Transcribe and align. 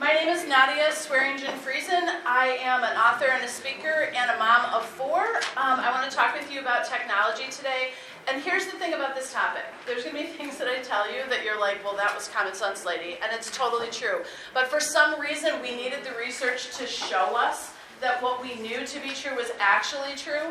My 0.00 0.14
name 0.14 0.30
is 0.30 0.48
Nadia 0.48 0.88
Sweringen 0.92 1.52
Friesen. 1.58 2.08
I 2.24 2.58
am 2.62 2.82
an 2.82 2.96
author 2.96 3.26
and 3.26 3.44
a 3.44 3.48
speaker 3.48 4.08
and 4.16 4.30
a 4.30 4.38
mom 4.38 4.72
of 4.72 4.86
four. 4.86 5.20
Um, 5.58 5.78
I 5.78 5.90
want 5.90 6.10
to 6.10 6.16
talk 6.16 6.34
with 6.34 6.50
you 6.50 6.58
about 6.58 6.88
technology 6.88 7.50
today. 7.50 7.90
And 8.26 8.42
here's 8.42 8.64
the 8.64 8.78
thing 8.78 8.94
about 8.94 9.14
this 9.14 9.30
topic 9.30 9.64
there's 9.86 10.02
going 10.02 10.16
to 10.16 10.22
be 10.22 10.28
things 10.38 10.56
that 10.56 10.68
I 10.68 10.80
tell 10.80 11.12
you 11.12 11.28
that 11.28 11.44
you're 11.44 11.60
like, 11.60 11.84
well, 11.84 11.94
that 11.96 12.14
was 12.14 12.28
common 12.28 12.54
sense, 12.54 12.86
lady. 12.86 13.18
And 13.22 13.30
it's 13.30 13.54
totally 13.54 13.90
true. 13.90 14.22
But 14.54 14.68
for 14.68 14.80
some 14.80 15.20
reason, 15.20 15.60
we 15.60 15.76
needed 15.76 16.02
the 16.02 16.18
research 16.18 16.74
to 16.78 16.86
show 16.86 17.36
us 17.36 17.74
that 18.00 18.22
what 18.22 18.40
we 18.40 18.54
knew 18.54 18.86
to 18.86 19.00
be 19.00 19.10
true 19.10 19.36
was 19.36 19.50
actually 19.60 20.14
true. 20.16 20.48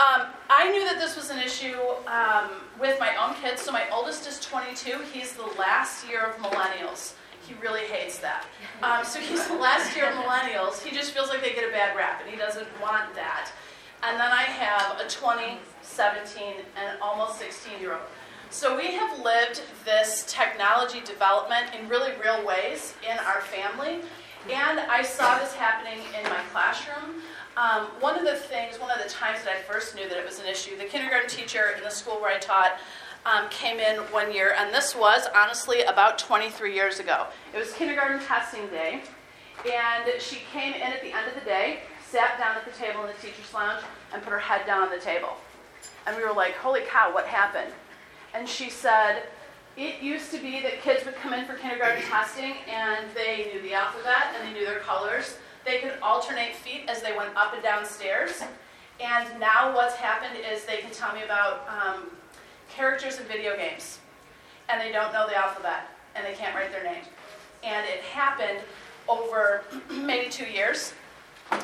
Um, 0.00 0.26
I 0.50 0.68
knew 0.72 0.84
that 0.84 0.98
this 0.98 1.14
was 1.14 1.30
an 1.30 1.38
issue 1.38 1.78
um, 2.08 2.50
with 2.80 2.98
my 2.98 3.14
own 3.24 3.36
kids. 3.36 3.62
So 3.62 3.70
my 3.70 3.84
oldest 3.92 4.26
is 4.26 4.40
22. 4.40 4.98
He's 5.12 5.34
the 5.34 5.46
last 5.60 6.08
year 6.08 6.24
of 6.24 6.34
millennials. 6.38 7.12
He 7.46 7.54
really 7.62 7.86
hates 7.86 8.18
that. 8.18 8.46
Um, 8.82 9.04
so 9.04 9.20
he's 9.20 9.46
the 9.46 9.56
last 9.56 9.94
year 9.94 10.10
of 10.10 10.14
millennials. 10.14 10.82
He 10.82 10.94
just 10.94 11.12
feels 11.12 11.28
like 11.28 11.42
they 11.42 11.52
get 11.52 11.68
a 11.68 11.72
bad 11.72 11.96
rap, 11.96 12.20
and 12.22 12.30
he 12.30 12.36
doesn't 12.36 12.66
want 12.80 13.14
that. 13.14 13.50
And 14.02 14.18
then 14.18 14.32
I 14.32 14.42
have 14.42 15.00
a 15.00 15.08
20, 15.08 15.58
17, 15.82 16.42
and 16.76 17.00
almost 17.00 17.38
16 17.38 17.80
year 17.80 17.92
old. 17.92 18.02
So 18.50 18.76
we 18.76 18.92
have 18.92 19.18
lived 19.18 19.62
this 19.84 20.24
technology 20.28 21.00
development 21.00 21.66
in 21.78 21.88
really 21.88 22.12
real 22.22 22.46
ways 22.46 22.94
in 23.02 23.18
our 23.18 23.40
family. 23.40 24.00
And 24.50 24.78
I 24.78 25.02
saw 25.02 25.38
this 25.38 25.54
happening 25.54 25.98
in 26.16 26.22
my 26.30 26.40
classroom. 26.52 27.22
Um, 27.56 27.86
one 28.00 28.18
of 28.18 28.24
the 28.24 28.36
things, 28.36 28.78
one 28.78 28.90
of 28.90 29.02
the 29.02 29.08
times 29.08 29.42
that 29.44 29.56
I 29.56 29.62
first 29.62 29.94
knew 29.94 30.08
that 30.08 30.18
it 30.18 30.24
was 30.24 30.38
an 30.38 30.46
issue, 30.46 30.76
the 30.76 30.84
kindergarten 30.84 31.28
teacher 31.28 31.74
in 31.76 31.82
the 31.82 31.90
school 31.90 32.20
where 32.20 32.34
I 32.34 32.38
taught 32.38 32.78
um, 33.26 33.48
came 33.48 33.78
in 33.78 33.96
one 34.12 34.32
year, 34.32 34.54
and 34.58 34.72
this 34.72 34.94
was 34.94 35.26
honestly 35.34 35.82
about 35.82 36.18
23 36.18 36.74
years 36.74 36.98
ago. 36.98 37.26
It 37.54 37.58
was 37.58 37.72
kindergarten 37.72 38.20
testing 38.20 38.66
day, 38.68 39.02
and 39.64 40.20
she 40.20 40.40
came 40.52 40.74
in 40.74 40.82
at 40.82 41.00
the 41.00 41.12
end 41.12 41.28
of 41.28 41.34
the 41.34 41.44
day, 41.44 41.80
sat 42.06 42.38
down 42.38 42.56
at 42.56 42.64
the 42.64 42.72
table 42.72 43.00
in 43.02 43.08
the 43.08 43.14
teacher's 43.14 43.52
lounge, 43.54 43.82
and 44.12 44.22
put 44.22 44.32
her 44.32 44.38
head 44.38 44.66
down 44.66 44.82
on 44.82 44.90
the 44.90 44.98
table. 44.98 45.36
And 46.06 46.16
we 46.16 46.22
were 46.22 46.32
like, 46.32 46.54
holy 46.54 46.82
cow, 46.82 47.12
what 47.12 47.26
happened? 47.26 47.72
And 48.34 48.48
she 48.48 48.68
said, 48.68 49.22
it 49.76 50.02
used 50.02 50.30
to 50.30 50.38
be 50.38 50.60
that 50.60 50.82
kids 50.82 51.04
would 51.04 51.16
come 51.16 51.32
in 51.32 51.44
for 51.46 51.54
kindergarten 51.54 52.02
testing 52.02 52.54
and 52.70 53.06
they 53.14 53.50
knew 53.52 53.60
the 53.62 53.74
alphabet 53.74 54.34
and 54.36 54.46
they 54.46 54.58
knew 54.58 54.64
their 54.64 54.78
colors. 54.80 55.36
They 55.64 55.78
could 55.78 55.94
alternate 56.00 56.54
feet 56.54 56.82
as 56.88 57.02
they 57.02 57.16
went 57.16 57.36
up 57.36 57.54
and 57.54 57.62
down 57.62 57.84
stairs. 57.84 58.42
And 59.00 59.40
now 59.40 59.74
what's 59.74 59.96
happened 59.96 60.38
is 60.48 60.64
they 60.64 60.76
can 60.76 60.92
tell 60.92 61.12
me 61.12 61.24
about 61.24 61.66
um, 61.68 62.10
characters 62.74 63.18
in 63.18 63.26
video 63.26 63.56
games. 63.56 63.98
And 64.68 64.80
they 64.80 64.92
don't 64.92 65.12
know 65.12 65.26
the 65.26 65.36
alphabet 65.36 65.88
and 66.16 66.24
they 66.24 66.34
can't 66.34 66.54
write 66.54 66.72
their 66.72 66.84
name. 66.84 67.04
And 67.62 67.86
it 67.86 68.00
happened 68.02 68.60
over 69.08 69.62
maybe 69.90 70.30
two 70.30 70.46
years 70.46 70.92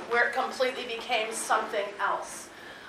where 0.09 0.29
it 0.29 0.35
completely 0.35 0.85
became 0.85 1.33
something 1.33 1.87
else. 1.99 2.49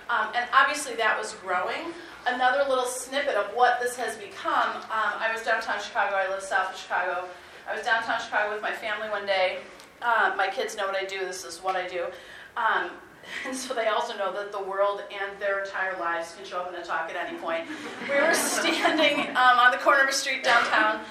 Um, 0.10 0.28
and 0.36 0.46
obviously 0.54 0.96
that 0.96 1.18
was 1.18 1.34
growing. 1.36 1.94
Another 2.28 2.66
little 2.70 2.86
snippet 2.86 3.36
of 3.36 3.48
what 3.56 3.80
this 3.82 3.96
has 3.96 4.18
become 4.18 4.76
um, 4.76 5.14
I 5.18 5.30
was 5.32 5.42
downtown 5.44 5.82
Chicago, 5.82 6.16
I 6.16 6.30
live 6.30 6.44
south 6.44 6.74
of 6.74 6.80
Chicago. 6.80 7.28
I 7.70 7.76
was 7.76 7.86
downtown 7.86 8.20
Chicago 8.20 8.54
with 8.54 8.62
my 8.62 8.74
family 8.74 9.10
one 9.10 9.26
day. 9.26 9.60
Uh, 10.02 10.34
my 10.36 10.48
kids 10.48 10.76
know 10.76 10.86
what 10.86 10.96
I 10.96 11.06
do, 11.06 11.20
this 11.20 11.46
is 11.46 11.60
what 11.60 11.76
I 11.76 11.88
do. 11.88 12.06
Um, 12.58 12.92
and 13.48 13.56
so 13.56 13.74
they 13.74 13.88
also 13.88 14.18
know 14.18 14.32
that 14.34 14.52
the 14.52 14.62
world 14.62 15.04
and 15.12 15.40
their 15.42 15.64
entire 15.64 15.98
lives 16.00 16.36
can 16.36 16.46
show 16.46 16.60
up 16.60 16.74
in 16.74 16.80
a 16.80 16.84
talk 16.84 17.10
at 17.10 17.16
any 17.16 17.38
point. 17.38 17.66
We 18.10 18.16
were 18.16 18.34
standing 18.34 19.28
um, 19.30 19.60
on 19.60 19.72
the 19.72 19.78
corner 19.78 20.04
of 20.04 20.10
a 20.10 20.14
street 20.14 20.44
downtown 20.44 21.02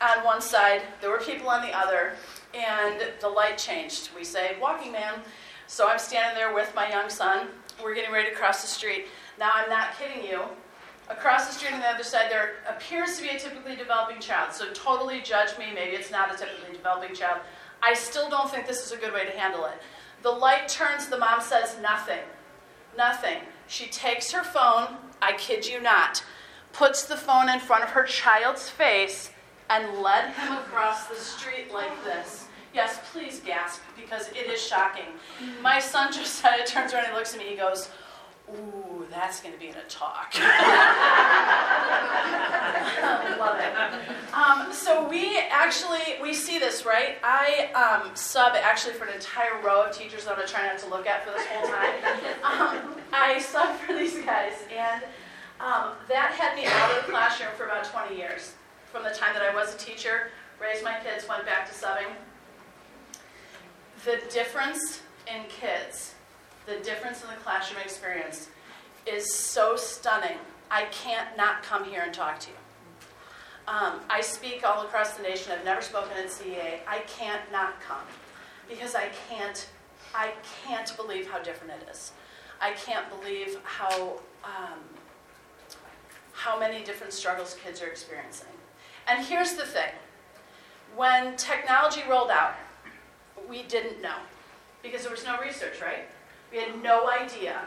on 0.00 0.24
one 0.24 0.40
side, 0.40 0.82
there 1.00 1.10
were 1.10 1.18
people 1.18 1.48
on 1.48 1.62
the 1.62 1.76
other, 1.76 2.14
and 2.52 3.02
the 3.20 3.28
light 3.28 3.58
changed. 3.58 4.10
We 4.16 4.24
say, 4.24 4.56
walking 4.60 4.92
man. 4.92 5.20
So 5.66 5.88
I'm 5.88 5.98
standing 5.98 6.34
there 6.34 6.54
with 6.54 6.72
my 6.74 6.88
young 6.88 7.08
son. 7.08 7.48
We're 7.82 7.94
getting 7.94 8.12
ready 8.12 8.30
to 8.30 8.34
cross 8.34 8.60
the 8.62 8.68
street. 8.68 9.06
Now, 9.38 9.50
I'm 9.54 9.68
not 9.70 9.98
kidding 9.98 10.24
you. 10.24 10.42
Across 11.10 11.48
the 11.48 11.52
street 11.54 11.72
on 11.72 11.80
the 11.80 11.88
other 11.88 12.02
side, 12.02 12.30
there 12.30 12.56
appears 12.68 13.16
to 13.16 13.22
be 13.22 13.28
a 13.28 13.38
typically 13.38 13.76
developing 13.76 14.20
child. 14.20 14.52
So 14.52 14.70
totally 14.72 15.20
judge 15.20 15.56
me. 15.58 15.66
Maybe 15.74 15.96
it's 15.96 16.10
not 16.10 16.34
a 16.34 16.38
typically 16.38 16.74
developing 16.76 17.14
child. 17.14 17.40
I 17.82 17.92
still 17.94 18.30
don't 18.30 18.50
think 18.50 18.66
this 18.66 18.86
is 18.86 18.92
a 18.92 18.96
good 18.96 19.12
way 19.12 19.26
to 19.26 19.32
handle 19.32 19.66
it. 19.66 19.82
The 20.24 20.30
light 20.30 20.68
turns, 20.68 21.08
the 21.08 21.18
mom 21.18 21.42
says 21.42 21.76
nothing. 21.82 22.22
Nothing. 22.96 23.40
She 23.66 23.88
takes 23.88 24.32
her 24.32 24.42
phone, 24.42 24.96
I 25.20 25.34
kid 25.36 25.66
you 25.66 25.82
not, 25.82 26.24
puts 26.72 27.04
the 27.04 27.16
phone 27.16 27.50
in 27.50 27.60
front 27.60 27.84
of 27.84 27.90
her 27.90 28.04
child's 28.04 28.70
face, 28.70 29.32
and 29.68 29.98
led 30.00 30.30
him 30.32 30.52
across 30.54 31.08
the 31.08 31.14
street 31.14 31.74
like 31.74 31.92
this. 32.04 32.46
Yes, 32.72 33.00
please 33.12 33.40
gasp 33.40 33.82
because 34.00 34.28
it 34.30 34.50
is 34.50 34.66
shocking. 34.66 35.12
My 35.60 35.78
son 35.78 36.10
Josiah 36.10 36.66
turns 36.66 36.94
around 36.94 37.04
and 37.04 37.14
looks 37.14 37.34
at 37.34 37.40
me. 37.40 37.48
He 37.48 37.56
goes, 37.56 37.90
Ooh, 38.48 38.93
that's 39.10 39.40
going 39.40 39.54
to 39.54 39.60
be 39.60 39.68
in 39.68 39.76
a 39.76 39.82
talk. 39.88 40.34
Love 43.38 43.58
it. 43.60 43.74
Um, 44.34 44.72
so 44.72 45.08
we 45.08 45.38
actually 45.50 46.20
we 46.20 46.34
see 46.34 46.58
this 46.58 46.84
right. 46.84 47.16
I 47.22 47.70
um, 47.74 48.14
sub 48.14 48.54
actually 48.54 48.94
for 48.94 49.04
an 49.04 49.14
entire 49.14 49.60
row 49.62 49.84
of 49.86 49.96
teachers 49.96 50.24
that 50.24 50.30
I'm 50.30 50.36
going 50.36 50.48
to 50.48 50.52
try 50.52 50.66
not 50.66 50.78
to 50.78 50.88
look 50.88 51.06
at 51.06 51.24
for 51.24 51.30
this 51.30 51.46
whole 51.46 51.68
time. 51.68 51.94
Um, 52.44 52.96
I 53.12 53.40
sub 53.40 53.76
for 53.76 53.94
these 53.94 54.18
guys, 54.24 54.52
and 54.70 55.02
um, 55.60 55.92
that 56.08 56.32
had 56.32 56.54
me 56.56 56.66
out 56.66 56.90
of 56.90 57.06
the 57.06 57.12
classroom 57.12 57.50
for 57.56 57.64
about 57.64 57.84
20 57.84 58.16
years. 58.16 58.54
From 58.92 59.02
the 59.02 59.10
time 59.10 59.34
that 59.34 59.42
I 59.42 59.54
was 59.54 59.74
a 59.74 59.78
teacher, 59.78 60.30
raised 60.60 60.84
my 60.84 60.96
kids, 61.02 61.26
went 61.28 61.44
back 61.46 61.66
to 61.68 61.74
subbing. 61.74 62.12
The 64.04 64.20
difference 64.32 65.00
in 65.26 65.44
kids, 65.48 66.14
the 66.66 66.76
difference 66.84 67.22
in 67.22 67.28
the 67.28 67.36
classroom 67.36 67.80
experience 67.82 68.48
is 69.06 69.34
so 69.34 69.76
stunning. 69.76 70.38
I 70.70 70.84
can't 70.86 71.36
not 71.36 71.62
come 71.62 71.84
here 71.84 72.02
and 72.02 72.12
talk 72.12 72.40
to 72.40 72.50
you. 72.50 72.56
Um, 73.66 74.00
I 74.10 74.20
speak 74.20 74.66
all 74.66 74.82
across 74.82 75.14
the 75.14 75.22
nation. 75.22 75.52
I've 75.52 75.64
never 75.64 75.80
spoken 75.80 76.12
at 76.18 76.26
CEA. 76.26 76.80
I 76.86 76.98
can't 77.06 77.40
not 77.50 77.80
come 77.80 78.04
because 78.68 78.94
I 78.94 79.08
can't. 79.28 79.68
I 80.14 80.32
can't 80.64 80.94
believe 80.96 81.28
how 81.28 81.40
different 81.40 81.72
it 81.82 81.88
is. 81.90 82.12
I 82.60 82.72
can't 82.72 83.08
believe 83.08 83.58
how 83.64 84.20
um, 84.44 84.78
how 86.32 86.58
many 86.58 86.84
different 86.84 87.12
struggles 87.12 87.56
kids 87.64 87.80
are 87.82 87.86
experiencing. 87.86 88.48
And 89.08 89.24
here's 89.24 89.54
the 89.54 89.64
thing: 89.64 89.92
when 90.94 91.36
technology 91.36 92.02
rolled 92.08 92.30
out, 92.30 92.54
we 93.48 93.62
didn't 93.62 94.02
know 94.02 94.16
because 94.82 95.02
there 95.02 95.10
was 95.10 95.24
no 95.24 95.40
research, 95.40 95.80
right? 95.80 96.06
We 96.52 96.58
had 96.58 96.82
no 96.82 97.08
idea 97.08 97.62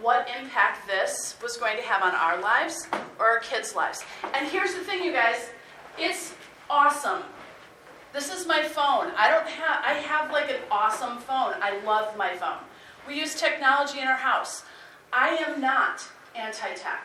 what 0.00 0.28
impact 0.40 0.86
this 0.86 1.36
was 1.42 1.56
going 1.56 1.76
to 1.76 1.82
have 1.82 2.02
on 2.02 2.14
our 2.14 2.40
lives 2.40 2.88
or 3.18 3.26
our 3.26 3.40
kids' 3.40 3.74
lives. 3.74 4.02
And 4.34 4.48
here's 4.48 4.74
the 4.74 4.80
thing, 4.80 5.02
you 5.04 5.12
guys 5.12 5.50
it's 5.98 6.34
awesome. 6.70 7.22
This 8.12 8.32
is 8.32 8.46
my 8.46 8.62
phone. 8.62 9.12
I 9.16 9.30
don't 9.30 9.46
have 9.46 9.84
I 9.84 9.94
have 9.94 10.30
like 10.30 10.50
an 10.50 10.60
awesome 10.70 11.18
phone. 11.18 11.54
I 11.60 11.80
love 11.84 12.16
my 12.16 12.34
phone. 12.34 12.58
We 13.06 13.18
use 13.18 13.34
technology 13.34 14.00
in 14.00 14.08
our 14.08 14.16
house. 14.16 14.64
I 15.12 15.30
am 15.46 15.60
not 15.60 16.06
anti-tech. 16.34 17.04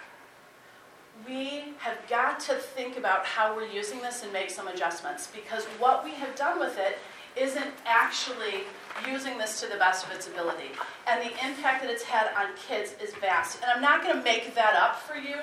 We 1.28 1.74
have 1.80 1.98
got 2.08 2.40
to 2.42 2.56
think 2.56 2.98
about 2.98 3.26
how 3.26 3.56
we're 3.56 3.68
using 3.68 4.00
this 4.02 4.24
and 4.24 4.32
make 4.32 4.50
some 4.50 4.68
adjustments 4.68 5.28
because 5.28 5.66
what 5.80 6.04
we 6.04 6.12
have 6.12 6.36
done 6.36 6.60
with 6.60 6.78
it 6.78 7.00
isn't 7.36 7.72
actually 7.86 8.64
using 9.06 9.38
this 9.38 9.60
to 9.62 9.68
the 9.68 9.78
best 9.78 10.06
of 10.06 10.12
its 10.12 10.28
ability. 10.28 10.72
And 11.08 11.22
the 11.22 11.32
impact 11.46 11.84
that 11.84 11.92
it's 11.92 12.04
had 12.04 12.28
on 12.38 12.56
kids 12.56 12.96
is 13.02 13.14
vast. 13.16 13.62
And 13.62 13.72
I'm 13.72 13.82
not 13.82 14.04
going 14.04 14.16
to 14.16 14.24
make 14.24 14.56
that 14.56 14.76
up 14.76 15.00
for 15.02 15.16
you. 15.16 15.36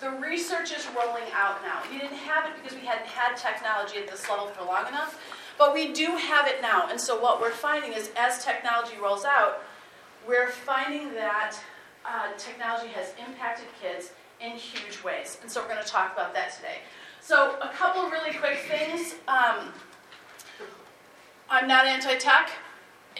The 0.00 0.10
research 0.10 0.72
is 0.72 0.86
rolling 0.96 1.30
out 1.34 1.62
now. 1.62 1.82
We 1.90 1.98
didn't 1.98 2.16
have 2.16 2.46
it 2.46 2.52
because 2.62 2.76
we 2.76 2.86
hadn't 2.86 3.06
had 3.06 3.36
technology 3.36 3.98
at 3.98 4.08
this 4.08 4.28
level 4.28 4.46
for 4.48 4.64
long 4.64 4.88
enough, 4.88 5.20
but 5.58 5.74
we 5.74 5.92
do 5.92 6.16
have 6.16 6.46
it 6.46 6.60
now. 6.60 6.88
And 6.88 7.00
so 7.00 7.20
what 7.20 7.40
we're 7.40 7.50
finding 7.50 7.92
is 7.92 8.10
as 8.16 8.44
technology 8.44 8.96
rolls 9.00 9.24
out, 9.24 9.62
we're 10.26 10.48
finding 10.48 11.12
that 11.14 11.56
uh, 12.04 12.32
technology 12.36 12.88
has 12.88 13.14
impacted 13.26 13.66
kids 13.80 14.12
in 14.40 14.52
huge 14.52 15.02
ways. 15.04 15.38
And 15.42 15.50
so 15.50 15.60
we're 15.60 15.68
going 15.68 15.82
to 15.82 15.88
talk 15.88 16.12
about 16.12 16.34
that 16.34 16.52
today. 16.52 16.78
So, 17.20 17.56
a 17.62 17.68
couple 17.68 18.10
really 18.10 18.36
quick 18.36 18.58
things. 18.68 19.14
Um, 19.28 19.72
I'm 21.48 21.68
not 21.68 21.86
anti 21.86 22.16
tech. 22.16 22.50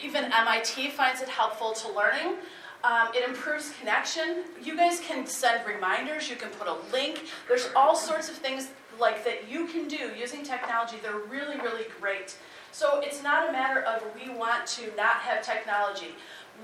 Even 0.03 0.33
MIT 0.33 0.91
finds 0.91 1.21
it 1.21 1.29
helpful 1.29 1.73
to 1.73 1.93
learning. 1.93 2.37
Um, 2.85 3.09
it 3.15 3.29
improves 3.29 3.73
connection. 3.79 4.44
You 4.62 4.77
guys 4.77 5.00
can 5.00 5.27
send 5.27 5.67
reminders, 5.67 6.29
you 6.29 6.37
can 6.37 6.50
put 6.50 6.67
a 6.67 6.77
link. 6.93 7.29
There's 7.47 7.69
all 7.77 7.94
sorts 7.94 8.29
of 8.29 8.37
things 8.37 8.71
like 8.99 9.25
that 9.25 9.49
you 9.49 9.67
can 9.67 9.89
do 9.89 10.11
using 10.19 10.43
technology. 10.43 10.97
They're 11.03 11.19
really, 11.19 11.56
really 11.59 11.87
great. 12.00 12.37
So 12.73 13.00
it's 13.00 13.23
not 13.23 13.49
a 13.49 13.53
matter 13.53 13.83
of 13.83 14.03
we 14.15 14.35
want 14.35 14.67
to 14.69 14.94
not 14.97 15.17
have 15.17 15.44
technology. 15.44 16.15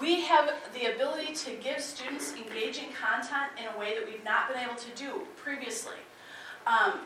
We 0.00 0.22
have 0.22 0.52
the 0.74 0.94
ability 0.94 1.34
to 1.34 1.52
give 1.62 1.80
students 1.80 2.34
engaging 2.34 2.88
content 2.92 3.52
in 3.58 3.66
a 3.74 3.78
way 3.78 3.94
that 3.94 4.06
we've 4.06 4.24
not 4.24 4.48
been 4.48 4.58
able 4.58 4.76
to 4.76 4.90
do 4.96 5.26
previously. 5.36 5.96
Um, 6.66 7.00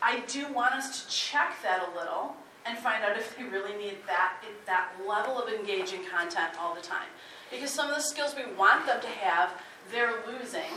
I 0.00 0.20
do 0.26 0.52
want 0.52 0.74
us 0.74 1.02
to 1.02 1.10
check 1.10 1.56
that 1.62 1.88
a 1.88 1.98
little 1.98 2.36
and 2.66 2.78
find 2.78 3.04
out 3.04 3.16
if 3.16 3.36
they 3.36 3.44
really 3.44 3.76
need 3.76 3.96
that, 4.06 4.34
that 4.66 4.90
level 5.06 5.38
of 5.40 5.48
engaging 5.52 6.00
content 6.04 6.52
all 6.60 6.74
the 6.74 6.80
time. 6.80 7.08
Because 7.50 7.70
some 7.70 7.88
of 7.88 7.96
the 7.96 8.02
skills 8.02 8.34
we 8.36 8.50
want 8.54 8.86
them 8.86 9.00
to 9.00 9.08
have, 9.08 9.50
they're 9.90 10.14
losing 10.26 10.70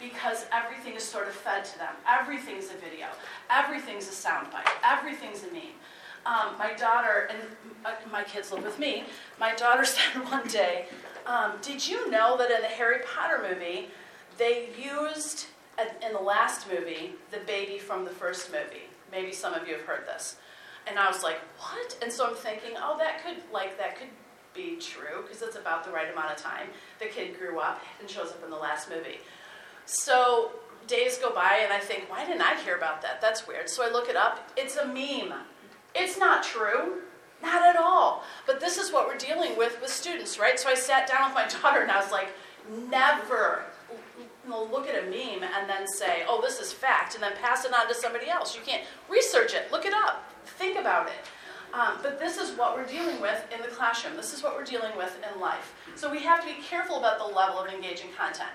because 0.00 0.46
everything 0.52 0.94
is 0.94 1.02
sort 1.02 1.28
of 1.28 1.34
fed 1.34 1.64
to 1.64 1.78
them. 1.78 1.94
Everything's 2.08 2.70
a 2.70 2.74
video, 2.74 3.06
everything's 3.50 4.08
a 4.08 4.28
soundbite, 4.28 4.68
everything's 4.84 5.42
a 5.44 5.52
meme. 5.52 5.76
Um, 6.26 6.58
my 6.58 6.74
daughter, 6.74 7.30
and 7.30 7.38
uh, 7.84 7.92
my 8.12 8.22
kids 8.22 8.52
live 8.52 8.62
with 8.62 8.78
me, 8.78 9.04
my 9.38 9.54
daughter 9.54 9.84
said 9.86 10.24
one 10.30 10.46
day, 10.48 10.86
um, 11.26 11.52
Did 11.62 11.86
you 11.86 12.10
know 12.10 12.36
that 12.38 12.50
in 12.50 12.60
the 12.62 12.68
Harry 12.68 13.02
Potter 13.14 13.46
movie, 13.46 13.88
they 14.38 14.68
used, 14.78 15.46
in 15.78 16.12
the 16.12 16.20
last 16.20 16.66
movie, 16.70 17.12
the 17.30 17.38
baby 17.46 17.78
from 17.78 18.04
the 18.04 18.10
first 18.10 18.50
movie? 18.52 18.84
Maybe 19.12 19.32
some 19.32 19.54
of 19.54 19.66
you 19.66 19.74
have 19.74 19.84
heard 19.84 20.06
this. 20.06 20.36
And 20.86 20.98
I 20.98 21.08
was 21.08 21.22
like, 21.22 21.38
what? 21.58 21.96
And 22.02 22.12
so 22.12 22.26
I'm 22.26 22.34
thinking, 22.34 22.72
oh, 22.76 22.96
that 22.98 23.24
could, 23.24 23.36
like, 23.52 23.78
that 23.78 23.98
could 23.98 24.08
be 24.54 24.76
true 24.80 25.22
because 25.22 25.42
it's 25.42 25.56
about 25.56 25.84
the 25.84 25.90
right 25.90 26.10
amount 26.12 26.32
of 26.32 26.36
time. 26.36 26.68
The 26.98 27.06
kid 27.06 27.38
grew 27.38 27.60
up 27.60 27.80
and 28.00 28.08
shows 28.08 28.30
up 28.30 28.42
in 28.44 28.50
the 28.50 28.56
last 28.56 28.90
movie. 28.90 29.20
So 29.84 30.52
days 30.86 31.18
go 31.18 31.32
by 31.32 31.60
and 31.62 31.72
I 31.72 31.78
think, 31.78 32.10
why 32.10 32.24
didn't 32.24 32.42
I 32.42 32.60
hear 32.60 32.76
about 32.76 33.02
that? 33.02 33.20
That's 33.20 33.46
weird. 33.46 33.68
So 33.68 33.84
I 33.86 33.90
look 33.90 34.08
it 34.08 34.16
up. 34.16 34.50
It's 34.56 34.76
a 34.76 34.86
meme. 34.86 35.32
It's 35.94 36.18
not 36.18 36.42
true. 36.42 37.02
Not 37.42 37.62
at 37.62 37.76
all. 37.76 38.24
But 38.46 38.60
this 38.60 38.76
is 38.76 38.92
what 38.92 39.06
we're 39.06 39.16
dealing 39.16 39.56
with 39.56 39.80
with 39.80 39.90
students, 39.90 40.38
right? 40.38 40.58
So 40.58 40.68
I 40.68 40.74
sat 40.74 41.08
down 41.08 41.26
with 41.26 41.34
my 41.34 41.46
daughter 41.62 41.80
and 41.80 41.90
I 41.90 42.00
was 42.00 42.12
like, 42.12 42.28
never 42.90 43.64
look 44.48 44.88
at 44.88 45.02
a 45.02 45.06
meme 45.06 45.42
and 45.42 45.68
then 45.68 45.86
say, 45.86 46.24
oh, 46.28 46.40
this 46.40 46.60
is 46.60 46.72
fact, 46.72 47.14
and 47.14 47.22
then 47.22 47.32
pass 47.40 47.64
it 47.64 47.72
on 47.72 47.88
to 47.88 47.94
somebody 47.94 48.28
else. 48.28 48.56
You 48.56 48.62
can't 48.64 48.82
research 49.08 49.54
it, 49.54 49.70
look 49.70 49.84
it 49.84 49.92
up, 49.92 50.24
think 50.44 50.78
about 50.78 51.06
it. 51.08 51.26
Um, 51.72 51.98
but 52.02 52.18
this 52.18 52.36
is 52.36 52.56
what 52.58 52.76
we're 52.76 52.86
dealing 52.86 53.20
with 53.20 53.44
in 53.54 53.62
the 53.62 53.68
classroom. 53.68 54.16
This 54.16 54.34
is 54.34 54.42
what 54.42 54.56
we're 54.56 54.64
dealing 54.64 54.96
with 54.96 55.16
in 55.32 55.40
life. 55.40 55.74
So 55.94 56.10
we 56.10 56.18
have 56.20 56.40
to 56.40 56.46
be 56.46 56.60
careful 56.62 56.98
about 56.98 57.18
the 57.18 57.32
level 57.32 57.60
of 57.60 57.68
engaging 57.68 58.10
content. 58.18 58.50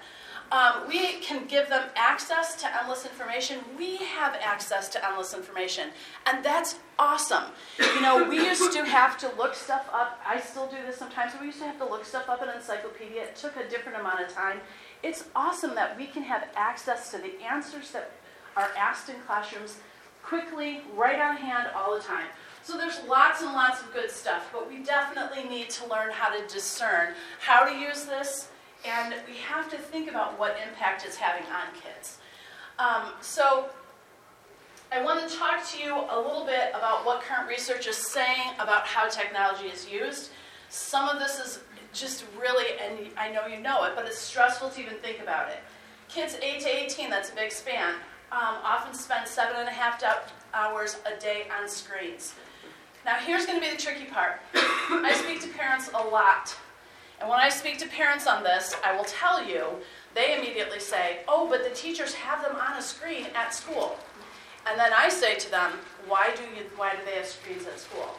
Um, 0.51 0.87
we 0.87 1.13
can 1.21 1.47
give 1.47 1.69
them 1.69 1.89
access 1.95 2.55
to 2.61 2.79
endless 2.79 3.05
information. 3.05 3.59
We 3.77 3.97
have 3.97 4.35
access 4.43 4.89
to 4.89 5.03
endless 5.03 5.33
information, 5.33 5.89
and 6.27 6.45
that's 6.45 6.75
awesome. 6.99 7.45
You 7.79 8.01
know, 8.01 8.29
we 8.29 8.37
used 8.37 8.71
to 8.73 8.85
have 8.85 9.17
to 9.19 9.31
look 9.37 9.55
stuff 9.55 9.89
up. 9.91 10.21
I 10.25 10.39
still 10.39 10.67
do 10.67 10.77
this 10.85 10.97
sometimes. 10.97 11.33
We 11.39 11.47
used 11.47 11.59
to 11.59 11.65
have 11.65 11.79
to 11.79 11.85
look 11.85 12.05
stuff 12.05 12.29
up 12.29 12.43
in 12.43 12.49
an 12.49 12.57
encyclopedia. 12.57 13.23
It 13.23 13.35
took 13.35 13.55
a 13.57 13.67
different 13.67 13.99
amount 13.99 14.21
of 14.21 14.31
time. 14.31 14.59
It's 15.05 15.25
awesome 15.35 15.75
that 15.75 15.95
we 15.95 16.07
can 16.07 16.23
have 16.23 16.47
access 16.55 17.11
to 17.11 17.19
the 17.19 17.39
answers 17.45 17.91
that 17.91 18.09
are 18.57 18.71
asked 18.75 19.07
in 19.07 19.15
classrooms 19.27 19.77
quickly, 20.23 20.81
right 20.95 21.19
on 21.19 21.37
hand, 21.37 21.67
all 21.75 21.93
the 21.93 22.01
time. 22.01 22.25
So 22.63 22.75
there's 22.75 22.99
lots 23.07 23.43
and 23.43 23.53
lots 23.53 23.83
of 23.83 23.93
good 23.93 24.09
stuff, 24.09 24.49
but 24.51 24.67
we 24.67 24.79
definitely 24.79 25.43
need 25.47 25.69
to 25.69 25.87
learn 25.87 26.09
how 26.11 26.35
to 26.35 26.47
discern 26.51 27.13
how 27.39 27.69
to 27.69 27.77
use 27.77 28.05
this, 28.05 28.47
and 28.83 29.13
we 29.27 29.37
have 29.37 29.69
to 29.69 29.77
think 29.77 30.09
about 30.09 30.39
what 30.39 30.57
impact 30.67 31.05
it's 31.05 31.17
having 31.17 31.45
on 31.49 31.67
kids. 31.79 32.17
Um, 32.79 33.13
so 33.21 33.69
I 34.91 35.03
want 35.03 35.29
to 35.29 35.37
talk 35.37 35.63
to 35.67 35.83
you 35.83 35.93
a 35.93 36.17
little 36.19 36.47
bit 36.47 36.69
about 36.69 37.05
what 37.05 37.21
current 37.21 37.47
research 37.47 37.85
is 37.85 37.95
saying 37.95 38.55
about 38.55 38.87
how 38.87 39.07
technology 39.07 39.67
is 39.67 39.87
used. 39.87 40.31
Some 40.69 41.07
of 41.07 41.19
this 41.19 41.39
is 41.39 41.59
just 41.95 42.25
really, 42.39 42.77
and 42.79 43.09
I 43.17 43.31
know 43.31 43.47
you 43.47 43.59
know 43.59 43.85
it, 43.85 43.93
but 43.95 44.05
it's 44.05 44.19
stressful 44.19 44.69
to 44.71 44.81
even 44.81 44.95
think 44.95 45.21
about 45.21 45.49
it. 45.49 45.59
Kids 46.09 46.37
8 46.41 46.59
to 46.61 46.83
18, 46.83 47.09
that's 47.09 47.31
a 47.31 47.35
big 47.35 47.51
span, 47.51 47.93
um, 48.31 48.57
often 48.63 48.93
spend 48.93 49.27
seven 49.27 49.55
and 49.57 49.67
a 49.67 49.71
half 49.71 50.03
hours 50.53 50.97
a 51.05 51.19
day 51.19 51.45
on 51.59 51.67
screens. 51.67 52.33
Now, 53.05 53.15
here's 53.15 53.45
going 53.45 53.59
to 53.59 53.65
be 53.65 53.71
the 53.71 53.81
tricky 53.81 54.05
part. 54.05 54.41
I 54.53 55.13
speak 55.23 55.41
to 55.41 55.57
parents 55.57 55.89
a 55.93 56.03
lot. 56.03 56.55
And 57.19 57.29
when 57.29 57.39
I 57.39 57.49
speak 57.49 57.77
to 57.79 57.87
parents 57.87 58.27
on 58.27 58.43
this, 58.43 58.75
I 58.83 58.95
will 58.95 59.05
tell 59.05 59.47
you, 59.47 59.67
they 60.15 60.37
immediately 60.37 60.79
say, 60.79 61.19
Oh, 61.27 61.47
but 61.47 61.63
the 61.63 61.69
teachers 61.75 62.13
have 62.13 62.41
them 62.41 62.55
on 62.55 62.77
a 62.77 62.81
screen 62.81 63.27
at 63.35 63.53
school. 63.53 63.97
And 64.67 64.79
then 64.79 64.91
I 64.93 65.09
say 65.09 65.35
to 65.35 65.51
them, 65.51 65.73
Why 66.07 66.33
do, 66.35 66.43
you, 66.43 66.65
why 66.75 66.91
do 66.91 66.97
they 67.05 67.17
have 67.17 67.27
screens 67.27 67.65
at 67.67 67.79
school? 67.79 68.17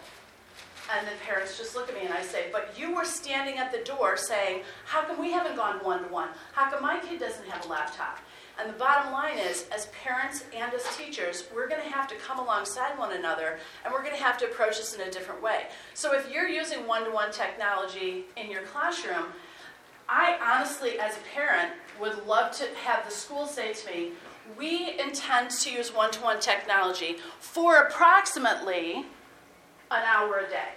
And 0.95 1.07
the 1.07 1.13
parents 1.25 1.59
just 1.59 1.75
look 1.75 1.89
at 1.89 1.95
me 1.95 2.03
and 2.03 2.15
I 2.15 2.23
say, 2.23 2.47
But 2.53 2.75
you 2.79 2.95
were 2.95 3.05
standing 3.05 3.59
at 3.59 3.73
the 3.73 3.79
door 3.79 4.17
saying, 4.17 4.63
How 4.85 5.03
come 5.03 5.21
we 5.21 5.33
haven't 5.33 5.57
gone 5.57 5.77
one 5.85 6.05
to 6.05 6.09
one? 6.09 6.29
How 6.53 6.71
come 6.71 6.83
my 6.83 6.99
kid 7.01 7.19
doesn't 7.19 7.47
have 7.49 7.65
a 7.67 7.69
laptop? 7.69 8.19
And 8.59 8.71
the 8.71 8.79
bottom 8.79 9.13
line 9.13 9.37
is, 9.37 9.67
as 9.75 9.87
parents 10.03 10.45
and 10.55 10.73
as 10.73 10.97
teachers, 10.97 11.45
we're 11.55 11.69
going 11.69 11.83
to 11.83 11.91
have 11.91 12.07
to 12.09 12.15
come 12.17 12.39
alongside 12.39 12.99
one 12.99 13.13
another 13.13 13.59
and 13.85 13.93
we're 13.93 14.03
going 14.03 14.17
to 14.17 14.23
have 14.23 14.39
to 14.39 14.47
approach 14.47 14.79
this 14.79 14.95
in 14.95 15.03
a 15.03 15.11
different 15.11 15.43
way. 15.43 15.67
So 15.93 16.15
if 16.15 16.31
you're 16.33 16.49
using 16.49 16.87
one 16.87 17.05
to 17.05 17.11
one 17.11 17.33
technology 17.33 18.25
in 18.37 18.51
your 18.51 18.63
classroom, 18.63 19.27
I 20.09 20.39
honestly, 20.41 20.99
as 20.99 21.17
a 21.17 21.21
parent, 21.35 21.73
would 22.01 22.27
love 22.27 22.53
to 22.53 22.67
have 22.85 23.05
the 23.05 23.11
school 23.11 23.47
say 23.47 23.73
to 23.73 23.91
me, 23.91 24.13
we 24.57 24.99
intend 25.01 25.51
to 25.51 25.71
use 25.71 25.93
one 25.93 26.11
to 26.13 26.21
one 26.23 26.41
technology 26.41 27.17
for 27.41 27.77
approximately 27.77 29.05
an 29.91 30.03
hour 30.03 30.39
a 30.39 30.49
day, 30.49 30.71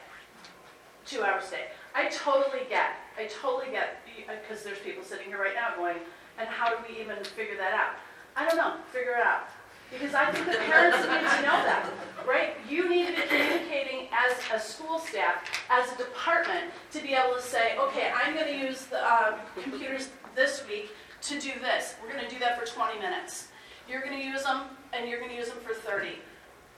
two 1.06 1.24
hours 1.24 1.48
a 1.48 1.52
day. 1.52 1.66
I 1.96 2.10
totally 2.10 2.64
get, 2.70 2.92
I 3.18 3.26
totally 3.26 3.72
get, 3.72 3.98
because 4.28 4.64
there's 4.64 4.80
people 4.80 5.04
sitting 5.04 5.28
here 5.28 5.40
right 5.40 5.56
now 5.56 5.76
going, 5.76 5.98
and 6.38 6.48
how 6.48 6.70
do 6.70 6.78
we 6.88 7.00
even 7.02 7.24
figure 7.24 7.58
that 7.58 7.74
out? 7.74 7.96
I 8.36 8.48
don't 8.48 8.58
know. 8.58 8.76
Figure 8.94 9.14
it 9.14 9.26
out. 9.26 9.50
Because 9.92 10.14
I 10.14 10.32
think 10.32 10.46
the 10.46 10.58
parents 10.58 10.98
need 11.00 11.08
to 11.08 11.42
know 11.42 11.60
that, 11.66 11.90
right? 12.28 12.56
You 12.70 12.88
need 12.88 13.08
to 13.08 13.14
be 13.14 13.28
communicating 13.28 14.08
as 14.14 14.38
a 14.54 14.60
school 14.60 15.00
staff, 15.00 15.44
as 15.70 15.92
a 15.92 15.98
department, 15.98 16.72
to 16.92 17.02
be 17.02 17.16
able 17.16 17.34
to 17.36 17.42
say, 17.42 17.76
okay, 17.78 18.12
I'm 18.16 18.36
going 18.36 18.46
to 18.46 18.56
use 18.56 18.86
the 18.86 19.04
uh, 19.04 19.40
computers 19.60 20.10
this 20.36 20.64
week 20.68 20.92
to 21.24 21.40
do 21.40 21.52
this. 21.60 21.96
We're 22.02 22.14
going 22.14 22.24
to 22.24 22.30
do 22.30 22.40
that 22.40 22.60
for 22.60 22.72
20 22.72 23.00
minutes. 23.00 23.48
You're 23.90 24.02
going 24.02 24.18
to 24.18 24.24
use 24.24 24.44
them, 24.44 24.66
and 24.94 25.10
you're 25.10 25.20
going 25.20 25.32
to 25.32 25.38
use 25.38 25.50
them 25.50 25.58
for 25.66 25.74
30. 25.74 26.10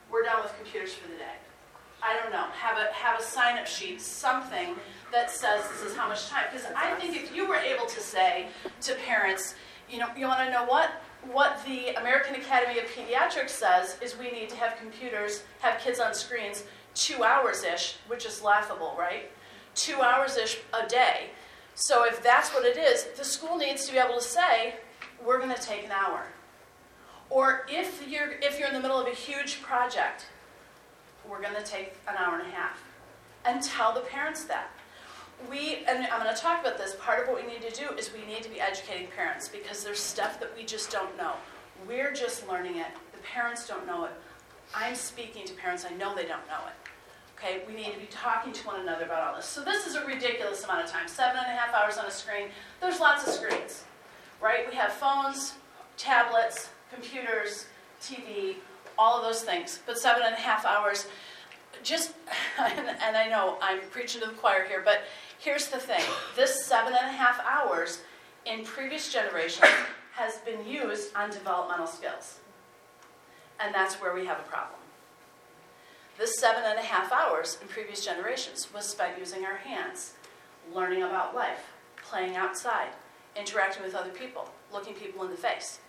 We're 0.10 0.24
done 0.24 0.42
with 0.44 0.56
computers 0.56 0.94
for 0.94 1.10
the 1.10 1.16
day. 1.16 1.36
I 2.04 2.18
don't 2.18 2.32
know. 2.32 2.46
Have 2.54 2.78
a 2.78 2.92
have 2.94 3.20
a 3.20 3.24
sign 3.24 3.58
up 3.58 3.68
sheet, 3.68 4.02
something 4.02 4.76
that 5.12 5.30
says 5.30 5.64
this 5.70 5.92
is 5.92 5.96
how 5.96 6.08
much 6.08 6.28
time. 6.28 6.46
Because 6.52 6.68
I 6.76 6.96
think 6.96 7.16
if 7.16 7.36
you 7.36 7.48
were 7.48 7.56
able 7.56 7.86
to 7.86 8.00
say 8.00 8.48
to 8.82 8.96
parents, 8.96 9.56
you 9.90 10.00
know, 10.00 10.08
you 10.18 10.28
want 10.28 10.46
to 10.46 10.52
know 10.52 10.66
what 10.66 10.92
what 11.32 11.64
the 11.66 11.90
American 12.00 12.36
Academy 12.36 12.80
of 12.80 12.86
Pediatrics 12.86 13.50
says 13.50 13.98
is 14.02 14.18
we 14.18 14.32
need 14.32 14.50
to 14.50 14.56
have 14.56 14.78
computers, 14.80 15.44
have 15.60 15.80
kids 15.80 16.00
on 16.00 16.14
screens 16.16 16.64
two 16.94 17.24
hours 17.24 17.64
ish, 17.64 17.98
which 18.08 18.26
is 18.26 18.42
laughable, 18.42 18.96
right? 18.98 19.32
Two 19.76 20.02
hours 20.02 20.38
ish 20.38 20.60
a 20.74 20.88
day. 20.88 21.30
So 21.76 22.06
if 22.06 22.22
that's 22.22 22.50
what 22.54 22.66
it 22.66 22.78
is, 22.78 23.06
the 23.18 23.24
school 23.24 23.58
needs 23.58 23.86
to 23.86 23.94
be 23.94 23.98
able 23.98 24.16
to 24.16 24.22
say, 24.22 24.76
we're 25.26 25.40
going 25.40 25.54
to 25.54 25.62
take 25.62 25.86
an 25.86 25.92
hour. 25.92 26.28
Or 27.30 27.66
if 27.70 28.06
you're 28.10 28.34
if 28.42 28.60
you're 28.60 28.68
in 28.68 28.74
the 28.74 28.82
middle 28.82 29.00
of 29.00 29.08
a 29.08 29.16
huge 29.16 29.62
project, 29.62 30.26
we're 31.32 31.42
going 31.42 31.56
to 31.56 31.64
take 31.64 31.94
an 32.10 32.16
hour 32.18 32.40
and 32.40 32.48
a 32.48 32.52
half. 32.52 32.84
And 33.46 33.64
tell 33.64 33.94
the 33.94 34.02
parents 34.02 34.44
that 34.44 34.70
we, 35.50 35.78
and 35.88 36.06
I'm 36.06 36.22
going 36.22 36.36
to 36.36 36.40
talk 36.40 36.62
about 36.62 36.78
this, 36.78 36.96
part 37.00 37.24
of 37.24 37.30
what 37.30 37.44
we 37.44 37.52
need 37.52 37.62
to 37.62 37.72
do 37.72 37.96
is 37.96 38.12
we 38.14 38.24
need 38.32 38.44
to 38.44 38.50
be 38.50 38.60
educating 38.60 39.08
parents 39.16 39.48
because 39.48 39.84
there's 39.84 40.00
stuff 40.00 40.40
that 40.42 40.56
we 40.56 40.64
just 40.64 40.92
don't 40.92 41.18
know. 41.18 41.34
We're 41.88 42.14
just 42.14 42.48
learning 42.48 42.76
it. 42.76 42.88
The 43.14 43.20
parents 43.20 43.68
don't 43.68 43.88
know 43.88 44.06
it. 44.06 44.12
I'm 44.76 44.94
speaking 44.94 45.46
to 45.46 45.54
parents, 45.54 45.86
I 45.90 45.96
know 45.96 46.14
they 46.14 46.26
don't 46.26 46.46
know 46.48 46.62
it. 46.68 46.90
Okay, 47.38 47.62
we 47.68 47.74
need 47.74 47.92
to 47.92 48.00
be 48.00 48.06
talking 48.12 48.54
to 48.54 48.68
one 48.68 48.82
another 48.82 49.06
about 49.06 49.28
all 49.28 49.36
this. 49.36 49.48
So 49.48 49.64
this 49.64 49.88
is 49.88 49.96
a 49.96 50.06
ridiculous 50.06 50.64
amount 50.64 50.86
of 50.86 50.92
time. 50.92 51.08
Seven 51.08 51.38
and 51.38 51.48
a 51.48 51.56
half 51.56 51.74
hours 51.74 51.98
on 51.98 52.06
a 52.06 52.12
screen. 52.12 52.50
There's 52.80 53.00
lots 53.00 53.28
of 53.28 53.34
screens, 53.34 53.84
right? 54.40 54.70
We 54.70 54.76
have 54.76 54.92
phones, 54.92 55.56
tablets, 55.98 56.70
computers, 56.94 57.66
TV, 58.00 58.58
all 59.02 59.18
of 59.18 59.24
those 59.24 59.42
things. 59.42 59.80
But 59.86 59.98
seven 59.98 60.22
and 60.24 60.36
a 60.36 60.40
half 60.40 60.66
hours, 60.66 61.08
just, 61.84 62.14
and 62.60 63.18
I 63.18 63.28
know 63.28 63.58
I'm 63.62 63.80
preaching 63.90 64.22
to 64.22 64.28
the 64.28 64.34
choir 64.34 64.66
here, 64.66 64.82
but 64.86 65.02
Here's 65.42 65.70
the 65.70 65.80
thing 65.80 66.04
this 66.36 66.68
seven 66.68 66.94
and 66.94 67.08
a 67.08 67.18
half 67.18 67.40
hours 67.44 68.04
in 68.46 68.64
previous 68.64 69.12
generations 69.12 69.72
has 70.14 70.38
been 70.38 70.64
used 70.68 71.16
on 71.16 71.32
developmental 71.32 71.88
skills. 71.88 72.38
And 73.60 73.74
that's 73.74 73.96
where 73.96 74.14
we 74.14 74.28
have 74.28 74.38
a 74.38 74.44
problem. 74.44 74.80
This 76.20 76.40
seven 76.40 76.62
and 76.64 76.78
a 76.78 76.84
half 76.84 77.12
hours 77.12 77.58
in 77.60 77.68
previous 77.70 78.06
generations 78.06 78.72
was 78.72 78.86
spent 78.86 79.18
using 79.18 79.44
our 79.44 79.56
hands, 79.56 80.14
learning 80.72 81.02
about 81.02 81.34
life, 81.34 81.72
playing 82.04 82.36
outside, 82.36 82.90
interacting 83.36 83.82
with 83.82 83.96
other 83.96 84.12
people, 84.12 84.48
looking 84.72 84.94
people 84.94 85.24
in 85.24 85.32
the 85.32 85.38
face, 85.38 85.80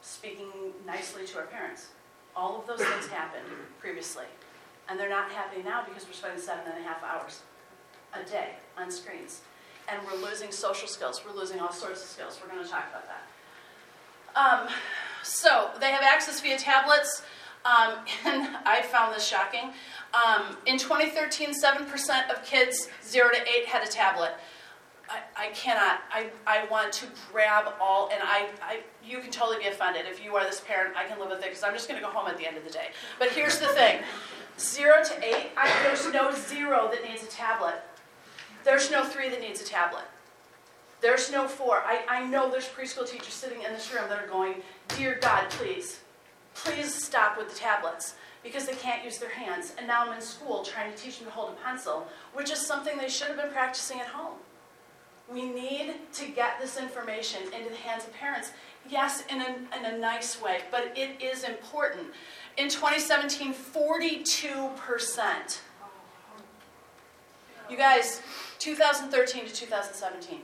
speaking 0.00 0.46
nicely 0.86 1.26
to 1.26 1.38
our 1.38 1.46
parents. 1.46 1.88
All 2.36 2.60
of 2.60 2.66
those 2.66 2.86
things 2.86 3.06
happened 3.06 3.46
previously. 3.80 4.26
And 4.88 5.00
they're 5.00 5.08
not 5.08 5.32
happening 5.32 5.64
now 5.64 5.84
because 5.86 6.06
we're 6.06 6.12
spending 6.12 6.40
seven 6.40 6.70
and 6.70 6.84
a 6.84 6.86
half 6.86 7.02
hours 7.02 7.40
a 8.14 8.28
day 8.28 8.50
on 8.78 8.90
screens. 8.90 9.40
And 9.88 10.00
we're 10.06 10.22
losing 10.22 10.52
social 10.52 10.86
skills. 10.86 11.22
We're 11.26 11.38
losing 11.38 11.60
all 11.60 11.72
sorts 11.72 12.02
of 12.02 12.08
skills. 12.08 12.38
We're 12.42 12.52
going 12.52 12.64
to 12.64 12.70
talk 12.70 12.84
about 12.90 13.04
that. 13.06 13.26
Um, 14.36 14.68
so 15.22 15.70
they 15.80 15.90
have 15.90 16.02
access 16.02 16.40
via 16.40 16.58
tablets. 16.58 17.22
Um, 17.64 17.94
and 18.26 18.56
I 18.64 18.82
found 18.82 19.14
this 19.14 19.26
shocking. 19.26 19.72
Um, 20.14 20.56
in 20.66 20.78
2013, 20.78 21.50
7% 21.50 22.30
of 22.30 22.44
kids 22.44 22.88
0 23.04 23.30
to 23.30 23.36
8 23.36 23.66
had 23.66 23.86
a 23.86 23.90
tablet. 23.90 24.32
I, 25.36 25.50
cannot, 25.50 26.00
I, 26.12 26.30
I 26.46 26.66
want 26.66 26.92
to 26.94 27.06
grab 27.30 27.72
all, 27.80 28.08
and 28.12 28.20
I, 28.22 28.48
I, 28.62 28.80
you 29.04 29.18
can 29.18 29.30
totally 29.30 29.58
be 29.58 29.68
offended. 29.68 30.04
If 30.06 30.22
you 30.24 30.34
are 30.36 30.44
this 30.44 30.60
parent, 30.60 30.96
I 30.96 31.04
can 31.04 31.18
live 31.18 31.30
with 31.30 31.38
it 31.38 31.44
because 31.44 31.62
I'm 31.62 31.72
just 31.72 31.88
going 31.88 32.00
to 32.00 32.04
go 32.04 32.12
home 32.12 32.28
at 32.28 32.36
the 32.36 32.46
end 32.46 32.56
of 32.56 32.64
the 32.64 32.70
day. 32.70 32.88
But 33.18 33.30
here's 33.30 33.58
the 33.58 33.68
thing 33.68 34.02
0 34.58 35.04
to 35.04 35.24
8, 35.24 35.50
I, 35.56 35.82
there's 35.84 36.12
no 36.12 36.32
0 36.32 36.90
that 36.92 37.08
needs 37.08 37.22
a 37.22 37.26
tablet. 37.26 37.82
There's 38.64 38.90
no 38.90 39.04
3 39.04 39.28
that 39.28 39.40
needs 39.40 39.60
a 39.60 39.64
tablet. 39.64 40.04
There's 41.00 41.30
no 41.30 41.46
4. 41.46 41.82
I, 41.86 42.04
I 42.08 42.26
know 42.26 42.50
there's 42.50 42.66
preschool 42.66 43.08
teachers 43.08 43.34
sitting 43.34 43.62
in 43.62 43.72
this 43.72 43.92
room 43.92 44.08
that 44.08 44.18
are 44.18 44.26
going, 44.26 44.56
Dear 44.88 45.18
God, 45.20 45.48
please, 45.50 46.00
please 46.54 46.92
stop 46.92 47.38
with 47.38 47.50
the 47.50 47.54
tablets 47.54 48.14
because 48.42 48.66
they 48.66 48.74
can't 48.74 49.04
use 49.04 49.18
their 49.18 49.30
hands. 49.30 49.74
And 49.78 49.86
now 49.86 50.06
I'm 50.06 50.14
in 50.14 50.20
school 50.20 50.64
trying 50.64 50.92
to 50.92 50.98
teach 50.98 51.18
them 51.18 51.26
to 51.26 51.32
hold 51.32 51.50
a 51.50 51.64
pencil, 51.64 52.08
which 52.32 52.50
is 52.50 52.58
something 52.58 52.96
they 52.96 53.08
should 53.08 53.28
have 53.28 53.36
been 53.36 53.50
practicing 53.50 54.00
at 54.00 54.06
home. 54.06 54.34
We 55.32 55.48
need 55.48 55.94
to 56.14 56.28
get 56.28 56.60
this 56.60 56.78
information 56.78 57.42
into 57.52 57.70
the 57.70 57.76
hands 57.76 58.04
of 58.04 58.12
parents. 58.12 58.52
Yes, 58.88 59.24
in 59.28 59.40
a, 59.40 59.56
in 59.76 59.84
a 59.84 59.98
nice 59.98 60.40
way, 60.40 60.60
but 60.70 60.92
it 60.96 61.20
is 61.20 61.42
important. 61.42 62.06
In 62.56 62.68
2017, 62.68 63.52
42%. 63.52 65.58
You 67.68 67.76
guys, 67.76 68.22
2013 68.60 69.46
to 69.46 69.52
2017. 69.52 70.38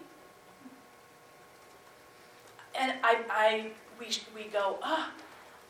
And 2.75 2.95
I, 3.05 3.19
I 3.31 3.67
we, 4.01 4.07
we 4.35 4.51
go, 4.51 4.79
ah, 4.83 5.11
oh, 5.11 5.23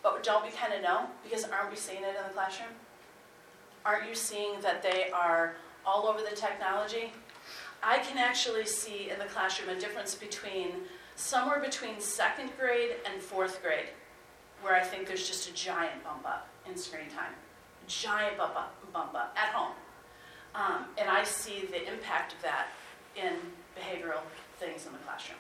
but 0.03 0.23
don't 0.23 0.45
we 0.45 0.51
kind 0.51 0.73
of 0.73 0.83
know? 0.83 1.07
Because 1.23 1.45
aren't 1.45 1.71
we 1.71 1.77
seeing 1.77 2.03
it 2.03 2.17
in 2.17 2.27
the 2.27 2.33
classroom? 2.33 2.71
Aren't 3.85 4.09
you 4.09 4.15
seeing 4.15 4.61
that 4.63 4.83
they 4.83 5.11
are 5.11 5.57
all 5.85 6.07
over 6.07 6.21
the 6.21 6.35
technology? 6.35 7.13
I 7.83 7.99
can 7.99 8.19
actually 8.19 8.67
see 8.67 9.11
in 9.11 9.19
the 9.19 9.25
classroom 9.25 9.77
a 9.77 9.81
difference 9.81 10.15
between 10.15 10.69
somewhere 11.17 11.61
between 11.61 12.01
second 12.01 12.51
grade 12.59 12.93
and 13.11 13.21
fourth 13.21 13.63
grade, 13.63 13.89
where 14.63 14.75
I 14.75 14.83
think 14.83 15.07
there's 15.07 15.27
just 15.27 15.49
a 15.51 15.55
giant 15.55 16.03
bump 16.05 16.25
up 16.25 16.49
in 16.69 16.77
screen 16.77 17.09
time, 17.15 17.33
giant 17.89 18.39
bump 18.39 18.57
up, 18.57 18.75
bump 18.93 19.15
up 19.15 19.37
at 19.37 19.53
home. 19.53 19.75
Um, 20.55 20.87
and 20.99 21.09
I 21.09 21.25
see 21.25 21.67
the 21.71 21.93
impact 21.93 22.35
of 22.35 22.43
that 22.43 22.69
in 23.17 23.33
behavioral 23.79 24.21
things 24.59 24.87
in 24.87 24.93
the 24.93 24.99
classroom. 24.99 25.39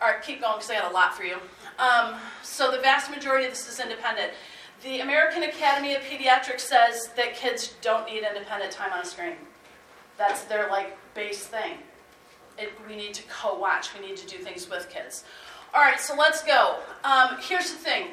All 0.00 0.08
right, 0.08 0.22
keep 0.22 0.42
going 0.42 0.56
because 0.56 0.70
I 0.70 0.74
got 0.74 0.90
a 0.90 0.94
lot 0.94 1.16
for 1.16 1.22
you. 1.22 1.36
Um, 1.78 2.16
so 2.42 2.70
the 2.70 2.78
vast 2.78 3.10
majority 3.10 3.46
of 3.46 3.52
this 3.52 3.68
is 3.68 3.80
independent. 3.80 4.32
The 4.82 5.00
American 5.00 5.44
Academy 5.44 5.94
of 5.94 6.02
Pediatrics 6.02 6.60
says 6.60 7.08
that 7.16 7.34
kids 7.34 7.74
don't 7.80 8.06
need 8.06 8.24
independent 8.24 8.72
time 8.72 8.92
on 8.92 9.00
a 9.00 9.06
screen. 9.06 9.36
That's 10.18 10.44
their 10.44 10.68
like 10.68 10.96
base 11.14 11.46
thing. 11.46 11.78
It, 12.58 12.72
we 12.88 12.96
need 12.96 13.14
to 13.14 13.22
co-watch. 13.24 13.88
We 13.98 14.06
need 14.06 14.16
to 14.16 14.26
do 14.26 14.38
things 14.38 14.68
with 14.68 14.88
kids. 14.88 15.24
All 15.74 15.82
right, 15.82 16.00
so 16.00 16.14
let's 16.16 16.42
go. 16.42 16.76
Um, 17.04 17.36
here's 17.40 17.70
the 17.70 17.78
thing. 17.78 18.08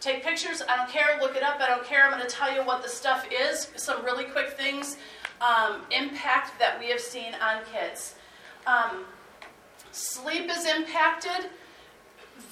Take 0.00 0.24
pictures. 0.24 0.62
I 0.68 0.76
don't 0.76 0.88
care. 0.88 1.18
Look 1.20 1.36
it 1.36 1.42
up. 1.42 1.60
I 1.60 1.68
don't 1.68 1.84
care. 1.84 2.04
I'm 2.04 2.10
going 2.10 2.22
to 2.22 2.28
tell 2.28 2.52
you 2.52 2.64
what 2.64 2.82
the 2.82 2.88
stuff 2.88 3.26
is. 3.32 3.70
Some 3.76 4.04
really 4.04 4.24
quick 4.24 4.50
things. 4.50 4.96
Um, 5.40 5.82
impact 5.90 6.58
that 6.58 6.78
we 6.80 6.90
have 6.90 7.00
seen 7.00 7.34
on 7.34 7.62
kids. 7.72 8.16
Um, 8.66 9.04
Sleep 9.92 10.50
is 10.50 10.66
impacted 10.66 11.50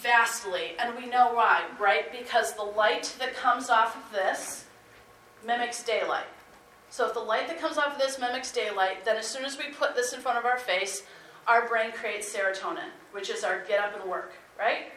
vastly, 0.00 0.76
and 0.78 0.96
we 0.96 1.06
know 1.06 1.32
why, 1.34 1.62
right? 1.80 2.12
Because 2.12 2.54
the 2.54 2.62
light 2.62 3.14
that 3.18 3.34
comes 3.34 3.68
off 3.68 3.96
of 3.96 4.12
this 4.12 4.64
mimics 5.44 5.82
daylight. 5.82 6.26
So 6.92 7.06
if 7.06 7.14
the 7.14 7.20
light 7.20 7.48
that 7.48 7.58
comes 7.58 7.78
off 7.78 7.94
of 7.94 7.98
this 7.98 8.18
mimics 8.18 8.52
daylight, 8.52 9.06
then 9.06 9.16
as 9.16 9.26
soon 9.26 9.46
as 9.46 9.56
we 9.56 9.72
put 9.72 9.96
this 9.96 10.12
in 10.12 10.20
front 10.20 10.36
of 10.36 10.44
our 10.44 10.58
face, 10.58 11.04
our 11.46 11.66
brain 11.66 11.90
creates 11.90 12.30
serotonin, 12.30 12.90
which 13.12 13.30
is 13.30 13.44
our 13.44 13.64
get 13.64 13.80
up 13.80 13.98
and 13.98 14.10
work, 14.10 14.34
right? 14.58 14.92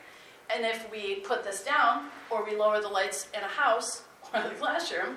And 0.54 0.66
if 0.66 0.92
we 0.92 1.22
put 1.22 1.46
this 1.46 1.64
down, 1.64 2.08
or 2.30 2.44
we 2.44 2.54
lower 2.54 2.82
the 2.82 2.90
lights 2.90 3.30
in 3.34 3.40
a 3.40 3.48
house 3.48 4.04
or 4.34 4.42
in 4.42 4.50
the 4.50 4.56
classroom, 4.56 5.16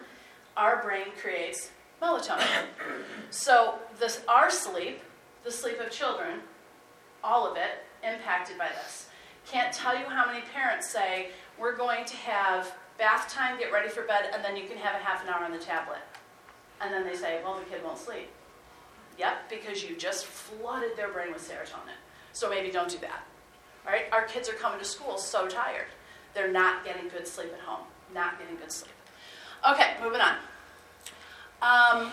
our 0.56 0.80
brain 0.80 1.06
creates 1.20 1.73
melatonin. 2.00 2.66
So 3.30 3.80
this 3.99 4.23
our 4.28 4.49
sleep, 4.49 5.00
the 5.42 5.50
sleep 5.50 5.80
of 5.80 5.90
children, 5.90 6.38
all 7.25 7.50
of 7.50 7.56
it, 7.56 7.85
impacted 8.04 8.56
by 8.56 8.68
this. 8.85 9.08
Can't 9.50 9.75
tell 9.75 9.99
you 9.99 10.04
how 10.04 10.26
many 10.26 10.42
parents 10.54 10.88
say, 10.88 11.30
we're 11.58 11.76
going 11.76 12.04
to 12.04 12.14
have 12.14 12.73
bath 12.99 13.28
time, 13.28 13.58
get 13.58 13.73
ready 13.73 13.88
for 13.88 14.02
bed, 14.02 14.30
and 14.32 14.44
then 14.44 14.56
you 14.56 14.68
can 14.68 14.76
have 14.76 14.94
a 14.94 15.02
half 15.02 15.25
an 15.25 15.28
hour 15.28 15.44
on 15.44 15.50
the 15.50 15.58
tablet. 15.58 15.99
And 16.80 16.92
then 16.92 17.04
they 17.04 17.16
say, 17.16 17.40
well, 17.42 17.58
the 17.58 17.64
kid 17.64 17.82
won't 17.85 17.99
sleep. 17.99 18.28
Yep, 19.18 19.50
because 19.50 19.82
you 19.82 19.97
just 19.97 20.26
flooded 20.26 20.97
their 20.97 21.08
brain 21.08 21.32
with 21.32 21.42
serotonin. 21.42 21.99
So 22.32 22.49
maybe 22.49 22.70
don't 22.70 22.88
do 22.88 22.99
that. 22.99 23.25
All 23.87 23.92
right, 23.92 24.04
our 24.12 24.25
kids 24.25 24.49
are 24.49 24.54
coming 24.54 24.78
to 24.78 24.85
school 24.85 25.18
so 25.18 25.49
tired. 25.49 25.87
They're 26.35 26.52
not 26.52 26.85
getting 26.85 27.08
good 27.08 27.26
sleep 27.26 27.52
at 27.52 27.61
home. 27.61 27.85
Not 28.14 28.38
getting 28.38 28.56
good 28.56 28.70
sleep. 28.70 28.92
Okay, 29.68 29.94
moving 30.02 30.20
on. 30.20 30.37
Um, 31.61 32.12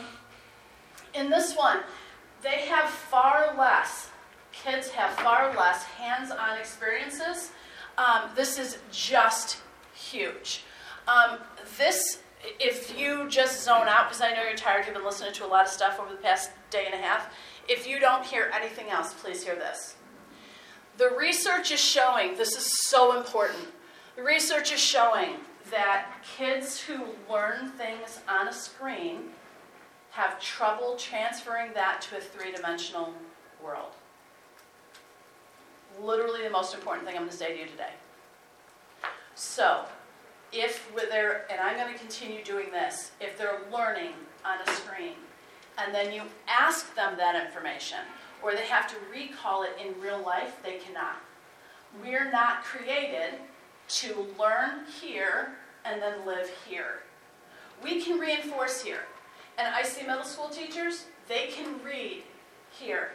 in 1.14 1.30
this 1.30 1.56
one, 1.56 1.80
they 2.42 2.62
have 2.68 2.90
far 2.90 3.56
less 3.58 4.10
kids 4.64 4.90
have 4.90 5.12
far 5.16 5.54
less 5.56 5.84
hands 5.84 6.32
on 6.32 6.58
experiences. 6.58 7.52
Um, 7.98 8.30
this 8.36 8.58
is 8.58 8.78
just 8.92 9.60
huge. 9.94 10.64
Um, 11.08 11.40
this, 11.78 12.20
if 12.60 12.98
you 12.98 13.28
just 13.30 13.64
zone 13.64 13.88
out, 13.88 14.08
because 14.08 14.22
I 14.22 14.32
know 14.34 14.44
you're 14.44 14.56
tired, 14.56 14.86
you've 14.86 14.96
been 14.96 15.06
listening 15.06 15.34
to 15.34 15.46
a 15.46 15.48
lot 15.48 15.66
of 15.66 15.72
stuff 15.72 16.00
over 16.00 16.12
the 16.12 16.22
past 16.22 16.52
day 16.70 16.86
and 16.86 16.94
a 16.94 16.98
half. 16.98 17.34
If 17.68 17.88
you 17.88 18.00
don't 18.00 18.26
hear 18.26 18.52
anything 18.54 18.90
else, 18.90 19.14
please 19.14 19.44
hear 19.44 19.56
this. 19.56 19.96
The 20.98 21.10
research 21.18 21.72
is 21.72 21.80
showing, 21.80 22.38
this 22.38 22.56
is 22.56 22.88
so 22.88 23.18
important. 23.18 23.66
The 24.16 24.24
research 24.24 24.72
is 24.72 24.80
showing 24.80 25.36
that 25.72 26.08
kids 26.38 26.80
who 26.80 27.06
learn 27.30 27.70
things 27.72 28.20
on 28.30 28.48
a 28.48 28.54
screen 28.54 29.24
have 30.12 30.40
trouble 30.40 30.96
transferring 30.96 31.74
that 31.74 32.02
to 32.04 32.18
a 32.18 32.22
three 32.22 32.52
dimensional 32.52 33.14
world 33.62 33.92
literally 36.02 36.44
the 36.44 36.50
most 36.50 36.74
important 36.74 37.06
thing 37.06 37.16
I'm 37.16 37.24
going 37.24 37.32
to 37.32 37.38
say 37.38 37.54
to 37.54 37.60
you 37.60 37.68
today. 37.68 37.92
So, 39.36 39.86
if 40.56 40.90
they're, 41.10 41.46
and 41.52 41.60
I'm 41.60 41.78
going 41.78 41.92
to 41.92 42.00
continue 42.00 42.44
doing 42.44 42.72
this, 42.72 43.12
if 43.20 43.38
they're 43.38 43.60
learning 43.72 44.14
on 44.46 44.58
a 44.66 44.72
screen, 44.72 45.14
and 45.78 45.94
then 45.94 46.14
you 46.14 46.22
ask 46.48 46.96
them 46.96 47.18
that 47.18 47.46
information, 47.46 48.00
or 48.42 48.54
they 48.54 48.66
have 48.66 48.88
to 48.88 48.96
recall 49.12 49.64
it 49.64 49.72
in 49.84 50.00
real 50.02 50.22
life, 50.24 50.58
they 50.64 50.78
cannot. 50.78 51.18
We're 52.02 52.32
not 52.32 52.64
created 52.64 53.36
to 53.88 54.28
learn 54.40 54.86
here 55.02 55.56
and 55.84 56.02
then 56.02 56.26
live 56.26 56.50
here. 56.68 57.04
We 57.84 58.02
can 58.02 58.18
reinforce 58.18 58.82
here. 58.82 59.04
And 59.58 59.74
I 59.74 59.84
see 59.84 60.06
middle 60.06 60.24
school 60.24 60.50
teachers, 60.50 61.06
they 61.28 61.48
can 61.48 61.82
read 61.84 62.24
here, 62.72 63.12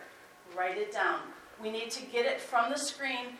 write 0.56 0.78
it 0.78 0.92
down, 0.92 1.20
we 1.62 1.70
need 1.70 1.90
to 1.90 2.02
get 2.06 2.26
it 2.26 2.40
from 2.40 2.70
the 2.70 2.78
screen 2.78 3.36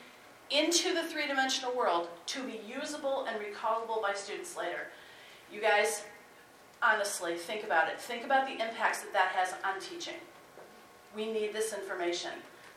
into 0.51 0.95
the 0.95 1.03
three 1.05 1.27
dimensional 1.27 1.77
world 1.77 2.09
to 2.27 2.43
be 2.43 2.61
usable 2.67 3.27
and 3.27 3.39
recallable 3.41 4.03
by 4.03 4.15
students 4.15 4.57
later. 4.57 4.89
You 5.53 5.61
guys, 5.61 6.05
honestly, 6.83 7.35
think 7.35 7.65
about 7.65 7.89
it. 7.89 8.01
Think 8.01 8.25
about 8.25 8.47
the 8.47 8.53
impacts 8.53 9.03
that 9.03 9.13
that 9.13 9.29
has 9.29 9.55
on 9.65 9.81
teaching. 9.81 10.15
We 11.15 11.33
need 11.33 11.53
this 11.53 11.73
information. 11.73 12.31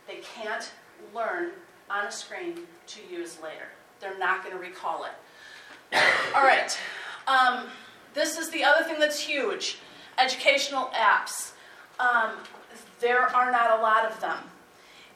They 0.06 0.20
can't 0.34 0.70
learn 1.14 1.50
on 1.90 2.06
a 2.06 2.12
screen 2.12 2.60
to 2.86 3.00
use 3.10 3.38
later. 3.42 3.68
They're 4.00 4.18
not 4.18 4.42
going 4.44 4.54
to 4.54 4.60
recall 4.60 5.04
it. 5.04 5.96
All 6.34 6.42
right. 6.42 6.76
Um, 7.26 7.66
this 8.12 8.38
is 8.38 8.50
the 8.50 8.64
other 8.64 8.84
thing 8.84 8.98
that's 8.98 9.18
huge 9.18 9.78
educational 10.18 10.90
apps. 10.94 11.52
Um, 11.98 12.32
there 13.00 13.22
are 13.22 13.50
not 13.50 13.78
a 13.78 13.82
lot 13.82 14.04
of 14.04 14.20
them. 14.20 14.38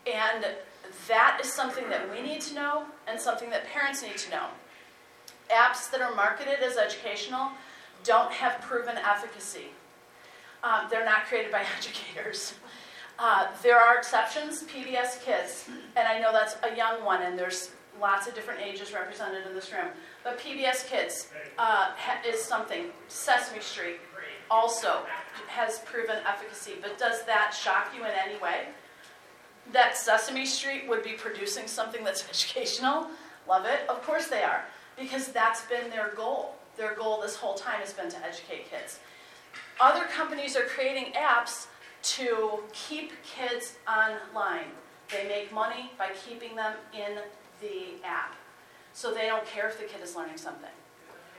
And 0.06 0.46
that 1.08 1.38
is 1.42 1.52
something 1.52 1.88
that 1.90 2.10
we 2.10 2.22
need 2.22 2.40
to 2.42 2.54
know 2.54 2.84
and 3.06 3.20
something 3.20 3.50
that 3.50 3.66
parents 3.66 4.02
need 4.02 4.16
to 4.18 4.30
know. 4.30 4.46
Apps 5.50 5.90
that 5.90 6.00
are 6.00 6.14
marketed 6.14 6.60
as 6.62 6.76
educational 6.76 7.50
don't 8.04 8.32
have 8.32 8.60
proven 8.60 8.96
efficacy. 8.96 9.66
Um, 10.62 10.86
they're 10.90 11.04
not 11.04 11.26
created 11.26 11.52
by 11.52 11.64
educators. 11.78 12.54
Uh, 13.18 13.48
there 13.62 13.78
are 13.78 13.96
exceptions, 13.96 14.62
PBS 14.64 15.24
Kids, 15.24 15.68
and 15.96 16.06
I 16.06 16.20
know 16.20 16.32
that's 16.32 16.56
a 16.62 16.76
young 16.76 17.04
one, 17.04 17.22
and 17.22 17.36
there's 17.36 17.72
lots 18.00 18.28
of 18.28 18.34
different 18.34 18.60
ages 18.60 18.92
represented 18.92 19.44
in 19.46 19.54
this 19.54 19.72
room. 19.72 19.88
But 20.22 20.38
PBS 20.38 20.86
Kids 20.88 21.28
uh, 21.58 21.90
is 22.26 22.40
something. 22.40 22.86
Sesame 23.08 23.60
Street 23.60 23.96
also 24.50 25.00
has 25.48 25.80
proven 25.80 26.16
efficacy, 26.26 26.74
but 26.80 26.96
does 26.96 27.24
that 27.24 27.52
shock 27.52 27.92
you 27.96 28.04
in 28.04 28.12
any 28.12 28.38
way? 28.40 28.68
That 29.72 29.96
Sesame 29.96 30.46
Street 30.46 30.88
would 30.88 31.02
be 31.02 31.12
producing 31.12 31.66
something 31.66 32.04
that's 32.04 32.28
educational. 32.28 33.08
Love 33.48 33.64
it. 33.64 33.80
Of 33.88 34.02
course 34.02 34.28
they 34.28 34.42
are, 34.42 34.64
because 34.98 35.28
that's 35.28 35.62
been 35.66 35.90
their 35.90 36.12
goal. 36.14 36.54
Their 36.76 36.94
goal 36.94 37.20
this 37.20 37.36
whole 37.36 37.54
time 37.54 37.80
has 37.80 37.92
been 37.92 38.08
to 38.10 38.18
educate 38.24 38.70
kids. 38.70 39.00
Other 39.80 40.04
companies 40.04 40.56
are 40.56 40.64
creating 40.64 41.12
apps 41.12 41.66
to 42.02 42.60
keep 42.72 43.12
kids 43.22 43.76
online. 43.88 44.66
They 45.10 45.26
make 45.26 45.52
money 45.52 45.90
by 45.98 46.10
keeping 46.26 46.54
them 46.54 46.74
in 46.92 47.18
the 47.60 48.04
app. 48.04 48.34
So 48.92 49.12
they 49.12 49.26
don't 49.26 49.46
care 49.46 49.68
if 49.68 49.78
the 49.78 49.84
kid 49.84 50.02
is 50.02 50.14
learning 50.14 50.36
something. 50.36 50.70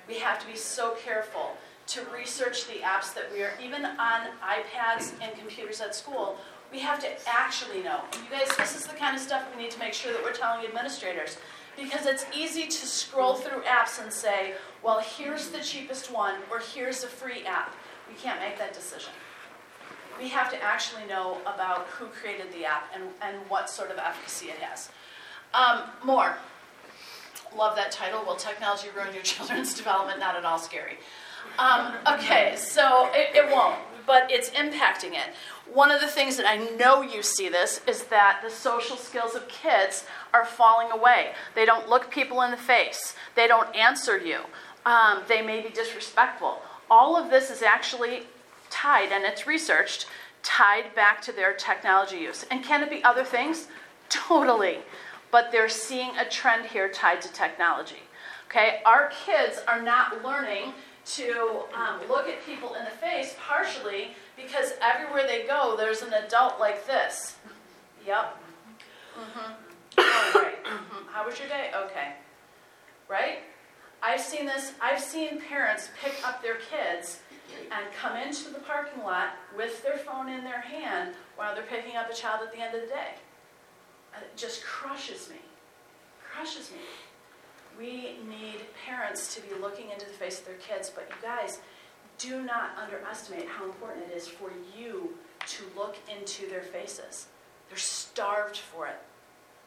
We 0.07 0.15
have 0.19 0.39
to 0.39 0.48
be 0.48 0.55
so 0.55 0.95
careful 1.03 1.51
to 1.88 2.01
research 2.13 2.67
the 2.67 2.79
apps 2.79 3.13
that 3.13 3.31
we 3.33 3.43
are, 3.43 3.53
even 3.63 3.83
on 3.83 4.27
iPads 4.43 5.13
and 5.21 5.38
computers 5.38 5.81
at 5.81 5.95
school, 5.95 6.38
we 6.72 6.80
have 6.80 7.00
to 7.00 7.08
actually 7.28 7.82
know. 7.82 8.02
And 8.14 8.24
you 8.24 8.30
guys, 8.30 8.56
this 8.58 8.76
is 8.76 8.86
the 8.86 8.96
kind 8.96 9.16
of 9.16 9.22
stuff 9.22 9.44
we 9.56 9.62
need 9.62 9.72
to 9.72 9.80
make 9.80 9.94
sure 9.94 10.14
that 10.14 10.24
we're 10.24 10.34
telling 10.34 10.66
administrators. 10.66 11.38
Because 11.80 12.06
it's 12.06 12.26
easy 12.36 12.68
to 12.68 12.86
scroll 12.86 13.36
through 13.36 13.62
apps 13.62 14.02
and 14.02 14.12
say, 14.12 14.54
well, 14.84 15.00
here's 15.00 15.50
the 15.50 15.60
cheapest 15.60 16.12
one, 16.12 16.36
or 16.52 16.60
here's 16.60 17.04
a 17.04 17.08
free 17.08 17.46
app. 17.46 17.74
We 18.08 18.16
can't 18.16 18.40
make 18.40 18.58
that 18.58 18.74
decision. 18.74 19.14
We 20.20 20.28
have 20.30 20.52
to 20.52 20.62
actually 20.62 21.06
know 21.08 21.38
about 21.44 21.88
who 21.88 22.08
created 22.08 22.52
the 22.52 22.66
app 22.66 22.92
and, 22.94 23.04
and 23.22 23.38
what 23.50 23.70
sort 23.70 23.92
of 23.92 23.98
efficacy 23.98 24.48
it 24.48 24.58
has. 24.58 24.90
Um, 25.54 25.84
more. 26.04 26.36
Love 27.58 27.76
that 27.78 27.92
title. 27.92 28.24
Will 28.26 28.36
technology 28.36 28.90
ruin 28.96 29.14
your 29.14 29.24
children's 29.24 29.74
development? 29.78 30.20
Not 30.20 30.36
at 30.36 30.44
all 30.44 30.60
scary. 30.60 30.98
Um, 31.58 31.94
okay, 32.14 32.56
so 32.58 33.10
it, 33.14 33.36
it 33.36 33.52
won't, 33.52 33.76
but 34.06 34.32
it's 34.32 34.50
impacting 34.51 35.13
it. 35.13 35.34
One 35.72 35.91
of 35.91 36.01
the 36.01 36.08
things 36.08 36.38
that 36.38 36.48
I 36.48 36.58
know 36.77 37.01
you 37.01 37.22
see 37.22 37.50
this 37.50 37.82
is 37.88 38.03
that 38.06 38.41
the 38.44 38.50
social 38.50 38.98
skills 38.98 39.36
of 39.36 39.48
kids 39.48 40.06
are 40.34 40.46
falling 40.46 40.91
away. 40.91 41.32
They 41.56 41.65
don't 41.65 41.88
look 41.89 42.10
people 42.10 42.41
in 42.41 42.51
the 42.51 42.58
face, 42.58 43.15
they 43.36 43.48
don't 43.48 43.74
answer 43.75 44.18
you, 44.18 44.39
um, 44.86 45.24
they 45.27 45.41
may 45.41 45.62
be 45.62 45.70
disrespectful. 45.70 46.62
All 46.89 47.15
of 47.15 47.29
this 47.29 47.51
is 47.51 47.62
actually 47.62 48.24
tied, 48.70 49.12
and 49.12 49.24
it's 49.24 49.46
researched, 49.46 50.08
tied 50.41 50.96
back 50.96 51.22
to 51.24 51.32
their 51.32 51.53
technology 51.53 52.18
use. 52.18 52.46
And 52.50 52.63
can 52.63 52.82
it 52.82 52.89
be 52.89 53.03
other 53.03 53.24
things? 53.24 53.68
Totally. 54.10 54.79
But 55.32 55.51
they're 55.51 55.70
seeing 55.70 56.18
a 56.18 56.27
trend 56.27 56.68
here 56.68 56.89
tied 56.89 57.22
to 57.22 57.32
technology. 57.32 58.03
Okay, 58.48 58.82
our 58.84 59.12
kids 59.25 59.60
are 59.68 59.79
not 59.79 60.24
learning 60.24 60.74
to 61.16 61.63
um, 61.74 62.00
look 62.08 62.28
at 62.28 62.46
people 62.46 62.75
in 62.75 62.86
the 62.86 62.92
face 62.92 63.36
partially 63.39 64.10
because 64.36 64.74
everywhere 64.82 65.25
they 65.25 65.46
go, 65.48 65.75
there's 65.78 66.01
an 66.01 66.13
adult 66.13 66.60
like 66.60 66.86
this. 66.86 67.36
Yep. 68.06 68.38
Mm-hmm. 69.20 69.51
Oh, 69.98 70.32
right. 70.36 70.63
Mm-hmm. 70.63 71.08
How 71.12 71.25
was 71.25 71.39
your 71.39 71.48
day? 71.48 71.72
Okay. 71.75 72.13
Right? 73.08 73.39
I've 74.01 74.22
seen 74.22 74.46
this. 74.46 74.74
I've 74.82 75.00
seen 75.00 75.42
parents 75.42 75.89
pick 76.01 76.16
up 76.25 76.42
their 76.42 76.56
kids 76.56 77.20
and 77.72 77.86
come 78.00 78.16
into 78.16 78.50
the 78.50 78.60
parking 78.60 79.04
lot 79.04 79.30
with 79.58 79.84
their 79.84 79.98
phone 79.98 80.30
in 80.30 80.44
their 80.44 80.62
hand 80.62 81.16
while 81.36 81.54
they're 81.56 81.63
picking 81.63 81.96
up 81.96 82.10
a 82.10 82.13
child 82.13 82.42
at 82.46 82.54
the 82.54 82.62
end 82.62 82.75
of 82.75 82.82
the 82.82 82.88
day. 82.88 83.16
It 84.16 84.38
just 84.38 84.63
crushes 84.63 85.30
me. 85.30 85.38
Crushes 86.32 86.72
me. 86.72 86.78
We 87.79 88.17
need 88.27 88.59
parents 88.86 89.33
to 89.36 89.41
be 89.41 89.55
looking 89.62 89.89
into 89.89 90.05
the 90.05 90.12
face 90.12 90.39
of 90.39 90.45
their 90.45 90.55
kids, 90.55 90.91
but 90.93 91.07
you 91.09 91.15
guys, 91.21 91.59
do 92.17 92.43
not 92.43 92.71
underestimate 92.77 93.48
how 93.48 93.63
important 93.63 94.05
it 94.12 94.17
is 94.17 94.27
for 94.27 94.51
you 94.77 95.12
to 95.48 95.63
look 95.77 95.95
into 96.13 96.48
their 96.50 96.62
faces. 96.62 97.27
They're 97.69 97.77
starved 97.77 98.57
for 98.57 98.88
it. 98.88 99.00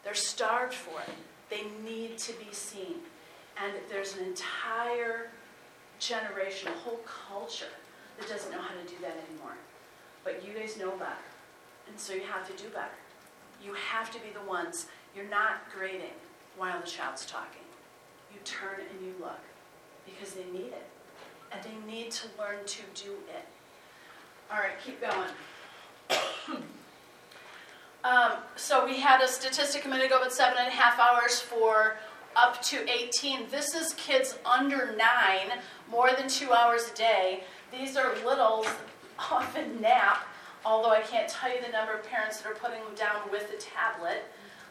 They're 0.05 0.13
starved 0.13 0.75
for 0.75 1.01
it. 1.01 1.09
They 1.49 1.65
need 1.83 2.19
to 2.19 2.33
be 2.35 2.53
seen. 2.53 2.97
And 3.63 3.73
there's 3.89 4.17
an 4.17 4.25
entire 4.25 5.31
generation, 5.99 6.69
a 6.69 6.79
whole 6.79 7.01
culture 7.07 7.65
that 8.19 8.29
doesn't 8.29 8.51
know 8.51 8.61
how 8.61 8.75
to 8.75 8.89
do 8.89 9.01
that 9.01 9.17
anymore. 9.29 9.57
But 10.25 10.45
you 10.47 10.53
guys 10.53 10.77
know 10.77 10.91
better. 10.91 11.13
And 11.89 11.99
so 11.99 12.13
you 12.13 12.23
have 12.23 12.47
to 12.55 12.63
do 12.63 12.69
better. 12.69 12.91
You 13.65 13.75
have 13.75 14.11
to 14.11 14.19
be 14.21 14.29
the 14.35 14.47
ones. 14.47 14.87
You're 15.17 15.29
not 15.29 15.71
grading 15.75 16.19
while 16.59 16.79
the 16.81 16.87
child's 16.87 17.25
talking. 17.25 17.62
You 18.33 18.41
turn 18.45 18.81
and 18.81 19.07
you 19.07 19.15
look 19.21 19.41
because 20.05 20.35
they 20.35 20.45
need 20.53 20.73
it. 20.73 20.87
And 21.53 21.63
they 21.63 21.93
need 21.93 22.11
to 22.13 22.29
learn 22.39 22.65
to 22.65 22.83
do 22.95 23.13
it. 23.29 23.45
All 24.51 24.59
right, 24.59 24.73
keep 24.85 25.01
going. 25.01 25.29
um, 28.05 28.33
so 28.57 28.85
we 28.87 29.01
had 29.01 29.21
a 29.23 29.29
statistic 29.29 29.85
a 29.85 29.89
minute 29.89 30.07
ago 30.07 30.19
about 30.19 30.33
seven 30.33 30.59
and 30.59 30.69
a 30.69 30.71
half 30.71 30.99
hours 30.99 31.41
for 31.41 31.97
up 32.37 32.63
to 32.63 32.89
18. 32.89 33.49
This 33.51 33.75
is 33.75 33.95
kids 33.95 34.39
under 34.45 34.95
nine, 34.97 35.59
more 35.91 36.13
than 36.13 36.29
two 36.29 36.53
hours 36.53 36.91
a 36.91 36.97
day. 36.97 37.45
These 37.71 37.97
are 37.97 38.15
littles, 38.25 38.67
often 39.19 39.81
nap, 39.81 40.27
although 40.65 40.91
I 40.91 41.01
can't 41.01 41.29
tell 41.29 41.51
you 41.55 41.61
the 41.65 41.73
number 41.73 41.95
of 41.95 42.05
parents 42.09 42.41
that 42.41 42.51
are 42.51 42.55
putting 42.55 42.83
them 42.85 42.95
down 42.95 43.31
with 43.31 43.51
the 43.51 43.59
tablet. 43.59 44.25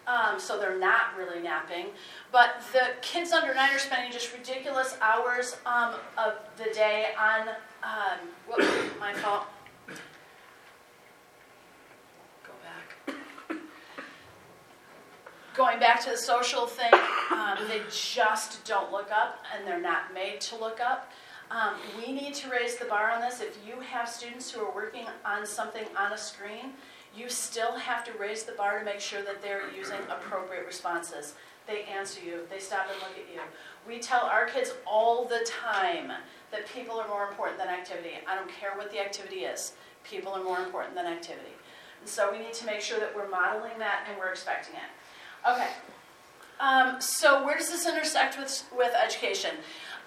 Um, 0.08 0.40
so 0.40 0.58
they're 0.60 0.80
not 0.80 1.16
really 1.18 1.42
napping. 1.42 1.88
But 2.32 2.64
the 2.74 2.96
kids 3.02 3.32
under 3.32 3.54
nine 3.54 3.74
are 3.74 3.80
spending 3.80 4.12
just 4.12 4.34
ridiculous 4.34 4.98
hours 5.02 5.58
um, 5.66 5.96
of 6.18 6.34
the 6.58 6.74
day 6.74 7.10
on, 7.20 7.50
um, 7.84 8.20
whoops, 8.48 8.68
my 9.00 9.14
fault. 9.14 9.46
Go 12.44 12.54
back. 12.64 13.58
Going 15.56 15.80
back 15.80 16.02
to 16.06 16.10
the 16.10 16.18
social 16.18 16.66
thing, 16.66 16.94
um, 17.32 17.60
they 17.68 17.82
just 17.92 18.66
don't 18.66 18.92
look 18.92 19.12
up 19.12 19.44
and 19.56 19.68
they're 19.68 19.82
not 19.82 20.14
made 20.14 20.42
to 20.42 20.56
look 20.56 20.80
up. 20.80 21.12
Um, 21.52 21.76
we 21.98 22.14
need 22.14 22.34
to 22.36 22.50
raise 22.50 22.78
the 22.78 22.86
bar 22.86 23.12
on 23.12 23.20
this. 23.20 23.42
If 23.42 23.58
you 23.68 23.82
have 23.82 24.08
students 24.08 24.50
who 24.50 24.62
are 24.62 24.74
working 24.74 25.06
on 25.26 25.46
something 25.46 25.84
on 25.98 26.14
a 26.14 26.18
screen, 26.18 26.74
you 27.16 27.30
still 27.30 27.78
have 27.78 28.04
to 28.06 28.12
raise 28.18 28.44
the 28.44 28.54
bar 28.54 28.80
to 28.80 28.86
make 28.86 29.00
sure 29.00 29.22
that 29.24 29.42
they're 29.42 29.70
using 29.76 30.00
appropriate 30.10 30.66
responses. 30.66 31.36
They 31.68 31.84
answer 31.84 32.22
you, 32.26 32.42
they 32.50 32.60
stop 32.60 32.88
and 32.92 33.00
look 33.02 33.12
at 33.12 33.34
you. 33.34 33.42
We 33.88 34.00
tell 34.00 34.22
our 34.22 34.46
kids 34.46 34.74
all 34.86 35.26
the 35.26 35.46
time 35.46 36.12
that 36.52 36.68
people 36.68 37.00
are 37.00 37.08
more 37.08 37.28
important 37.28 37.58
than 37.58 37.68
activity. 37.68 38.12
I 38.28 38.36
don't 38.36 38.50
care 38.50 38.72
what 38.76 38.92
the 38.92 39.00
activity 39.00 39.42
is, 39.42 39.74
people 40.04 40.32
are 40.34 40.44
more 40.44 40.60
important 40.60 40.96
than 40.96 41.06
activity. 41.06 41.54
And 42.00 42.10
so 42.10 42.32
we 42.32 42.40
need 42.40 42.54
to 42.54 42.66
make 42.66 42.82
sure 42.82 43.00
that 43.00 43.16
we're 43.16 43.30
modeling 43.30 43.78
that 43.78 44.06
and 44.10 44.18
we're 44.18 44.30
expecting 44.30 44.76
it. 44.76 45.50
Okay. 45.50 45.70
Um, 46.60 47.02
so 47.02 47.44
where 47.46 47.58
does 47.58 47.70
this 47.70 47.88
intersect 47.88 48.38
with, 48.38 48.64
with 48.76 48.94
education? 48.94 49.52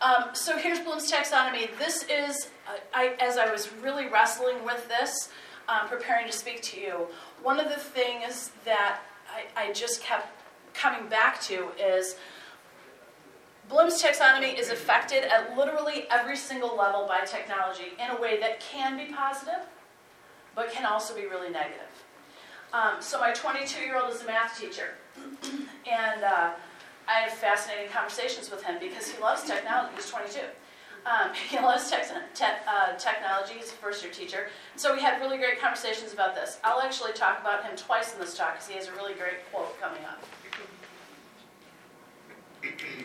Um, 0.01 0.27
so 0.35 0.57
here's 0.57 0.81
Bloom's 0.81 1.11
taxonomy. 1.11 1.69
This 1.79 2.05
is, 2.05 2.49
uh, 2.69 2.79
I, 2.93 3.15
as 3.21 3.39
I 3.39 3.51
was 3.51 3.73
really 3.83 4.07
wrestling 4.07 4.65
with 4.65 4.87
this, 4.89 5.31
um, 5.69 5.89
preparing 5.89 6.27
to 6.27 6.33
speak 6.33 6.63
to 6.63 6.81
you, 6.81 7.07
one 7.43 7.59
of 7.59 7.69
the 7.69 7.81
things 7.81 8.51
that 8.65 9.01
I, 9.33 9.69
I 9.69 9.73
just 9.73 10.03
kept 10.03 10.29
coming 10.75 11.09
back 11.09 11.41
to 11.43 11.69
is 11.81 12.17
Bloom's 13.69 14.03
taxonomy 14.03 14.59
is 14.59 14.71
affected 14.71 15.25
at 15.25 15.57
literally 15.57 16.07
every 16.11 16.37
single 16.37 16.77
level 16.77 17.07
by 17.07 17.25
technology 17.25 17.93
in 17.99 18.15
a 18.15 18.21
way 18.21 18.39
that 18.41 18.61
can 18.61 18.97
be 18.97 19.13
positive, 19.13 19.61
but 20.55 20.71
can 20.71 20.85
also 20.85 21.15
be 21.15 21.23
really 21.23 21.49
negative. 21.49 21.81
Um, 22.73 22.97
so 23.01 23.21
my 23.21 23.31
22-year-old 23.31 24.13
is 24.13 24.23
a 24.23 24.27
math 24.27 24.59
teacher, 24.61 24.95
and 25.17 26.25
uh, 26.25 26.51
I 27.09 27.21
have 27.21 27.33
fascinating 27.33 27.91
conversations 27.91 28.51
with 28.51 28.63
him 28.63 28.77
because 28.81 29.09
he 29.09 29.21
loves 29.23 29.45
technology. 29.45 29.95
He's 29.97 30.11
22. 30.11 30.41
Um, 31.07 31.35
he 31.51 31.59
loves 31.59 31.91
te- 31.91 32.45
uh, 32.67 32.97
technology. 32.97 33.55
He's 33.59 33.71
a 33.71 33.75
first-year 33.75 34.13
teacher. 34.13 34.49
So 34.77 34.95
we 34.95 35.01
had 35.01 35.21
really 35.21 35.39
great 35.39 35.61
conversations 35.61 36.13
about 36.13 36.35
this. 36.35 36.59
I'll 36.65 36.81
actually 36.81 37.13
talk 37.13 37.41
about 37.41 37.65
him 37.65 37.77
twice 37.77 38.15
in 38.15 38.21
this 38.21 38.37
talk 38.37 38.55
because 38.55 38.69
he 38.69 38.75
has 38.77 38.89
a 38.89 38.93
really 38.93 39.15
great 39.15 39.51
quote 39.53 39.79
coming 39.81 40.03
up. 40.05 40.23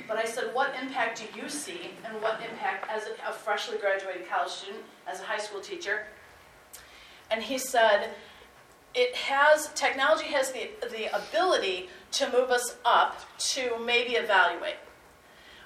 But 0.08 0.18
I 0.18 0.24
said, 0.24 0.54
what 0.54 0.74
impact 0.82 1.22
do 1.22 1.42
you 1.42 1.50
see, 1.50 1.92
and 2.06 2.22
what 2.22 2.40
impact 2.50 2.90
as 2.90 3.04
a, 3.08 3.30
a 3.30 3.34
freshly 3.34 3.78
graduated 3.78 4.30
college 4.30 4.52
student, 4.52 4.84
as 5.06 5.20
a 5.20 5.24
high 5.24 5.38
school 5.38 5.60
teacher? 5.60 6.06
And 7.30 7.44
he 7.44 7.58
said, 7.58 8.12
it 8.96 9.14
has 9.16 9.70
technology 9.76 10.28
has 10.28 10.54
the, 10.54 10.70
the 10.90 11.14
ability 11.16 11.90
to 12.14 12.32
move 12.32 12.50
us 12.50 12.78
up 12.86 13.20
to 13.38 13.78
maybe 13.86 14.14
evaluate 14.14 14.78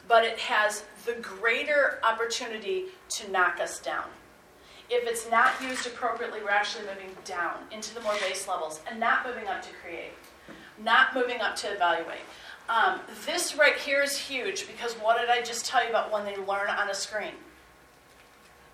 but 0.07 0.23
it 0.23 0.37
has 0.39 0.83
the 1.05 1.13
greater 1.13 1.99
opportunity 2.03 2.85
to 3.09 3.31
knock 3.31 3.59
us 3.59 3.79
down. 3.79 4.05
If 4.89 5.07
it's 5.07 5.29
not 5.29 5.61
used 5.61 5.87
appropriately, 5.87 6.41
we're 6.43 6.49
actually 6.51 6.85
moving 6.85 7.15
down 7.25 7.55
into 7.71 7.93
the 7.93 8.01
more 8.01 8.15
base 8.19 8.47
levels 8.47 8.81
and 8.89 8.99
not 8.99 9.25
moving 9.25 9.47
up 9.47 9.61
to 9.63 9.69
create, 9.81 10.11
not 10.83 11.15
moving 11.15 11.41
up 11.41 11.55
to 11.57 11.73
evaluate. 11.73 12.21
Um, 12.69 12.99
this 13.25 13.57
right 13.57 13.75
here 13.75 14.01
is 14.01 14.17
huge 14.17 14.67
because 14.67 14.93
what 14.93 15.19
did 15.19 15.29
I 15.29 15.41
just 15.41 15.65
tell 15.65 15.83
you 15.83 15.89
about 15.89 16.11
when 16.11 16.25
they 16.25 16.37
learn 16.37 16.69
on 16.69 16.89
a 16.89 16.93
screen? 16.93 17.33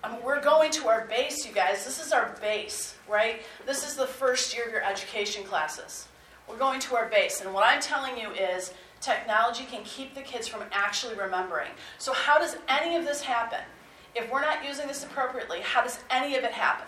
Um, 0.03 0.21
we're 0.23 0.41
going 0.41 0.71
to 0.71 0.87
our 0.87 1.05
base, 1.05 1.45
you 1.45 1.53
guys. 1.53 1.83
This 1.83 2.03
is 2.03 2.13
our 2.13 2.35
base, 2.39 2.95
right? 3.09 3.41
This 3.65 3.87
is 3.87 3.95
the 3.95 4.05
first 4.05 4.55
year 4.55 4.65
of 4.65 4.71
your 4.71 4.83
education 4.83 5.43
classes. 5.43 6.07
We're 6.47 6.57
going 6.57 6.79
to 6.81 6.95
our 6.95 7.07
base. 7.07 7.41
And 7.41 7.53
what 7.53 7.65
I'm 7.65 7.81
telling 7.81 8.17
you 8.17 8.31
is 8.31 8.73
technology 9.01 9.65
can 9.65 9.83
keep 9.83 10.13
the 10.13 10.21
kids 10.21 10.47
from 10.47 10.63
actually 10.71 11.15
remembering. 11.15 11.71
So, 11.97 12.13
how 12.13 12.37
does 12.37 12.57
any 12.67 12.95
of 12.95 13.05
this 13.05 13.21
happen? 13.21 13.61
if 14.15 14.31
we're 14.31 14.41
not 14.41 14.65
using 14.65 14.87
this 14.87 15.03
appropriately, 15.03 15.61
how 15.61 15.83
does 15.83 15.99
any 16.09 16.35
of 16.35 16.43
it 16.43 16.51
happen? 16.51 16.87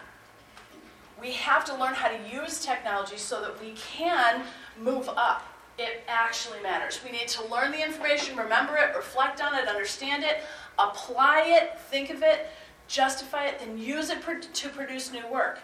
We 1.19 1.31
have 1.33 1.65
to 1.65 1.75
learn 1.75 1.93
how 1.93 2.09
to 2.09 2.17
use 2.31 2.63
technology 2.65 3.17
so 3.17 3.41
that 3.41 3.59
we 3.61 3.73
can 3.73 4.43
move 4.79 5.07
up. 5.09 5.45
It 5.77 6.03
actually 6.07 6.61
matters. 6.61 6.99
We 7.03 7.11
need 7.11 7.27
to 7.29 7.47
learn 7.47 7.71
the 7.71 7.83
information, 7.83 8.35
remember 8.35 8.75
it, 8.75 8.95
reflect 8.95 9.41
on 9.41 9.55
it, 9.55 9.67
understand 9.67 10.23
it, 10.23 10.39
apply 10.77 11.43
it, 11.47 11.79
think 11.79 12.09
of 12.09 12.23
it, 12.23 12.47
justify 12.87 13.45
it, 13.47 13.59
then 13.59 13.77
use 13.77 14.09
it 14.09 14.19
to 14.53 14.69
produce 14.69 15.11
new 15.11 15.25
work. 15.27 15.59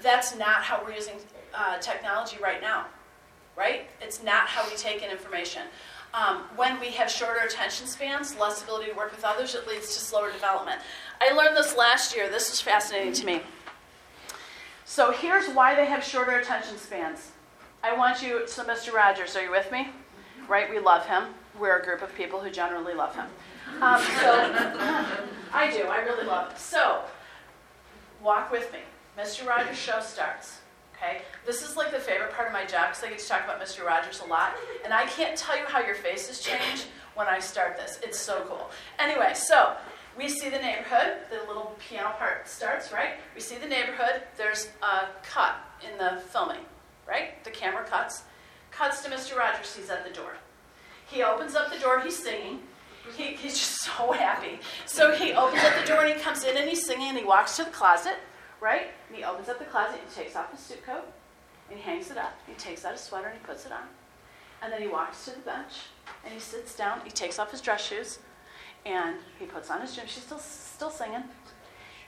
That's 0.00 0.36
not 0.36 0.62
how 0.62 0.82
we're 0.82 0.94
using 0.94 1.16
uh, 1.54 1.78
technology 1.78 2.38
right 2.42 2.60
now, 2.60 2.86
right? 3.56 3.86
It's 4.00 4.22
not 4.22 4.48
how 4.48 4.68
we 4.68 4.76
take 4.76 5.02
in 5.02 5.10
information. 5.10 5.62
Um, 6.14 6.42
when 6.56 6.78
we 6.78 6.88
have 6.88 7.10
shorter 7.10 7.40
attention 7.40 7.86
spans, 7.86 8.36
less 8.38 8.62
ability 8.62 8.90
to 8.90 8.96
work 8.96 9.12
with 9.12 9.24
others, 9.24 9.54
it 9.54 9.66
leads 9.66 9.94
to 9.94 10.00
slower 10.00 10.30
development. 10.30 10.80
I 11.20 11.32
learned 11.32 11.56
this 11.56 11.76
last 11.76 12.14
year. 12.14 12.28
This 12.28 12.50
was 12.50 12.60
fascinating 12.60 13.14
to 13.14 13.26
me. 13.26 13.40
So 14.84 15.10
here's 15.10 15.48
why 15.48 15.74
they 15.74 15.86
have 15.86 16.04
shorter 16.04 16.32
attention 16.32 16.76
spans. 16.76 17.30
I 17.82 17.96
want 17.96 18.22
you, 18.22 18.46
so 18.46 18.62
Mr. 18.64 18.92
Rogers, 18.92 19.34
are 19.36 19.42
you 19.42 19.50
with 19.50 19.72
me? 19.72 19.88
Right? 20.48 20.68
We 20.70 20.78
love 20.78 21.06
him. 21.06 21.24
We're 21.58 21.78
a 21.78 21.84
group 21.84 22.02
of 22.02 22.14
people 22.14 22.40
who 22.40 22.50
generally 22.50 22.94
love 22.94 23.14
him. 23.14 23.26
Um, 23.80 24.00
so 24.00 24.32
I 25.52 25.70
do. 25.72 25.84
I 25.84 26.02
really 26.04 26.26
love 26.26 26.50
him. 26.50 26.58
So 26.58 27.02
walk 28.22 28.52
with 28.52 28.72
me. 28.72 28.80
Mr. 29.18 29.46
Rogers' 29.46 29.78
show 29.78 30.00
starts. 30.00 30.61
Okay? 31.02 31.22
This 31.44 31.68
is 31.68 31.76
like 31.76 31.90
the 31.90 31.98
favorite 31.98 32.32
part 32.32 32.46
of 32.46 32.52
my 32.52 32.64
job 32.64 32.90
because 32.90 33.02
I 33.02 33.08
get 33.10 33.18
to 33.18 33.28
talk 33.28 33.44
about 33.44 33.60
Mr. 33.60 33.84
Rogers 33.84 34.22
a 34.24 34.28
lot. 34.28 34.54
And 34.84 34.92
I 34.92 35.06
can't 35.06 35.36
tell 35.36 35.58
you 35.58 35.64
how 35.66 35.80
your 35.80 35.94
faces 35.94 36.40
change 36.40 36.84
when 37.14 37.26
I 37.26 37.40
start 37.40 37.76
this. 37.76 37.98
It's 38.02 38.18
so 38.18 38.44
cool. 38.48 38.70
Anyway, 38.98 39.32
so 39.34 39.74
we 40.16 40.28
see 40.28 40.48
the 40.48 40.58
neighborhood. 40.58 41.16
The 41.30 41.46
little 41.48 41.76
piano 41.78 42.14
part 42.18 42.48
starts, 42.48 42.92
right? 42.92 43.14
We 43.34 43.40
see 43.40 43.56
the 43.56 43.66
neighborhood. 43.66 44.22
There's 44.36 44.68
a 44.82 45.08
cut 45.24 45.56
in 45.82 45.98
the 45.98 46.20
filming, 46.20 46.64
right? 47.08 47.42
The 47.44 47.50
camera 47.50 47.84
cuts. 47.84 48.22
Cuts 48.70 49.02
to 49.02 49.10
Mr. 49.10 49.36
Rogers. 49.36 49.74
He's 49.74 49.90
at 49.90 50.06
the 50.06 50.14
door. 50.14 50.36
He 51.06 51.22
opens 51.22 51.54
up 51.54 51.72
the 51.72 51.78
door. 51.78 52.00
He's 52.00 52.22
singing. 52.22 52.60
He, 53.16 53.34
he's 53.34 53.54
just 53.54 53.82
so 53.82 54.12
happy. 54.12 54.60
So 54.86 55.12
he 55.12 55.32
opens 55.32 55.64
up 55.64 55.80
the 55.80 55.86
door 55.86 56.04
and 56.04 56.14
he 56.14 56.20
comes 56.20 56.44
in 56.44 56.56
and 56.56 56.68
he's 56.68 56.86
singing 56.86 57.08
and 57.08 57.18
he 57.18 57.24
walks 57.24 57.56
to 57.56 57.64
the 57.64 57.70
closet 57.70 58.18
right? 58.62 58.86
And 59.08 59.16
he 59.16 59.24
opens 59.24 59.50
up 59.50 59.58
the 59.58 59.66
closet, 59.66 59.98
and 60.00 60.08
he 60.08 60.22
takes 60.22 60.36
off 60.36 60.50
his 60.50 60.60
suit 60.60 60.86
coat, 60.86 61.04
and 61.68 61.78
he 61.78 61.84
hangs 61.84 62.10
it 62.10 62.16
up. 62.16 62.32
He 62.46 62.54
takes 62.54 62.84
out 62.84 62.92
his 62.92 63.00
sweater 63.00 63.28
and 63.28 63.38
he 63.38 63.44
puts 63.44 63.66
it 63.66 63.72
on. 63.72 63.82
And 64.62 64.72
then 64.72 64.80
he 64.80 64.88
walks 64.88 65.24
to 65.24 65.30
the 65.30 65.40
bench 65.40 65.72
and 66.24 66.32
he 66.32 66.38
sits 66.38 66.76
down, 66.76 67.00
he 67.02 67.10
takes 67.10 67.38
off 67.38 67.50
his 67.50 67.60
dress 67.60 67.84
shoes, 67.84 68.18
and 68.84 69.16
he 69.38 69.46
puts 69.46 69.70
on 69.70 69.80
his 69.80 69.96
gym. 69.96 70.04
She's 70.06 70.22
still 70.22 70.38
still 70.38 70.90
singing. 70.90 71.24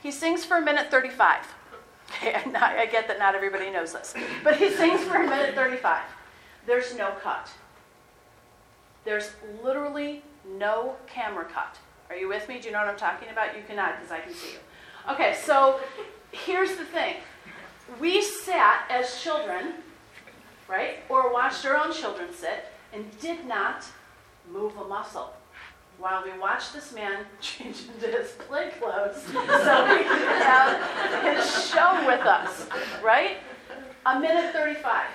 He 0.01 0.11
sings 0.11 0.45
for 0.45 0.57
a 0.57 0.61
minute 0.61 0.89
35. 0.89 1.39
Okay, 2.17 2.35
I 2.35 2.85
get 2.85 3.07
that 3.07 3.17
not 3.17 3.33
everybody 3.33 3.71
knows 3.71 3.91
this. 3.91 4.13
But 4.43 4.57
he 4.57 4.69
sings 4.69 5.01
for 5.01 5.15
a 5.15 5.27
minute 5.27 5.55
35. 5.55 6.03
There's 6.67 6.95
no 6.95 7.09
cut. 7.19 7.49
There's 9.03 9.31
literally 9.63 10.21
no 10.47 10.97
camera 11.07 11.45
cut. 11.45 11.79
Are 12.11 12.15
you 12.15 12.27
with 12.27 12.47
me? 12.47 12.59
Do 12.59 12.67
you 12.67 12.73
know 12.73 12.79
what 12.79 12.89
I'm 12.89 12.95
talking 12.95 13.29
about? 13.29 13.57
You 13.57 13.63
cannot 13.67 13.99
because 13.99 14.11
I 14.11 14.19
can 14.19 14.35
see 14.35 14.51
you. 14.51 14.59
Okay, 15.11 15.35
so 15.35 15.79
here's 16.35 16.75
the 16.75 16.85
thing 16.85 17.15
we 17.99 18.21
sat 18.21 18.85
as 18.89 19.21
children, 19.21 19.73
right, 20.67 20.97
or 21.09 21.31
watched 21.31 21.65
our 21.65 21.77
own 21.77 21.93
children 21.93 22.33
sit 22.33 22.65
and 22.93 23.05
did 23.19 23.45
not 23.45 23.85
move 24.51 24.75
a 24.77 24.83
muscle 24.83 25.33
while 25.97 26.23
we 26.23 26.37
watched 26.37 26.73
this 26.73 26.93
man 26.93 27.25
change 27.41 27.83
into 27.93 28.07
his 28.07 28.31
play 28.31 28.69
clothes 28.79 29.21
so 29.23 29.85
he 29.85 30.03
could 30.03 30.41
have 30.41 31.35
his 31.35 31.69
show 31.69 32.05
with 32.05 32.21
us, 32.21 32.67
right? 33.03 33.37
A 34.05 34.19
minute 34.19 34.53
35. 34.53 35.05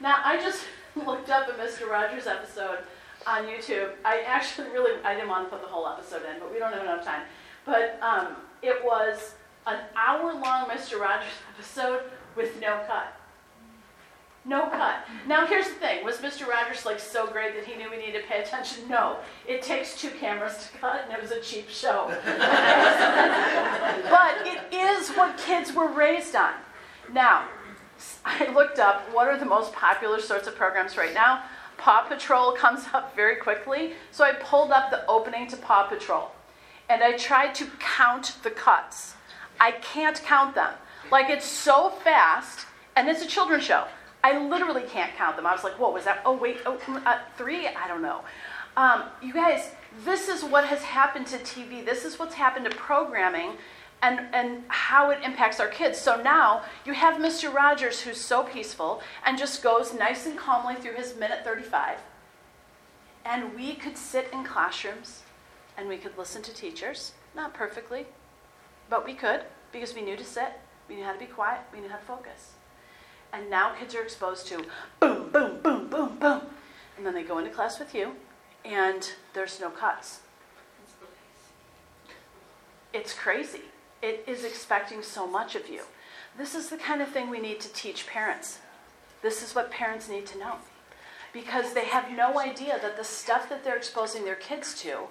Now, 0.00 0.20
I 0.24 0.36
just 0.38 0.64
looked 1.06 1.30
up 1.30 1.48
a 1.48 1.52
Mr. 1.52 1.88
Rogers 1.88 2.26
episode 2.26 2.78
on 3.26 3.44
YouTube. 3.44 3.90
I 4.04 4.22
actually 4.26 4.70
really, 4.70 5.00
I 5.04 5.14
didn't 5.14 5.28
want 5.28 5.46
to 5.46 5.50
put 5.50 5.62
the 5.62 5.68
whole 5.68 5.86
episode 5.86 6.22
in, 6.22 6.40
but 6.40 6.52
we 6.52 6.58
don't 6.58 6.72
have 6.72 6.82
enough 6.82 7.04
time. 7.04 7.22
But 7.64 7.98
um, 8.02 8.36
it 8.62 8.84
was 8.84 9.34
an 9.66 9.80
hour 9.96 10.32
long 10.32 10.68
Mr. 10.68 10.98
Rogers 10.98 11.32
episode 11.54 12.02
with 12.36 12.60
no 12.60 12.80
cut. 12.86 13.14
No 14.44 14.68
cut. 14.68 15.04
Now 15.26 15.46
here's 15.46 15.68
the 15.68 15.74
thing: 15.74 16.04
was 16.04 16.16
Mr. 16.18 16.46
Rogers 16.48 16.86
like 16.86 16.98
so 16.98 17.26
great 17.26 17.54
that 17.54 17.66
he 17.66 17.76
knew 17.76 17.90
we 17.90 17.98
needed 17.98 18.22
to 18.22 18.28
pay 18.28 18.40
attention? 18.40 18.88
No. 18.88 19.18
It 19.46 19.60
takes 19.62 20.00
two 20.00 20.10
cameras 20.10 20.56
to 20.66 20.78
cut, 20.78 21.04
and 21.04 21.12
it 21.12 21.20
was 21.20 21.32
a 21.32 21.40
cheap 21.40 21.68
show. 21.68 22.06
but 24.10 24.46
it 24.46 24.72
is 24.72 25.10
what 25.10 25.36
kids 25.36 25.74
were 25.74 25.88
raised 25.88 26.34
on. 26.34 26.54
Now, 27.12 27.44
I 28.24 28.50
looked 28.52 28.78
up 28.78 29.12
what 29.12 29.28
are 29.28 29.38
the 29.38 29.44
most 29.44 29.72
popular 29.72 30.20
sorts 30.20 30.46
of 30.46 30.54
programs 30.54 30.96
right 30.96 31.12
now. 31.12 31.42
Paw 31.76 32.06
Patrol 32.08 32.52
comes 32.52 32.86
up 32.92 33.14
very 33.14 33.36
quickly, 33.36 33.92
so 34.10 34.24
I 34.24 34.32
pulled 34.32 34.72
up 34.72 34.90
the 34.90 35.06
opening 35.06 35.46
to 35.48 35.56
Paw 35.56 35.86
Patrol, 35.88 36.30
and 36.88 37.02
I 37.02 37.16
tried 37.16 37.54
to 37.56 37.66
count 37.78 38.36
the 38.42 38.50
cuts. 38.50 39.14
I 39.60 39.72
can't 39.72 40.22
count 40.24 40.54
them. 40.54 40.72
Like 41.10 41.30
it's 41.30 41.46
so 41.46 41.90
fast, 41.90 42.66
and 42.96 43.08
it's 43.08 43.22
a 43.22 43.26
children's 43.26 43.64
show. 43.64 43.86
I 44.22 44.38
literally 44.46 44.82
can't 44.82 45.14
count 45.16 45.36
them. 45.36 45.46
I 45.46 45.52
was 45.52 45.64
like, 45.64 45.78
what 45.78 45.94
was 45.94 46.04
that? 46.04 46.22
Oh, 46.24 46.36
wait, 46.36 46.58
oh, 46.66 46.76
mm, 46.86 47.04
uh, 47.06 47.18
three? 47.36 47.68
I 47.68 47.86
don't 47.86 48.02
know. 48.02 48.22
Um, 48.76 49.04
you 49.22 49.32
guys, 49.32 49.70
this 50.04 50.28
is 50.28 50.44
what 50.44 50.64
has 50.64 50.82
happened 50.82 51.26
to 51.28 51.38
TV. 51.38 51.84
This 51.84 52.04
is 52.04 52.18
what's 52.18 52.34
happened 52.34 52.68
to 52.70 52.76
programming 52.76 53.52
and, 54.02 54.20
and 54.32 54.62
how 54.68 55.10
it 55.10 55.18
impacts 55.24 55.60
our 55.60 55.68
kids. 55.68 55.98
So 55.98 56.20
now 56.20 56.62
you 56.84 56.92
have 56.92 57.20
Mr. 57.20 57.52
Rogers 57.52 58.00
who's 58.00 58.20
so 58.20 58.42
peaceful 58.42 59.02
and 59.24 59.38
just 59.38 59.62
goes 59.62 59.94
nice 59.94 60.26
and 60.26 60.36
calmly 60.36 60.74
through 60.76 60.94
his 60.94 61.16
minute 61.16 61.40
35. 61.44 61.98
And 63.24 63.54
we 63.54 63.74
could 63.74 63.96
sit 63.96 64.28
in 64.32 64.44
classrooms 64.44 65.22
and 65.76 65.88
we 65.88 65.96
could 65.96 66.16
listen 66.16 66.42
to 66.42 66.54
teachers, 66.54 67.12
not 67.34 67.54
perfectly, 67.54 68.06
but 68.88 69.04
we 69.04 69.14
could 69.14 69.42
because 69.72 69.94
we 69.94 70.02
knew 70.02 70.16
to 70.16 70.24
sit, 70.24 70.52
we 70.88 70.96
knew 70.96 71.04
how 71.04 71.12
to 71.12 71.18
be 71.18 71.26
quiet, 71.26 71.60
we 71.72 71.80
knew 71.80 71.88
how 71.88 71.96
to 71.96 72.04
focus. 72.04 72.52
And 73.32 73.50
now 73.50 73.74
kids 73.74 73.94
are 73.94 74.02
exposed 74.02 74.46
to 74.48 74.64
boom, 75.00 75.30
boom, 75.30 75.60
boom, 75.62 75.88
boom, 75.88 76.18
boom. 76.18 76.42
And 76.96 77.06
then 77.06 77.14
they 77.14 77.22
go 77.22 77.38
into 77.38 77.50
class 77.50 77.78
with 77.78 77.94
you, 77.94 78.12
and 78.64 79.12
there's 79.34 79.60
no 79.60 79.70
cuts. 79.70 80.20
It's 82.92 83.12
crazy. 83.12 83.62
It 84.00 84.24
is 84.26 84.44
expecting 84.44 85.02
so 85.02 85.26
much 85.26 85.54
of 85.54 85.68
you. 85.68 85.82
This 86.36 86.54
is 86.54 86.70
the 86.70 86.76
kind 86.76 87.02
of 87.02 87.08
thing 87.08 87.28
we 87.28 87.40
need 87.40 87.60
to 87.60 87.72
teach 87.72 88.06
parents. 88.06 88.58
This 89.22 89.42
is 89.42 89.54
what 89.54 89.70
parents 89.70 90.08
need 90.08 90.26
to 90.26 90.38
know. 90.38 90.56
Because 91.32 91.74
they 91.74 91.84
have 91.84 92.10
no 92.10 92.38
idea 92.40 92.78
that 92.80 92.96
the 92.96 93.04
stuff 93.04 93.48
that 93.50 93.62
they're 93.62 93.76
exposing 93.76 94.24
their 94.24 94.34
kids 94.34 94.80
to 94.82 95.08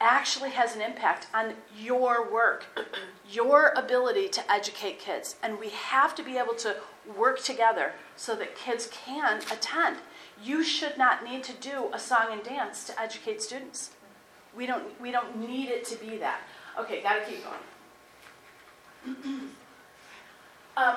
actually 0.00 0.50
has 0.50 0.74
an 0.74 0.80
impact 0.80 1.26
on 1.34 1.54
your 1.78 2.30
work, 2.30 2.64
your 3.30 3.72
ability 3.76 4.28
to 4.28 4.50
educate 4.50 4.98
kids. 4.98 5.36
And 5.42 5.60
we 5.60 5.68
have 5.68 6.14
to 6.14 6.22
be 6.22 6.38
able 6.38 6.54
to 6.54 6.76
work 7.16 7.42
together 7.42 7.92
so 8.16 8.34
that 8.36 8.56
kids 8.56 8.88
can 8.90 9.38
attend. 9.52 9.98
You 10.42 10.64
should 10.64 10.96
not 10.96 11.22
need 11.22 11.44
to 11.44 11.52
do 11.52 11.90
a 11.92 11.98
song 11.98 12.28
and 12.30 12.42
dance 12.42 12.84
to 12.84 12.98
educate 13.00 13.42
students. 13.42 13.90
We 14.56 14.66
don't, 14.66 14.98
we 15.00 15.10
don't 15.10 15.38
need 15.38 15.68
it 15.68 15.84
to 15.86 15.96
be 15.96 16.16
that. 16.18 16.40
Okay, 16.78 17.02
gotta 17.02 17.24
keep 17.24 17.44
going. 17.44 19.16
um, 20.76 20.96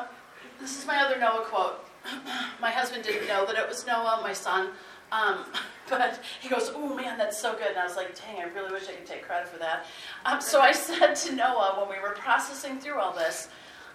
this 0.60 0.78
is 0.80 0.88
my 0.88 1.04
other 1.04 1.20
Noah 1.20 1.44
quote. 1.46 1.86
my 2.62 2.72
husband 2.72 3.04
didn't 3.04 3.28
know 3.28 3.46
that 3.46 3.56
it 3.56 3.68
was 3.68 3.86
Noah, 3.86 4.20
my 4.24 4.34
son. 4.34 4.70
Um, 5.12 5.46
but 5.90 6.20
he 6.42 6.50
goes, 6.50 6.72
oh 6.74 6.96
man, 6.96 7.18
that's 7.18 7.40
so 7.40 7.54
good. 7.54 7.70
And 7.70 7.78
I 7.78 7.86
was 7.86 7.96
like, 7.96 8.16
dang, 8.20 8.42
I 8.42 8.46
really 8.54 8.72
wish 8.72 8.88
I 8.88 8.94
could 8.94 9.06
take 9.06 9.26
credit 9.26 9.48
for 9.48 9.60
that. 9.60 9.86
Um, 10.26 10.42
so 10.42 10.62
I 10.62 10.72
said 10.74 11.16
to 11.16 11.36
Noah 11.36 11.76
when 11.80 11.90
we 11.90 12.02
were 12.02 12.16
processing 12.16 12.80
through 12.80 13.00
all 13.00 13.14
this, 13.14 13.50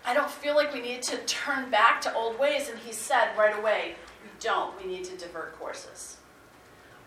I 0.04 0.14
don't 0.14 0.30
feel 0.30 0.54
like 0.54 0.72
we 0.72 0.80
need 0.80 1.02
to 1.02 1.18
turn 1.24 1.70
back 1.70 2.00
to 2.02 2.14
old 2.14 2.38
ways. 2.38 2.68
And 2.68 2.78
he 2.78 2.92
said 2.92 3.30
right 3.36 3.58
away, 3.58 3.96
we 4.22 4.30
don't. 4.40 4.76
We 4.80 4.90
need 4.90 5.04
to 5.04 5.16
divert 5.16 5.58
courses. 5.58 6.18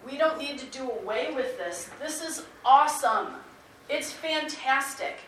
We 0.05 0.17
don't 0.17 0.37
need 0.37 0.57
to 0.59 0.65
do 0.65 0.89
away 0.89 1.31
with 1.33 1.57
this. 1.57 1.89
This 2.01 2.23
is 2.23 2.45
awesome. 2.65 3.35
It's 3.89 4.11
fantastic. 4.11 5.19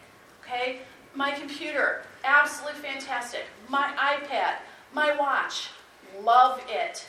Okay? 0.44 0.80
My 1.16 1.32
computer, 1.32 2.04
absolutely 2.24 2.82
fantastic. 2.82 3.44
My 3.70 3.94
iPad, 3.98 4.56
my 4.94 5.16
watch, 5.16 5.70
love 6.22 6.62
it. 6.68 7.06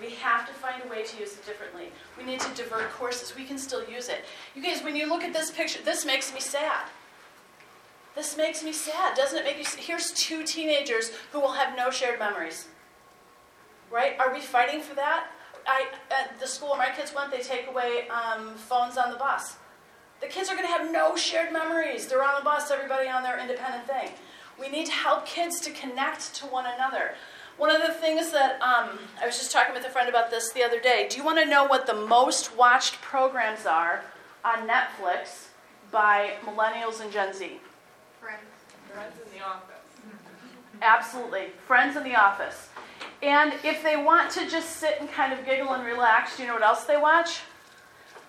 We 0.00 0.10
have 0.16 0.46
to 0.46 0.54
find 0.54 0.82
a 0.84 0.88
way 0.88 1.02
to 1.02 1.18
use 1.18 1.34
it 1.34 1.46
differently. 1.46 1.90
We 2.18 2.24
need 2.24 2.40
to 2.40 2.54
divert 2.54 2.90
courses. 2.92 3.34
We 3.36 3.44
can 3.44 3.58
still 3.58 3.88
use 3.88 4.08
it. 4.08 4.24
You 4.54 4.62
guys, 4.62 4.82
when 4.82 4.96
you 4.96 5.08
look 5.08 5.22
at 5.22 5.32
this 5.32 5.50
picture, 5.50 5.82
this 5.82 6.04
makes 6.04 6.32
me 6.32 6.40
sad. 6.40 6.86
This 8.14 8.36
makes 8.36 8.62
me 8.62 8.72
sad. 8.72 9.16
Doesn't 9.16 9.38
it 9.38 9.44
make 9.44 9.58
you 9.58 9.64
Here's 9.76 10.12
two 10.12 10.44
teenagers 10.44 11.10
who 11.32 11.40
will 11.40 11.52
have 11.52 11.76
no 11.76 11.90
shared 11.90 12.18
memories. 12.18 12.68
Right? 13.90 14.18
Are 14.18 14.32
we 14.32 14.40
fighting 14.40 14.80
for 14.80 14.94
that? 14.94 15.26
I, 15.66 15.86
at 16.10 16.38
the 16.40 16.46
school 16.46 16.76
my 16.76 16.90
kids 16.90 17.14
went, 17.14 17.30
they 17.30 17.40
take 17.40 17.68
away 17.68 18.06
um, 18.08 18.54
phones 18.54 18.96
on 18.96 19.10
the 19.10 19.16
bus. 19.16 19.56
The 20.20 20.26
kids 20.26 20.48
are 20.48 20.54
going 20.54 20.66
to 20.66 20.72
have 20.72 20.92
no 20.92 21.16
shared 21.16 21.52
memories. 21.52 22.06
They're 22.06 22.22
on 22.22 22.36
the 22.38 22.44
bus, 22.44 22.70
everybody 22.70 23.08
on 23.08 23.22
their 23.22 23.38
independent 23.38 23.86
thing. 23.86 24.10
We 24.58 24.68
need 24.68 24.86
to 24.86 24.92
help 24.92 25.26
kids 25.26 25.60
to 25.60 25.70
connect 25.70 26.34
to 26.36 26.46
one 26.46 26.66
another. 26.66 27.14
One 27.56 27.74
of 27.74 27.82
the 27.86 27.92
things 27.92 28.32
that 28.32 28.60
um, 28.60 28.98
I 29.22 29.26
was 29.26 29.38
just 29.38 29.52
talking 29.52 29.74
with 29.74 29.84
a 29.84 29.90
friend 29.90 30.08
about 30.08 30.30
this 30.30 30.52
the 30.52 30.64
other 30.64 30.80
day. 30.80 31.06
Do 31.08 31.16
you 31.16 31.24
want 31.24 31.38
to 31.38 31.46
know 31.46 31.64
what 31.64 31.86
the 31.86 31.94
most 31.94 32.56
watched 32.56 33.00
programs 33.00 33.64
are 33.64 34.02
on 34.44 34.68
Netflix 34.68 35.46
by 35.92 36.32
millennials 36.44 37.00
and 37.00 37.12
Gen 37.12 37.32
Z? 37.32 37.60
Friends. 38.20 38.42
Friends 38.92 39.14
in 39.24 39.38
the 39.38 39.44
office. 39.44 39.70
Absolutely. 40.82 41.46
Friends 41.66 41.96
in 41.96 42.02
the 42.02 42.16
office. 42.16 42.68
And 43.22 43.54
if 43.62 43.82
they 43.82 43.96
want 43.96 44.30
to 44.32 44.50
just 44.50 44.76
sit 44.76 44.96
and 45.00 45.08
kind 45.10 45.32
of 45.32 45.46
giggle 45.46 45.72
and 45.72 45.84
relax, 45.84 46.36
do 46.36 46.42
you 46.42 46.48
know 46.48 46.54
what 46.54 46.62
else 46.62 46.84
they 46.84 46.96
watch? 46.96 47.40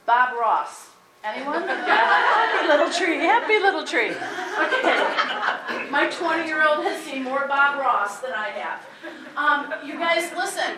Bob 0.06 0.38
Ross. 0.40 0.90
Anyone? 1.26 1.68
happy 1.68 2.68
little 2.68 2.92
tree. 2.92 3.18
Happy 3.18 3.60
little 3.60 3.84
tree. 3.84 4.12
Okay. 4.12 5.90
My 5.90 6.08
20 6.08 6.46
year 6.46 6.68
old 6.68 6.86
has 6.86 7.02
seen 7.04 7.24
more 7.24 7.48
Bob 7.48 7.80
Ross 7.80 8.20
than 8.20 8.34
I 8.34 8.50
have. 8.50 8.86
Um, 9.36 9.74
you 9.84 9.98
guys, 9.98 10.32
listen. 10.38 10.78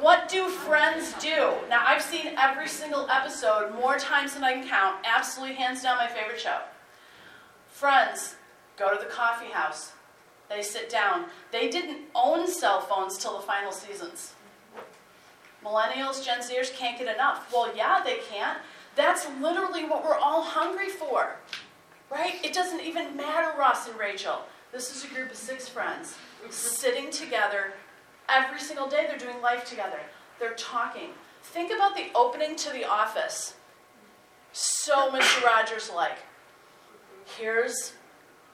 What 0.00 0.30
do 0.30 0.48
friends 0.48 1.12
do? 1.20 1.52
Now, 1.68 1.84
I've 1.86 2.00
seen 2.02 2.34
every 2.38 2.68
single 2.68 3.08
episode 3.10 3.74
more 3.74 3.98
times 3.98 4.32
than 4.34 4.42
I 4.42 4.54
can 4.54 4.66
count. 4.66 4.96
Absolutely, 5.04 5.56
hands 5.56 5.82
down, 5.82 5.98
my 5.98 6.08
favorite 6.08 6.40
show. 6.40 6.58
Friends 7.70 8.36
go 8.78 8.92
to 8.92 8.98
the 8.98 9.10
coffee 9.10 9.52
house. 9.52 9.92
They 10.48 10.62
sit 10.62 10.88
down. 10.88 11.26
They 11.52 11.68
didn't 11.70 11.98
own 12.14 12.48
cell 12.48 12.80
phones 12.80 13.18
till 13.18 13.36
the 13.36 13.46
final 13.46 13.72
seasons. 13.72 14.32
Millennials, 15.64 16.24
Gen 16.24 16.40
Zers 16.40 16.74
can't 16.74 16.98
get 16.98 17.14
enough. 17.14 17.52
Well, 17.52 17.70
yeah, 17.76 18.00
they 18.02 18.18
can't. 18.28 18.58
That's 18.94 19.26
literally 19.40 19.84
what 19.84 20.04
we're 20.04 20.18
all 20.18 20.42
hungry 20.42 20.88
for, 20.88 21.36
right? 22.10 22.44
It 22.44 22.52
doesn't 22.52 22.80
even 22.80 23.16
matter, 23.16 23.56
Ross 23.58 23.88
and 23.88 23.98
Rachel. 23.98 24.42
This 24.70 24.94
is 24.94 25.04
a 25.04 25.14
group 25.14 25.30
of 25.30 25.36
six 25.36 25.68
friends 25.68 26.16
sitting 26.50 27.10
together 27.10 27.72
every 28.28 28.60
single 28.60 28.86
day. 28.88 29.06
They're 29.08 29.18
doing 29.18 29.40
life 29.42 29.64
together, 29.64 30.00
they're 30.38 30.54
talking. 30.54 31.10
Think 31.42 31.72
about 31.72 31.96
the 31.96 32.06
opening 32.14 32.54
to 32.56 32.70
The 32.70 32.84
Office. 32.84 33.54
So 34.52 35.10
Mr. 35.10 35.44
Rogers 35.46 35.90
like. 35.94 36.18
Here's 37.38 37.94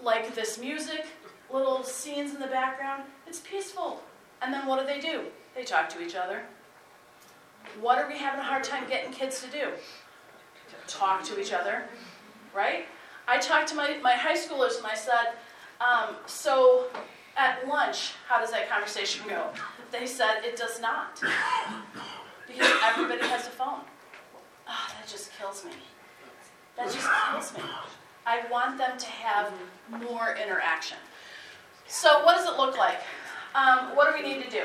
like 0.02 0.34
this 0.34 0.58
music, 0.58 1.06
little 1.52 1.82
scenes 1.82 2.34
in 2.34 2.40
the 2.40 2.46
background. 2.46 3.04
It's 3.26 3.40
peaceful. 3.40 4.02
And 4.40 4.54
then 4.54 4.66
what 4.66 4.80
do 4.80 4.86
they 4.86 5.00
do? 5.00 5.24
They 5.54 5.64
talk 5.64 5.88
to 5.90 6.02
each 6.02 6.14
other. 6.14 6.42
What 7.80 7.98
are 7.98 8.08
we 8.08 8.16
having 8.16 8.40
a 8.40 8.44
hard 8.44 8.64
time 8.64 8.88
getting 8.88 9.12
kids 9.12 9.42
to 9.42 9.50
do? 9.50 9.72
Talk 10.86 11.24
to 11.24 11.40
each 11.40 11.52
other, 11.52 11.84
right? 12.54 12.86
I 13.26 13.38
talked 13.38 13.68
to 13.68 13.74
my, 13.74 13.98
my 14.02 14.14
high 14.14 14.36
schoolers 14.36 14.78
and 14.78 14.86
I 14.86 14.94
said, 14.94 15.34
um, 15.80 16.16
so 16.26 16.86
at 17.36 17.66
lunch, 17.68 18.12
how 18.26 18.40
does 18.40 18.50
that 18.50 18.68
conversation 18.68 19.26
go? 19.28 19.50
They 19.92 20.06
said, 20.06 20.42
it 20.44 20.56
does 20.56 20.80
not. 20.80 21.20
Because 22.46 22.72
everybody 22.84 23.20
has 23.28 23.46
a 23.46 23.50
phone. 23.50 23.80
Oh, 24.66 24.86
that 24.98 25.06
just 25.06 25.30
kills 25.38 25.64
me. 25.64 25.72
That 26.76 26.90
just 26.92 27.08
kills 27.30 27.54
me. 27.54 27.62
I 28.26 28.42
want 28.50 28.78
them 28.78 28.98
to 28.98 29.06
have 29.06 29.52
more 29.88 30.36
interaction. 30.42 30.98
So, 31.86 32.24
what 32.24 32.36
does 32.36 32.46
it 32.46 32.58
look 32.58 32.76
like? 32.76 32.98
Um, 33.54 33.96
what 33.96 34.14
do 34.14 34.22
we 34.22 34.28
need 34.28 34.44
to 34.44 34.50
do? 34.50 34.64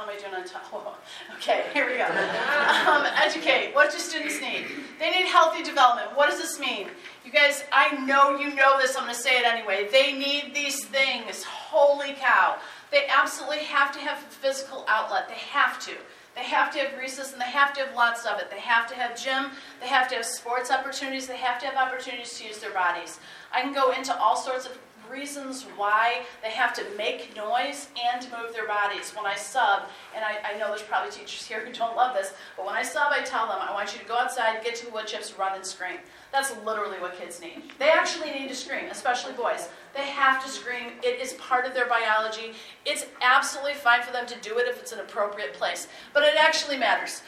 How 0.00 0.08
am 0.08 0.16
I 0.16 0.18
doing 0.18 0.32
on 0.32 0.44
time? 0.46 0.62
okay, 1.36 1.66
here 1.74 1.84
we 1.84 1.98
go. 1.98 2.06
Um, 2.06 3.04
educate. 3.22 3.74
What 3.74 3.92
do 3.92 3.98
students 3.98 4.40
need? 4.40 4.64
They 4.98 5.10
need 5.10 5.26
healthy 5.26 5.62
development. 5.62 6.16
What 6.16 6.30
does 6.30 6.38
this 6.38 6.58
mean? 6.58 6.88
You 7.22 7.30
guys, 7.30 7.64
I 7.70 7.94
know 8.06 8.38
you 8.38 8.54
know 8.54 8.78
this. 8.80 8.96
I'm 8.96 9.02
going 9.02 9.14
to 9.14 9.20
say 9.20 9.38
it 9.38 9.44
anyway. 9.44 9.88
They 9.92 10.12
need 10.14 10.54
these 10.54 10.86
things. 10.86 11.44
Holy 11.44 12.14
cow. 12.14 12.56
They 12.90 13.08
absolutely 13.14 13.64
have 13.64 13.92
to 13.92 13.98
have 13.98 14.16
a 14.16 14.30
physical 14.30 14.86
outlet. 14.88 15.28
They 15.28 15.34
have 15.34 15.78
to. 15.80 15.92
They 16.34 16.44
have 16.44 16.72
to 16.72 16.78
have 16.78 16.98
recess 16.98 17.32
and 17.32 17.40
they 17.42 17.50
have 17.50 17.74
to 17.74 17.80
have 17.84 17.94
lots 17.94 18.24
of 18.24 18.38
it. 18.38 18.50
They 18.50 18.60
have 18.60 18.88
to 18.88 18.94
have 18.94 19.22
gym. 19.22 19.50
They 19.82 19.88
have 19.88 20.08
to 20.08 20.14
have 20.14 20.24
sports 20.24 20.70
opportunities. 20.70 21.26
They 21.26 21.36
have 21.36 21.60
to 21.60 21.66
have 21.66 21.76
opportunities 21.76 22.38
to 22.38 22.46
use 22.46 22.56
their 22.56 22.72
bodies. 22.72 23.20
I 23.52 23.60
can 23.60 23.74
go 23.74 23.92
into 23.92 24.16
all 24.18 24.36
sorts 24.36 24.64
of 24.64 24.78
reasons 25.10 25.64
why 25.76 26.22
they 26.42 26.50
have 26.50 26.72
to 26.74 26.84
make 26.96 27.36
noise 27.36 27.88
and 28.12 28.26
move 28.30 28.52
their 28.52 28.66
bodies. 28.66 29.12
When 29.14 29.26
I 29.26 29.34
sub, 29.34 29.82
and 30.14 30.24
I, 30.24 30.54
I 30.54 30.58
know 30.58 30.68
there's 30.68 30.82
probably 30.82 31.10
teachers 31.10 31.46
here 31.46 31.64
who 31.64 31.72
don't 31.72 31.96
love 31.96 32.14
this, 32.14 32.32
but 32.56 32.66
when 32.66 32.74
I 32.74 32.82
sub, 32.82 33.08
I 33.10 33.22
tell 33.22 33.46
them, 33.46 33.58
I 33.60 33.72
want 33.72 33.92
you 33.92 33.98
to 34.00 34.06
go 34.06 34.16
outside, 34.16 34.62
get 34.64 34.74
to 34.76 34.86
the 34.86 34.92
wood 34.92 35.06
chips, 35.06 35.38
run 35.38 35.54
and 35.54 35.64
scream. 35.64 35.98
That's 36.32 36.54
literally 36.64 36.98
what 37.00 37.18
kids 37.18 37.40
need. 37.40 37.62
They 37.78 37.90
actually 37.90 38.30
need 38.30 38.48
to 38.48 38.54
scream, 38.54 38.84
especially 38.90 39.32
boys. 39.32 39.68
They 39.94 40.06
have 40.06 40.42
to 40.44 40.50
scream. 40.50 40.92
It 41.02 41.20
is 41.20 41.32
part 41.34 41.66
of 41.66 41.74
their 41.74 41.88
biology. 41.88 42.52
It's 42.86 43.06
absolutely 43.20 43.74
fine 43.74 44.02
for 44.02 44.12
them 44.12 44.26
to 44.26 44.38
do 44.40 44.58
it 44.58 44.68
if 44.68 44.80
it's 44.80 44.92
an 44.92 45.00
appropriate 45.00 45.54
place, 45.54 45.88
but 46.14 46.22
it 46.22 46.34
actually 46.38 46.76
matters. 46.76 47.22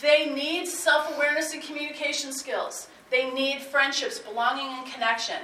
They 0.00 0.30
need 0.32 0.66
self 0.66 1.14
awareness 1.16 1.52
and 1.52 1.62
communication 1.62 2.32
skills. 2.32 2.88
They 3.10 3.30
need 3.30 3.60
friendships, 3.60 4.18
belonging, 4.18 4.66
and 4.66 4.86
connection. 4.92 5.36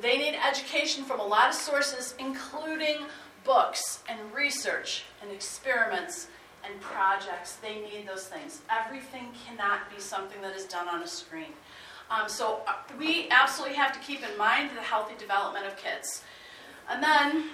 They 0.00 0.18
need 0.18 0.36
education 0.36 1.04
from 1.04 1.20
a 1.20 1.24
lot 1.24 1.48
of 1.48 1.54
sources, 1.54 2.14
including 2.18 3.06
books 3.44 4.02
and 4.08 4.18
research 4.32 5.04
and 5.22 5.32
experiments 5.32 6.28
and 6.64 6.80
projects. 6.80 7.56
They 7.56 7.80
need 7.80 8.06
those 8.06 8.26
things. 8.26 8.60
Everything 8.70 9.28
cannot 9.46 9.90
be 9.94 10.00
something 10.00 10.40
that 10.42 10.54
is 10.54 10.64
done 10.64 10.88
on 10.88 11.02
a 11.02 11.08
screen. 11.08 11.52
Um, 12.10 12.28
so 12.28 12.60
uh, 12.66 12.74
we 12.98 13.28
absolutely 13.30 13.76
have 13.76 13.92
to 13.92 13.98
keep 14.00 14.22
in 14.22 14.36
mind 14.38 14.70
the 14.74 14.80
healthy 14.80 15.14
development 15.18 15.66
of 15.66 15.76
kids. 15.76 16.22
And 16.88 17.02
then 17.02 17.44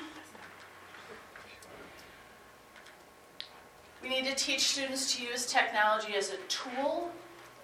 we 4.03 4.09
need 4.09 4.27
to 4.27 4.35
teach 4.35 4.69
students 4.73 5.17
to 5.17 5.23
use 5.23 5.47
technology 5.47 6.15
as 6.15 6.31
a 6.31 6.37
tool 6.49 7.11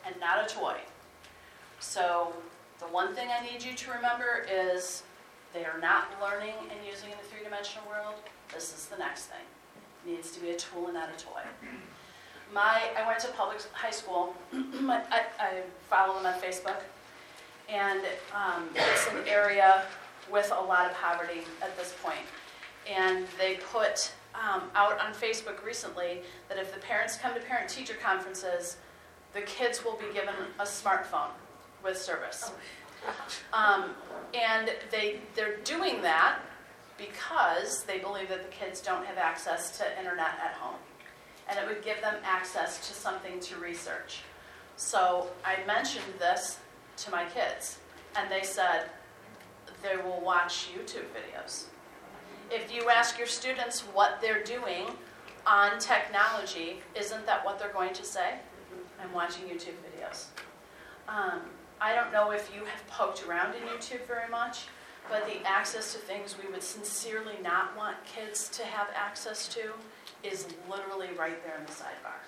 and 0.04 0.18
not 0.18 0.50
a 0.50 0.52
toy. 0.52 0.78
So 1.78 2.32
the 2.80 2.86
one 2.86 3.14
thing 3.14 3.28
I 3.30 3.44
need 3.44 3.62
you 3.62 3.74
to 3.74 3.92
remember 3.92 4.46
is 4.50 5.02
they 5.52 5.64
are 5.64 5.78
not 5.78 6.08
learning 6.20 6.54
and 6.70 6.80
using 6.88 7.10
in 7.10 7.18
the 7.18 7.24
three-dimensional 7.24 7.86
world. 7.86 8.14
This 8.52 8.74
is 8.74 8.86
the 8.86 8.96
next 8.96 9.26
thing. 9.26 9.44
It 10.06 10.16
needs 10.16 10.30
to 10.32 10.40
be 10.40 10.50
a 10.50 10.56
tool 10.56 10.86
and 10.86 10.94
not 10.94 11.10
a 11.10 11.22
toy. 11.22 11.42
My, 12.52 12.82
I 12.96 13.06
went 13.06 13.20
to 13.20 13.28
public 13.28 13.60
high 13.72 13.90
school. 13.90 14.34
I, 14.52 15.24
I 15.38 15.62
follow 15.90 16.14
them 16.14 16.26
on 16.26 16.40
Facebook, 16.40 16.78
and 17.68 18.00
um, 18.34 18.68
it's 18.74 19.08
an 19.08 19.28
area 19.28 19.84
with 20.32 20.50
a 20.56 20.60
lot 20.60 20.90
of 20.90 20.96
poverty 20.96 21.42
at 21.62 21.76
this 21.76 21.94
point. 22.02 22.24
And 22.90 23.26
they 23.38 23.58
put 23.70 24.12
um, 24.34 24.62
out 24.74 24.98
on 25.00 25.12
Facebook 25.12 25.64
recently 25.64 26.22
that 26.48 26.56
if 26.56 26.72
the 26.72 26.80
parents 26.80 27.16
come 27.16 27.34
to 27.34 27.40
parent-teacher 27.40 27.94
conferences, 28.02 28.78
the 29.34 29.42
kids 29.42 29.84
will 29.84 29.96
be 29.96 30.12
given 30.14 30.34
a 30.58 30.64
smartphone 30.64 31.30
with 31.82 31.96
service. 31.96 32.52
Um, 33.52 33.90
and 34.34 34.70
they, 34.90 35.20
they're 35.34 35.56
doing 35.58 36.02
that 36.02 36.40
because 36.98 37.84
they 37.84 37.98
believe 37.98 38.28
that 38.28 38.42
the 38.42 38.54
kids 38.54 38.80
don't 38.80 39.06
have 39.06 39.16
access 39.16 39.76
to 39.78 39.98
internet 39.98 40.38
at 40.44 40.52
home. 40.54 40.78
And 41.48 41.58
it 41.58 41.66
would 41.66 41.82
give 41.82 42.00
them 42.00 42.16
access 42.24 42.86
to 42.88 42.94
something 42.94 43.40
to 43.40 43.56
research. 43.56 44.22
So 44.76 45.28
I 45.44 45.64
mentioned 45.66 46.04
this 46.18 46.58
to 46.98 47.10
my 47.10 47.24
kids, 47.26 47.78
and 48.16 48.30
they 48.30 48.42
said 48.42 48.84
they 49.82 49.96
will 49.96 50.20
watch 50.20 50.68
YouTube 50.74 51.06
videos. 51.16 51.64
If 52.50 52.74
you 52.74 52.88
ask 52.90 53.18
your 53.18 53.26
students 53.26 53.80
what 53.80 54.20
they're 54.20 54.42
doing 54.42 54.86
on 55.46 55.78
technology, 55.78 56.80
isn't 56.94 57.26
that 57.26 57.44
what 57.44 57.58
they're 57.58 57.72
going 57.72 57.94
to 57.94 58.04
say? 58.04 58.34
I'm 59.02 59.12
watching 59.12 59.44
YouTube 59.44 59.76
videos. 59.86 60.26
Um, 61.08 61.40
I 61.82 61.94
don't 61.94 62.12
know 62.12 62.30
if 62.30 62.50
you 62.54 62.64
have 62.66 62.86
poked 62.88 63.26
around 63.26 63.54
in 63.54 63.62
YouTube 63.62 64.06
very 64.06 64.28
much, 64.30 64.66
but 65.08 65.26
the 65.26 65.46
access 65.48 65.94
to 65.94 65.98
things 65.98 66.36
we 66.42 66.50
would 66.52 66.62
sincerely 66.62 67.36
not 67.42 67.74
want 67.74 67.96
kids 68.04 68.50
to 68.50 68.64
have 68.64 68.88
access 68.94 69.48
to 69.54 69.72
is 70.22 70.46
literally 70.68 71.08
right 71.18 71.42
there 71.42 71.56
in 71.58 71.64
the 71.64 71.72
sidebar. 71.72 72.20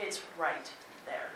It's 0.00 0.22
right 0.36 0.68
there. 1.06 1.30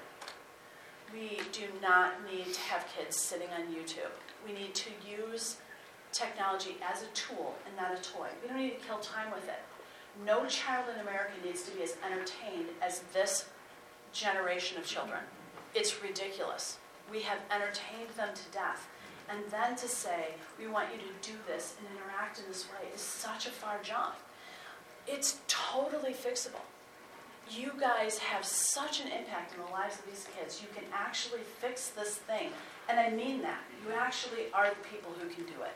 We 1.12 1.40
do 1.52 1.66
not 1.80 2.14
need 2.28 2.52
to 2.52 2.60
have 2.60 2.84
kids 2.96 3.16
sitting 3.16 3.48
on 3.56 3.72
YouTube. 3.72 4.10
We 4.44 4.52
need 4.52 4.74
to 4.74 4.90
use 5.08 5.58
technology 6.10 6.76
as 6.82 7.04
a 7.04 7.06
tool 7.14 7.54
and 7.66 7.76
not 7.76 7.96
a 7.96 8.02
toy. 8.02 8.26
We 8.42 8.48
don't 8.48 8.58
need 8.58 8.80
to 8.80 8.86
kill 8.86 8.98
time 8.98 9.30
with 9.32 9.44
it. 9.44 9.60
No 10.24 10.46
child 10.46 10.86
in 10.92 11.00
America 11.00 11.34
needs 11.44 11.62
to 11.62 11.70
be 11.70 11.84
as 11.84 11.94
entertained 12.04 12.66
as 12.82 13.02
this 13.12 13.48
generation 14.12 14.78
of 14.78 14.86
children. 14.86 15.20
It's 15.72 16.02
ridiculous. 16.02 16.78
We 17.10 17.22
have 17.22 17.38
entertained 17.50 18.10
them 18.16 18.30
to 18.34 18.52
death. 18.52 18.88
And 19.28 19.40
then 19.50 19.74
to 19.76 19.88
say, 19.88 20.34
we 20.58 20.68
want 20.68 20.88
you 20.92 20.98
to 20.98 21.28
do 21.30 21.36
this 21.46 21.74
and 21.78 21.86
interact 21.96 22.38
in 22.38 22.44
this 22.48 22.66
way 22.66 22.88
is 22.94 23.00
such 23.00 23.46
a 23.46 23.50
far 23.50 23.80
jump. 23.82 24.14
It's 25.06 25.38
totally 25.48 26.12
fixable. 26.12 26.64
you 27.48 27.70
guys 27.78 28.18
have 28.18 28.44
such 28.44 29.00
an 29.00 29.06
impact 29.06 29.54
in 29.54 29.60
the 29.64 29.70
lives 29.70 30.00
of 30.00 30.06
these 30.06 30.26
kids. 30.36 30.60
You 30.60 30.66
can 30.74 30.82
actually 30.92 31.42
fix 31.60 31.90
this 31.90 32.16
thing. 32.16 32.48
And 32.88 32.98
I 32.98 33.10
mean 33.10 33.40
that. 33.42 33.60
You 33.84 33.94
actually 33.94 34.46
are 34.52 34.68
the 34.68 34.88
people 34.88 35.12
who 35.20 35.28
can 35.28 35.44
do 35.44 35.62
it. 35.62 35.72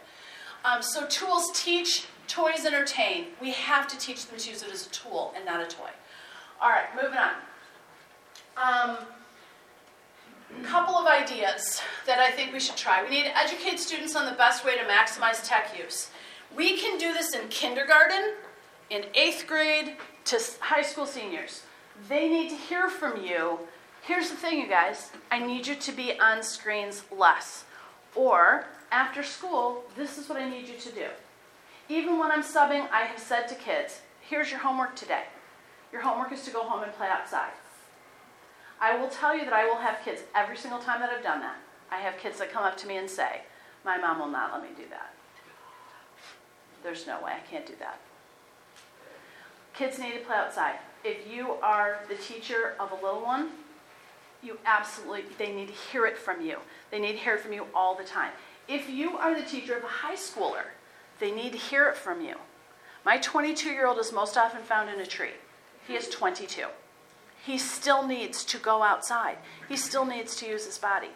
Um, 0.65 0.83
so, 0.83 1.07
tools 1.07 1.51
teach, 1.55 2.07
toys 2.27 2.67
entertain. 2.67 3.27
We 3.41 3.53
have 3.53 3.87
to 3.89 3.97
teach 3.99 4.27
them 4.27 4.39
to 4.39 4.51
use 4.51 4.63
it 4.63 4.71
as 4.73 4.87
a 4.87 4.91
tool 4.91 5.33
and 5.37 5.45
not 5.45 5.61
a 5.61 5.67
toy. 5.67 5.91
All 6.61 6.71
right, 6.71 6.87
moving 6.95 7.19
on. 7.19 7.33
Um, 8.57 8.97
couple 10.65 10.95
of 10.95 11.07
ideas 11.07 11.81
that 12.07 12.19
I 12.19 12.31
think 12.31 12.53
we 12.53 12.61
should 12.61 12.77
try. 12.77 13.03
We 13.03 13.11
need 13.11 13.25
to 13.25 13.37
educate 13.37 13.79
students 13.79 14.15
on 14.17 14.27
the 14.27 14.37
best 14.37 14.65
way 14.65 14.77
to 14.77 14.85
maximize 14.85 15.47
tech 15.47 15.77
use. 15.79 16.11
We 16.57 16.77
can 16.79 16.99
do 16.99 17.13
this 17.13 17.35
in 17.35 17.49
kindergarten, 17.49 18.35
in 18.91 19.05
eighth 19.15 19.47
grade, 19.47 19.97
to 20.27 20.41
high 20.61 20.83
school 20.83 21.07
seniors. 21.07 21.63
They 22.09 22.29
need 22.29 22.51
to 22.51 22.57
hear 22.57 22.89
from 22.89 23.25
you. 23.25 23.61
Here's 24.03 24.31
the 24.31 24.37
thing, 24.37 24.61
you 24.61 24.69
guys 24.69 25.11
I 25.31 25.39
need 25.39 25.67
you 25.67 25.75
to 25.77 25.93
be 25.93 26.19
on 26.19 26.43
screens 26.43 27.03
less. 27.17 27.65
Or, 28.15 28.67
after 28.91 29.23
school, 29.23 29.85
this 29.97 30.19
is 30.19 30.29
what 30.29 30.39
I 30.39 30.49
need 30.49 30.69
you 30.69 30.77
to 30.79 30.91
do. 30.91 31.07
Even 31.89 32.19
when 32.19 32.31
I'm 32.31 32.43
subbing, 32.43 32.89
I 32.91 33.03
have 33.03 33.19
said 33.19 33.47
to 33.49 33.55
kids, 33.55 34.01
here's 34.21 34.51
your 34.51 34.61
homework 34.61 34.97
today. 34.97 35.25
Your 35.93 36.03
homework 36.03 36.33
is 36.33 36.45
to 36.45 36.51
go 36.51 36.63
home 36.63 36.83
and 36.83 36.93
play 36.93 37.09
outside. 37.09 37.53
I 38.81 38.97
will 38.97 39.09
tell 39.09 39.37
you 39.37 39.45
that 39.45 39.53
I 39.53 39.67
will 39.67 39.77
have 39.77 39.99
kids 40.05 40.23
every 40.35 40.57
single 40.57 40.81
time 40.81 41.01
that 41.01 41.11
I've 41.11 41.23
done 41.23 41.41
that. 41.41 41.57
I 41.91 41.99
have 41.99 42.17
kids 42.19 42.39
that 42.39 42.53
come 42.53 42.65
up 42.65 42.77
to 42.79 42.87
me 42.87 42.97
and 42.97 43.11
say, 43.11 43.43
My 43.85 43.99
mom 43.99 44.19
will 44.19 44.29
not 44.29 44.53
let 44.53 44.63
me 44.63 44.69
do 44.77 44.89
that. 44.91 45.15
There's 46.83 47.07
no 47.07 47.23
way, 47.23 47.33
I 47.33 47.41
can't 47.41 47.67
do 47.67 47.75
that. 47.79 48.01
Kids 49.75 49.99
need 49.99 50.13
to 50.13 50.21
play 50.21 50.37
outside. 50.37 50.77
If 51.05 51.31
you 51.31 51.53
are 51.63 52.01
the 52.09 52.15
teacher 52.17 52.75
of 52.81 52.93
a 52.93 52.95
little 52.95 53.23
one, 53.23 53.51
you 54.43 54.59
absolutely, 54.65 55.25
they 55.39 55.53
need 55.53 55.69
to 55.69 55.75
hear 55.75 56.07
it 56.07 56.17
from 56.17 56.41
you. 56.41 56.59
They 56.91 56.99
need 56.99 57.13
to 57.13 57.19
hear 57.19 57.35
it 57.35 57.41
from 57.41 57.53
you 57.53 57.67
all 57.75 57.95
the 57.95 58.05
time. 58.05 58.33
If 58.67 58.89
you 58.89 59.19
are 59.19 59.35
the 59.39 59.47
teacher 59.47 59.77
of 59.77 59.85
a 59.85 59.89
high 59.89 60.15
schooler, 60.15 60.65
they 61.19 61.31
need 61.31 61.53
to 61.53 61.59
hear 61.59 61.89
it 61.89 61.97
from 61.97 62.23
you. 62.23 62.37
My 63.05 63.19
22 63.19 63.69
year 63.71 63.87
old 63.87 63.99
is 63.99 64.13
most 64.13 64.37
often 64.39 64.63
found 64.63 64.89
in 64.89 65.01
a 65.01 65.07
tree. 65.07 65.35
He 65.87 65.95
is 65.95 66.09
22 66.09 66.67
he 67.45 67.59
still 67.59 68.07
needs 68.07 68.45
to 68.45 68.59
go 68.59 68.83
outside. 68.83 69.39
He 69.69 69.77
still 69.77 70.05
needs 70.05 70.37
to 70.37 70.47
use 70.47 70.67
his 70.67 70.79
body. 70.79 71.09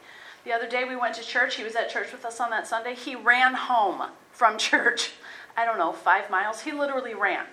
The 0.45 0.53
other 0.53 0.69
day 0.69 0.85
we 0.85 0.97
went 0.97 1.15
to 1.17 1.23
church. 1.23 1.57
He 1.57 1.65
was 1.65 1.77
at 1.77 1.91
church 1.91 2.13
with 2.13 2.25
us 2.25 2.41
on 2.41 2.51
that 2.51 2.67
Sunday. 2.67 2.95
He 2.95 3.15
ran 3.15 3.55
home 3.55 4.11
from 4.31 4.59
church. 4.59 5.13
I 5.57 5.65
don't 5.65 5.79
know, 5.79 5.93
five 5.93 6.31
miles. 6.31 6.63
He 6.63 6.73
literally 6.73 7.15
ran. 7.15 7.47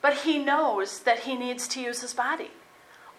But 0.00 0.18
he 0.18 0.38
knows 0.38 1.00
that 1.00 1.20
he 1.20 1.36
needs 1.36 1.66
to 1.68 1.80
use 1.80 2.00
his 2.00 2.14
body. 2.14 2.50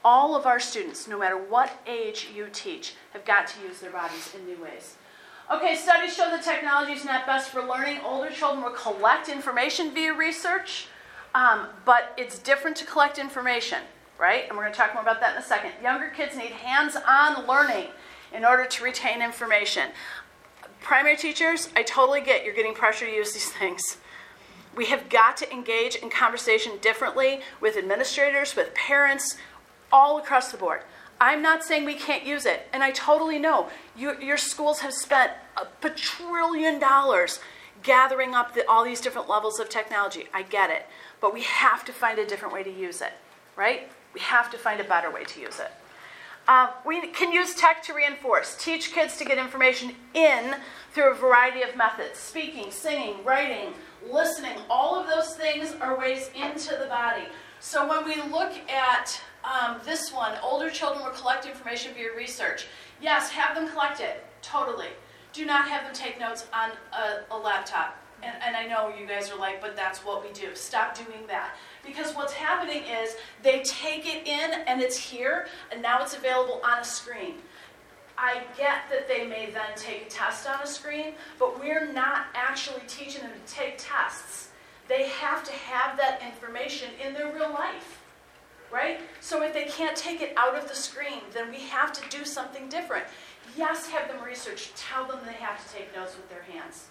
All 0.04 0.36
of 0.36 0.46
our 0.46 0.60
students, 0.60 1.08
no 1.08 1.20
matter 1.20 1.38
what 1.38 1.82
age 1.86 2.30
you 2.34 2.48
teach, 2.52 2.94
have 3.12 3.26
got 3.26 3.48
to 3.48 3.62
use 3.62 3.80
their 3.82 3.92
bodies 3.92 4.34
in 4.34 4.46
new 4.46 4.62
ways. 4.64 4.96
Okay, 5.52 5.76
studies 5.76 6.16
show 6.16 6.30
that 6.30 6.44
technology 6.44 6.94
is 6.94 7.04
not 7.04 7.26
best 7.26 7.50
for 7.50 7.62
learning. 7.62 8.00
Older 8.06 8.30
children 8.30 8.64
will 8.64 8.72
collect 8.72 9.28
information 9.28 9.94
via 9.94 10.14
research, 10.14 10.88
um, 11.36 11.68
but 11.84 12.14
it's 12.18 12.40
different 12.40 12.78
to 12.78 12.86
collect 12.86 13.18
information 13.18 13.80
right? 14.20 14.48
And 14.48 14.58
we're 14.58 14.64
going 14.64 14.74
to 14.74 14.80
talk 14.80 14.94
more 14.94 15.02
about 15.02 15.22
that 15.22 15.36
in 15.36 15.42
a 15.42 15.46
second. 15.46 15.72
Younger 15.82 16.10
kids 16.10 16.36
need 16.36 16.52
hands 16.52 16.96
on 17.08 17.48
learning 17.48 17.88
in 18.34 18.46
order 18.46 18.66
to 18.66 18.84
retain 18.84 19.22
information. 19.22 19.90
Primary 20.82 21.18
teachers, 21.18 21.70
I 21.76 21.84
totally 21.84 22.22
get 22.22 22.46
you're 22.46 22.54
getting 22.54 22.74
pressure 22.74 23.06
to 23.06 23.12
use 23.12 23.34
these 23.34 23.52
things. 23.52 23.98
We 24.76 24.86
have 24.86 25.10
got 25.10 25.36
to 25.38 25.52
engage 25.52 25.96
in 25.96 26.10
conversation 26.10 26.74
differently 26.82 27.42
with 27.60 27.76
administrators, 27.76 28.56
with 28.56 28.74
parents, 28.76 29.38
all 29.92 30.20
across 30.20 30.52
the 30.52 30.58
board. 30.58 30.82
I'm 31.20 31.42
not 31.42 31.64
saying 31.64 31.86
we 31.86 31.96
can't 31.96 32.26
use 32.26 32.46
it, 32.46 32.68
and 32.72 32.82
I 32.82 32.92
totally 32.92 33.40
know 33.40 33.70
you, 33.98 34.18
your 34.22 34.38
schools 34.38 34.80
have 34.80 34.94
spent 34.94 35.32
a 35.58 35.66
quadrillion 35.82 36.80
dollars 36.80 37.40
gathering 37.84 38.36
up 38.36 38.54
the, 38.54 38.66
all 38.70 38.86
these 38.86 39.02
different 39.02 39.28
levels 39.28 39.60
of 39.60 39.70
technology. 39.70 40.28
I 40.34 40.44
get 40.44 40.70
it, 40.70 40.86
but 41.20 41.34
we 41.34 41.42
have 41.44 41.84
to 41.86 41.92
find 41.92 42.20
a 42.20 42.26
different 42.26 42.54
way 42.54 42.64
to 42.64 42.72
use 42.72 43.02
it, 43.02 43.14
right? 43.58 43.90
Have 44.20 44.52
to 44.52 44.58
find 44.58 44.80
a 44.80 44.84
better 44.84 45.10
way 45.10 45.24
to 45.24 45.40
use 45.40 45.60
it. 45.60 45.72
Uh, 46.48 46.72
we 46.86 47.08
can 47.08 47.32
use 47.32 47.54
tech 47.54 47.84
to 47.84 47.94
reinforce, 47.94 48.56
teach 48.60 48.92
kids 48.92 49.18
to 49.18 49.26
get 49.26 49.38
information 49.38 49.96
in 50.14 50.56
through 50.92 51.12
a 51.12 51.16
variety 51.16 51.62
of 51.62 51.76
methods 51.76 52.18
speaking, 52.18 52.72
singing, 52.72 53.24
writing, 53.24 53.74
listening. 54.12 54.58
All 54.70 55.00
of 55.00 55.08
those 55.08 55.36
things 55.36 55.76
are 55.80 55.98
ways 55.98 56.32
into 56.36 56.76
the 56.76 56.88
body. 56.88 57.24
So 57.60 57.88
when 57.88 58.06
we 58.06 58.16
look 58.32 58.54
at 58.70 59.22
um, 59.44 59.80
this 59.86 60.12
one, 60.12 60.34
older 60.42 60.70
children 60.70 61.04
will 61.04 61.12
collect 61.12 61.46
information 61.46 61.94
via 61.94 62.16
research. 62.16 62.68
Yes, 63.02 63.30
have 63.30 63.56
them 63.56 63.70
collect 63.70 64.00
it, 64.00 64.26
totally. 64.42 64.90
Do 65.34 65.46
not 65.46 65.68
have 65.68 65.84
them 65.84 65.94
take 65.94 66.20
notes 66.20 66.48
on 66.54 66.72
a, 66.94 67.34
a 67.34 67.38
laptop. 67.38 67.98
And, 68.22 68.36
and 68.46 68.56
I 68.56 68.66
know 68.66 68.94
you 69.00 69.08
guys 69.08 69.32
are 69.32 69.38
like, 69.38 69.62
but 69.62 69.76
that's 69.76 70.00
what 70.06 70.24
we 70.24 70.32
do. 70.34 70.54
Stop 70.54 70.96
doing 70.96 71.26
that. 71.28 71.56
Because 71.86 72.14
what's 72.14 72.34
happening 72.34 72.84
is 72.84 73.16
they 73.44 73.62
take 73.64 74.06
it 74.06 74.28
in 74.28 74.62
and 74.68 74.82
it's 74.82 74.98
here, 74.98 75.48
and 75.72 75.82
now 75.82 76.02
it's 76.02 76.16
available 76.16 76.62
on 76.64 76.80
a 76.80 76.84
screen. 76.84 77.36
I 78.18 78.42
get 78.58 78.90
that 78.92 79.08
they 79.08 79.26
may 79.26 79.50
then 79.50 79.72
take 79.78 80.08
a 80.08 80.10
test 80.10 80.48
on 80.48 80.62
a 80.62 80.68
screen, 80.68 81.14
but 81.40 81.58
we're 81.58 81.90
not 81.94 82.26
actually 82.36 82.82
teaching 82.88 83.22
them 83.22 83.32
to 83.32 83.54
take 83.54 83.76
tests. 83.78 84.50
They 84.90 85.08
have 85.08 85.44
to 85.46 85.52
have 85.54 85.96
that 85.98 86.22
information 86.22 86.90
in 87.02 87.14
their 87.14 87.32
real 87.34 87.52
life, 87.52 88.02
right? 88.74 89.00
So 89.22 89.42
if 89.44 89.54
they 89.54 89.66
can't 89.66 89.96
take 89.96 90.22
it 90.22 90.34
out 90.36 90.56
of 90.56 90.68
the 90.68 90.76
screen, 90.76 91.22
then 91.34 91.50
we 91.50 91.60
have 91.60 91.94
to 91.94 92.18
do 92.18 92.26
something 92.26 92.68
different. 92.68 93.06
Yes, 93.56 93.88
have 93.88 94.10
them 94.10 94.22
research, 94.22 94.72
tell 94.76 95.06
them 95.08 95.20
they 95.26 95.34
have 95.34 95.66
to 95.66 95.74
take 95.74 95.96
notes 95.96 96.18
with 96.18 96.30
their 96.30 96.42
hands. 96.42 96.88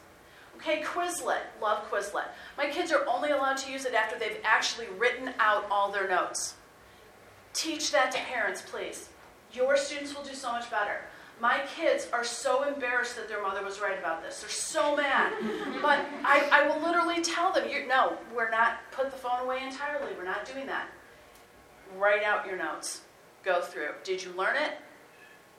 Okay, 0.58 0.82
Quizlet. 0.82 1.42
Love 1.62 1.88
Quizlet. 1.88 2.26
My 2.56 2.68
kids 2.68 2.90
are 2.90 3.06
only 3.06 3.30
allowed 3.30 3.58
to 3.58 3.70
use 3.70 3.84
it 3.84 3.94
after 3.94 4.18
they've 4.18 4.40
actually 4.42 4.88
written 4.98 5.30
out 5.38 5.66
all 5.70 5.92
their 5.92 6.08
notes. 6.08 6.54
Teach 7.52 7.92
that 7.92 8.10
to 8.12 8.18
parents, 8.18 8.62
please. 8.62 9.08
Your 9.52 9.76
students 9.76 10.14
will 10.14 10.24
do 10.24 10.34
so 10.34 10.50
much 10.50 10.68
better. 10.70 11.02
My 11.40 11.60
kids 11.76 12.08
are 12.12 12.24
so 12.24 12.64
embarrassed 12.64 13.14
that 13.14 13.28
their 13.28 13.40
mother 13.40 13.64
was 13.64 13.80
right 13.80 13.96
about 13.96 14.22
this. 14.22 14.40
They're 14.40 14.50
so 14.50 14.96
mad. 14.96 15.32
But 15.80 16.04
I, 16.24 16.48
I 16.50 16.68
will 16.68 16.82
literally 16.82 17.22
tell 17.22 17.52
them, 17.52 17.68
no, 17.86 18.18
we're 18.34 18.50
not, 18.50 18.78
put 18.90 19.12
the 19.12 19.16
phone 19.16 19.40
away 19.40 19.62
entirely. 19.62 20.12
We're 20.16 20.24
not 20.24 20.44
doing 20.44 20.66
that. 20.66 20.88
Write 21.96 22.24
out 22.24 22.46
your 22.46 22.56
notes. 22.56 23.02
Go 23.44 23.62
through. 23.62 23.90
Did 24.02 24.22
you 24.22 24.32
learn 24.32 24.56
it? 24.56 24.72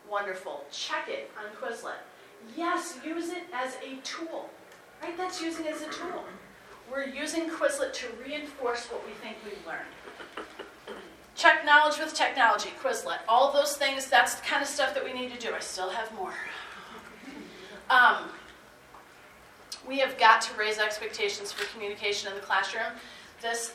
Wonderful. 0.10 0.66
Check 0.72 1.08
it 1.08 1.32
on 1.40 1.56
Quizlet. 1.56 2.00
Yes, 2.58 2.98
use 3.06 3.30
it 3.30 3.44
as 3.54 3.76
a 3.76 3.96
tool. 4.04 4.50
Right? 5.02 5.18
That's 5.18 5.42
using 5.42 5.66
it 5.66 5.74
as 5.76 5.82
a 5.82 5.90
tool. 5.90 6.24
We're 6.92 7.06
using 7.06 7.50
Quizlet 7.50 7.94
to 7.94 8.08
reinforce 8.26 8.88
what 8.88 9.06
we 9.06 9.14
think 9.14 9.38
we've 9.46 9.66
learned. 9.66 10.98
Check 11.36 11.64
knowledge 11.64 12.00
with 12.00 12.14
technology, 12.14 12.70
Quizlet. 12.82 13.20
All 13.28 13.54
those 13.54 13.78
things, 13.78 14.08
that's 14.10 14.36
the 14.36 14.46
kind 14.46 14.62
of 14.62 14.68
stuff 14.68 14.94
that 14.94 15.04
we 15.04 15.14
need 15.14 15.32
to 15.32 15.40
do. 15.40 15.54
I 15.54 15.60
still 15.60 15.90
have 15.90 16.14
more. 16.16 16.34
Um, 17.90 18.30
we 19.88 20.00
have 20.00 20.18
got 20.18 20.42
to 20.42 20.54
raise 20.58 20.80
expectations 20.80 21.52
for 21.52 21.66
communication 21.72 22.30
in 22.30 22.36
the 22.36 22.42
classroom. 22.42 22.92
This, 23.42 23.74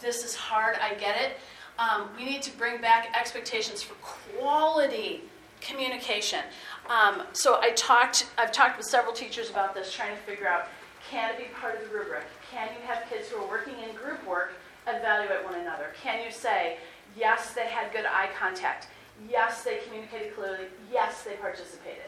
this 0.00 0.24
is 0.24 0.34
hard, 0.34 0.76
I 0.82 0.94
get 0.94 1.20
it. 1.20 1.38
Um, 1.78 2.08
we 2.16 2.24
need 2.24 2.42
to 2.42 2.56
bring 2.56 2.80
back 2.80 3.14
expectations 3.18 3.82
for 3.82 3.94
quality 3.94 5.22
communication. 5.60 6.40
Um, 6.88 7.22
so 7.32 7.58
I 7.60 7.70
talked, 7.70 8.26
I've 8.38 8.52
talked 8.52 8.76
with 8.76 8.86
several 8.86 9.12
teachers 9.12 9.50
about 9.50 9.74
this, 9.74 9.92
trying 9.92 10.14
to 10.14 10.22
figure 10.22 10.48
out 10.48 10.68
can 11.10 11.30
it 11.34 11.38
be 11.38 11.44
part 11.60 11.76
of 11.76 11.88
the 11.88 11.96
rubric? 11.96 12.24
Can 12.50 12.68
you 12.68 12.86
have 12.86 13.08
kids 13.08 13.28
who 13.28 13.42
are 13.42 13.48
working 13.48 13.74
in 13.88 13.94
group 13.94 14.26
work 14.26 14.54
evaluate 14.88 15.44
one 15.44 15.54
another? 15.54 15.92
Can 16.02 16.24
you 16.24 16.30
say, 16.30 16.78
yes, 17.16 17.52
they 17.54 17.66
had 17.66 17.92
good 17.92 18.06
eye 18.06 18.28
contact, 18.38 18.88
yes, 19.30 19.62
they 19.62 19.78
communicated 19.86 20.34
clearly, 20.34 20.66
yes, 20.92 21.22
they 21.22 21.34
participated? 21.34 22.04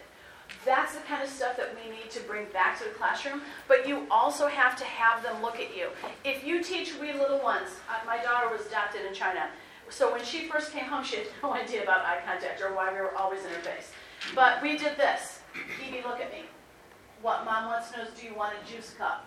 That's 0.65 0.95
the 0.95 1.01
kind 1.03 1.23
of 1.23 1.29
stuff 1.29 1.57
that 1.57 1.75
we 1.75 1.91
need 1.91 2.11
to 2.11 2.21
bring 2.21 2.47
back 2.53 2.79
to 2.79 2.85
the 2.85 2.91
classroom, 2.91 3.43
but 3.69 3.87
you 3.87 4.07
also 4.11 4.49
have 4.49 4.77
to 4.77 4.85
have 4.85 5.23
them 5.23 5.41
look 5.43 5.57
at 5.61 5.77
you. 5.77 5.89
If 6.25 6.45
you 6.45 6.63
teach 6.63 6.99
wee 6.99 7.13
little 7.13 7.41
ones, 7.41 7.69
uh, 7.89 8.05
my 8.05 8.23
daughter 8.23 8.49
was 8.51 8.67
adopted 8.67 9.07
in 9.07 9.15
China, 9.15 9.49
so 9.91 10.13
when 10.13 10.25
she 10.25 10.47
first 10.47 10.73
came 10.73 10.85
home, 10.85 11.05
she 11.05 11.17
had 11.17 11.27
no 11.43 11.53
idea 11.63 11.83
about 11.83 12.05
eye 12.05 12.21
contact 12.25 12.61
or 12.61 12.75
why 12.75 12.93
we 12.93 12.99
were 13.01 13.15
always 13.15 13.45
in 13.45 13.51
her 13.51 13.61
face. 13.61 13.93
But 14.35 14.63
we 14.63 14.77
did 14.77 14.97
this. 14.97 15.41
Evie, 15.87 16.03
look 16.07 16.21
at 16.21 16.33
me. 16.33 16.45
What 17.23 17.45
mom 17.45 17.67
wants 17.67 17.91
to 17.91 17.99
know 17.99 18.05
is 18.05 18.11
do 18.19 18.27
you 18.27 18.35
want 18.35 18.55
a 18.55 18.73
juice 18.73 18.95
cup? 18.97 19.27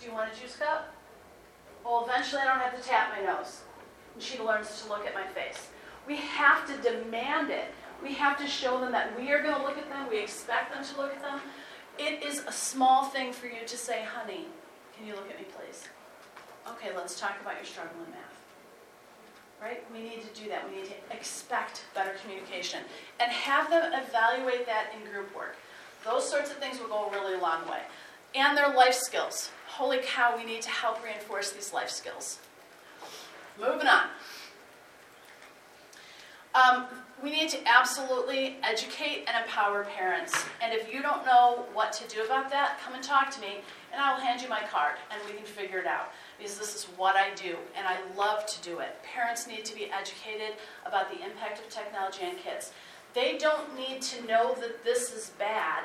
Do 0.00 0.06
you 0.06 0.12
want 0.12 0.30
a 0.32 0.40
juice 0.40 0.56
cup? 0.56 0.92
Well, 1.84 2.04
eventually 2.08 2.42
I 2.42 2.46
don't 2.46 2.60
have 2.60 2.80
to 2.80 2.88
tap 2.88 3.12
my 3.16 3.24
nose. 3.24 3.60
And 4.14 4.22
she 4.22 4.38
learns 4.40 4.82
to 4.82 4.88
look 4.88 5.06
at 5.06 5.14
my 5.14 5.26
face. 5.26 5.68
We 6.06 6.16
have 6.16 6.66
to 6.66 6.76
demand 6.82 7.50
it. 7.50 7.66
We 8.02 8.14
have 8.14 8.36
to 8.38 8.46
show 8.46 8.80
them 8.80 8.90
that 8.92 9.16
we 9.18 9.30
are 9.30 9.42
going 9.42 9.54
to 9.54 9.62
look 9.62 9.78
at 9.78 9.88
them. 9.88 10.08
We 10.10 10.18
expect 10.18 10.74
them 10.74 10.84
to 10.84 11.00
look 11.00 11.14
at 11.14 11.22
them. 11.22 11.40
It 11.98 12.24
is 12.24 12.42
a 12.46 12.52
small 12.52 13.04
thing 13.04 13.32
for 13.32 13.46
you 13.46 13.64
to 13.66 13.76
say, 13.76 14.04
honey, 14.04 14.46
can 14.96 15.06
you 15.06 15.14
look 15.14 15.30
at 15.30 15.38
me, 15.38 15.44
please? 15.56 15.88
Okay, 16.68 16.90
let's 16.96 17.20
talk 17.20 17.40
about 17.40 17.56
your 17.56 17.64
struggle 17.64 18.02
in 18.04 18.10
math. 18.10 18.41
Right? 19.62 19.84
We 19.92 20.02
need 20.02 20.22
to 20.22 20.40
do 20.40 20.48
that. 20.48 20.68
We 20.68 20.76
need 20.76 20.86
to 20.86 21.16
expect 21.16 21.84
better 21.94 22.12
communication 22.20 22.80
and 23.20 23.30
have 23.30 23.70
them 23.70 23.92
evaluate 23.92 24.66
that 24.66 24.92
in 24.94 25.10
group 25.10 25.34
work. 25.34 25.56
Those 26.04 26.28
sorts 26.28 26.50
of 26.50 26.56
things 26.56 26.80
will 26.80 26.88
go 26.88 27.08
a 27.08 27.12
really 27.12 27.40
long 27.40 27.66
way. 27.68 27.80
And 28.34 28.56
their 28.56 28.74
life 28.74 28.94
skills. 28.94 29.50
Holy 29.68 29.98
cow, 30.02 30.36
we 30.36 30.44
need 30.44 30.62
to 30.62 30.70
help 30.70 31.02
reinforce 31.04 31.52
these 31.52 31.72
life 31.72 31.90
skills. 31.90 32.40
Moving 33.60 33.86
on. 33.86 34.06
Um, 36.54 36.86
we 37.22 37.30
need 37.30 37.48
to 37.50 37.58
absolutely 37.66 38.56
educate 38.62 39.24
and 39.26 39.44
empower 39.44 39.84
parents. 39.84 40.44
And 40.60 40.74
if 40.74 40.92
you 40.92 41.02
don't 41.02 41.24
know 41.24 41.64
what 41.72 41.92
to 41.94 42.08
do 42.08 42.24
about 42.24 42.50
that, 42.50 42.78
come 42.84 42.94
and 42.94 43.02
talk 43.02 43.30
to 43.30 43.40
me, 43.40 43.60
and 43.92 44.00
I'll 44.00 44.18
hand 44.18 44.42
you 44.42 44.48
my 44.48 44.60
card, 44.70 44.96
and 45.10 45.20
we 45.26 45.36
can 45.36 45.46
figure 45.46 45.78
it 45.78 45.86
out. 45.86 46.10
Because 46.42 46.58
this 46.58 46.74
is 46.74 46.84
what 46.96 47.14
I 47.14 47.32
do, 47.36 47.54
and 47.76 47.86
I 47.86 47.98
love 48.16 48.46
to 48.46 48.60
do 48.68 48.80
it. 48.80 49.00
Parents 49.04 49.46
need 49.46 49.64
to 49.64 49.76
be 49.76 49.84
educated 49.92 50.56
about 50.84 51.08
the 51.08 51.24
impact 51.24 51.60
of 51.60 51.68
technology 51.70 52.24
on 52.24 52.34
kids. 52.34 52.72
They 53.14 53.38
don't 53.38 53.76
need 53.76 54.02
to 54.02 54.26
know 54.26 54.56
that 54.60 54.82
this 54.82 55.12
is 55.12 55.30
bad. 55.38 55.84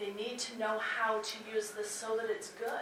They 0.00 0.10
need 0.14 0.40
to 0.40 0.58
know 0.58 0.80
how 0.80 1.20
to 1.20 1.36
use 1.54 1.70
this 1.70 1.88
so 1.88 2.16
that 2.16 2.28
it's 2.28 2.48
good. 2.48 2.80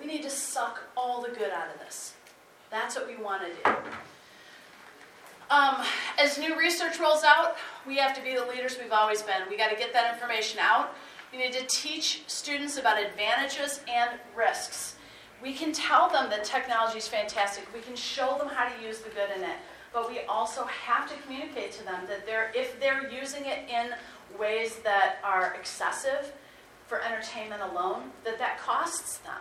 We 0.00 0.06
need 0.06 0.22
to 0.22 0.30
suck 0.30 0.80
all 0.96 1.20
the 1.20 1.28
good 1.28 1.50
out 1.50 1.74
of 1.74 1.78
this. 1.78 2.14
That's 2.70 2.96
what 2.96 3.06
we 3.06 3.22
want 3.22 3.42
to 3.42 3.48
do. 3.62 3.76
Um, 5.50 5.84
as 6.18 6.38
new 6.38 6.58
research 6.58 6.98
rolls 6.98 7.22
out, 7.22 7.56
we 7.86 7.98
have 7.98 8.16
to 8.16 8.22
be 8.22 8.34
the 8.34 8.46
leaders 8.46 8.78
we've 8.82 8.92
always 8.92 9.20
been. 9.20 9.42
We 9.50 9.58
got 9.58 9.68
to 9.68 9.76
get 9.76 9.92
that 9.92 10.14
information 10.14 10.58
out. 10.58 10.94
We 11.32 11.38
need 11.38 11.52
to 11.52 11.66
teach 11.66 12.22
students 12.28 12.78
about 12.78 12.98
advantages 12.98 13.82
and 13.86 14.18
risks. 14.34 14.96
We 15.42 15.54
can 15.54 15.72
tell 15.72 16.10
them 16.10 16.28
that 16.30 16.44
technology 16.44 16.98
is 16.98 17.08
fantastic. 17.08 17.66
We 17.72 17.80
can 17.80 17.96
show 17.96 18.36
them 18.38 18.48
how 18.48 18.68
to 18.68 18.82
use 18.82 19.00
the 19.00 19.08
good 19.10 19.30
in 19.34 19.42
it. 19.42 19.56
But 19.92 20.08
we 20.08 20.20
also 20.28 20.64
have 20.64 21.08
to 21.10 21.16
communicate 21.22 21.72
to 21.72 21.84
them 21.84 22.04
that 22.08 22.26
they're, 22.26 22.52
if 22.54 22.78
they're 22.78 23.10
using 23.10 23.46
it 23.46 23.68
in 23.68 23.90
ways 24.38 24.76
that 24.84 25.16
are 25.24 25.54
excessive 25.54 26.32
for 26.86 27.02
entertainment 27.02 27.62
alone, 27.62 28.10
that 28.24 28.38
that 28.38 28.58
costs 28.58 29.18
them. 29.18 29.40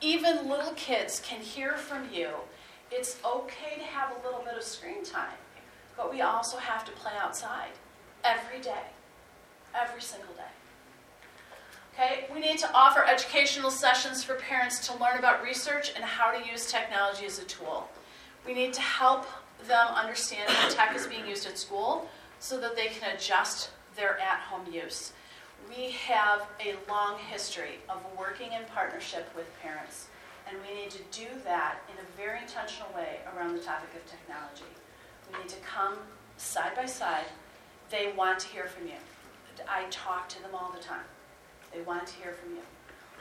Even 0.00 0.48
little 0.48 0.72
kids 0.72 1.20
can 1.24 1.40
hear 1.40 1.76
from 1.76 2.08
you. 2.12 2.30
It's 2.90 3.18
okay 3.24 3.76
to 3.76 3.84
have 3.84 4.12
a 4.12 4.26
little 4.26 4.44
bit 4.44 4.56
of 4.56 4.62
screen 4.62 5.04
time, 5.04 5.38
but 5.96 6.12
we 6.12 6.20
also 6.22 6.58
have 6.58 6.84
to 6.84 6.92
play 6.92 7.12
outside 7.20 7.72
every 8.22 8.60
day, 8.60 8.90
every 9.74 10.00
single 10.00 10.32
day. 10.34 10.42
We 12.32 12.40
need 12.40 12.58
to 12.58 12.72
offer 12.72 13.04
educational 13.04 13.70
sessions 13.70 14.22
for 14.22 14.34
parents 14.34 14.86
to 14.88 14.98
learn 14.98 15.18
about 15.18 15.42
research 15.42 15.92
and 15.94 16.04
how 16.04 16.30
to 16.30 16.48
use 16.48 16.70
technology 16.70 17.26
as 17.26 17.38
a 17.38 17.44
tool. 17.44 17.88
We 18.46 18.54
need 18.54 18.72
to 18.74 18.80
help 18.80 19.26
them 19.66 19.88
understand 19.88 20.50
how 20.50 20.68
tech 20.68 20.94
is 20.96 21.06
being 21.06 21.26
used 21.26 21.46
at 21.46 21.58
school 21.58 22.08
so 22.38 22.60
that 22.60 22.76
they 22.76 22.86
can 22.86 23.14
adjust 23.14 23.70
their 23.96 24.18
at 24.20 24.40
home 24.40 24.72
use. 24.72 25.12
We 25.68 25.90
have 25.92 26.46
a 26.60 26.74
long 26.90 27.18
history 27.18 27.78
of 27.88 27.98
working 28.18 28.52
in 28.52 28.64
partnership 28.74 29.30
with 29.34 29.46
parents, 29.62 30.08
and 30.46 30.56
we 30.68 30.82
need 30.82 30.90
to 30.90 31.02
do 31.10 31.26
that 31.44 31.78
in 31.90 31.98
a 31.98 32.16
very 32.16 32.40
intentional 32.40 32.88
way 32.94 33.20
around 33.34 33.54
the 33.54 33.62
topic 33.62 33.88
of 33.96 34.04
technology. 34.10 34.70
We 35.32 35.38
need 35.38 35.48
to 35.48 35.60
come 35.60 35.96
side 36.36 36.76
by 36.76 36.86
side. 36.86 37.26
They 37.90 38.12
want 38.16 38.40
to 38.40 38.48
hear 38.48 38.66
from 38.66 38.86
you. 38.86 39.00
I 39.68 39.84
talk 39.90 40.28
to 40.30 40.42
them 40.42 40.50
all 40.54 40.72
the 40.74 40.82
time. 40.82 41.04
They 41.74 41.82
want 41.82 42.06
to 42.06 42.14
hear 42.14 42.32
from 42.32 42.54
you. 42.54 42.62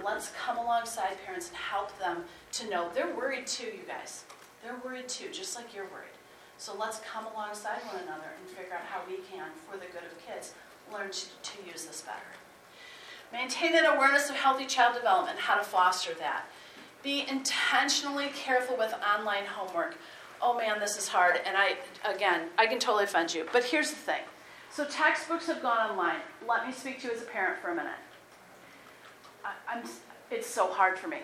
Let's 0.04 0.32
come 0.32 0.58
alongside 0.58 1.18
parents 1.26 1.50
and 1.50 1.58
help 1.58 1.98
them 2.00 2.24
to 2.54 2.70
know 2.70 2.90
they're 2.94 3.16
worried 3.16 3.48
too, 3.48 3.66
you 3.66 3.84
guys. 3.88 4.26
They're 4.64 4.78
worried 4.84 5.10
too, 5.10 5.30
just 5.32 5.56
like 5.56 5.74
you're 5.74 5.86
worried. 5.86 6.14
So 6.58 6.74
let's 6.80 7.00
come 7.00 7.26
alongside 7.34 7.80
one 7.92 8.02
another 8.04 8.30
and 8.40 8.48
figure 8.56 8.74
out 8.74 8.86
how 8.86 9.02
we 9.08 9.18
can, 9.32 9.50
for 9.70 9.78
the 9.78 9.86
good 9.86 10.04
of 10.06 10.26
kids, 10.26 10.54
learn 10.92 11.12
to, 11.12 11.26
to 11.42 11.68
use 11.68 11.86
this 11.86 12.02
better. 12.02 12.20
Maintain 13.32 13.76
an 13.76 13.86
awareness 13.86 14.30
of 14.30 14.36
healthy 14.36 14.66
child 14.66 14.96
development, 14.96 15.40
how 15.40 15.56
to 15.56 15.64
foster 15.64 16.14
that. 16.20 16.46
Be 17.02 17.26
intentionally 17.28 18.28
careful 18.36 18.78
with 18.78 18.94
online 18.94 19.46
homework. 19.46 19.98
Oh 20.42 20.58
man, 20.58 20.80
this 20.80 20.98
is 20.98 21.08
hard. 21.08 21.40
And 21.46 21.58
I, 21.58 21.78
again, 22.08 22.50
I 22.58 22.68
can 22.68 22.80
totally 22.80 23.06
offend 23.06 23.34
you. 23.34 23.48
But 23.52 23.64
here's 23.64 23.90
the 23.90 23.96
thing. 23.96 24.22
So 24.72 24.86
textbooks 24.86 25.48
have 25.48 25.62
gone 25.62 25.90
online. 25.90 26.22
Let 26.48 26.66
me 26.68 26.74
speak 26.74 27.02
to 27.02 27.08
you 27.08 27.14
as 27.14 27.22
a 27.22 27.26
parent 27.26 27.60
for 27.60 27.70
a 27.70 27.76
minute. 27.76 27.92
I, 29.44 29.78
am 29.78 29.84
it's 30.32 30.48
so 30.48 30.72
hard 30.72 30.98
for 30.98 31.08
me. 31.08 31.20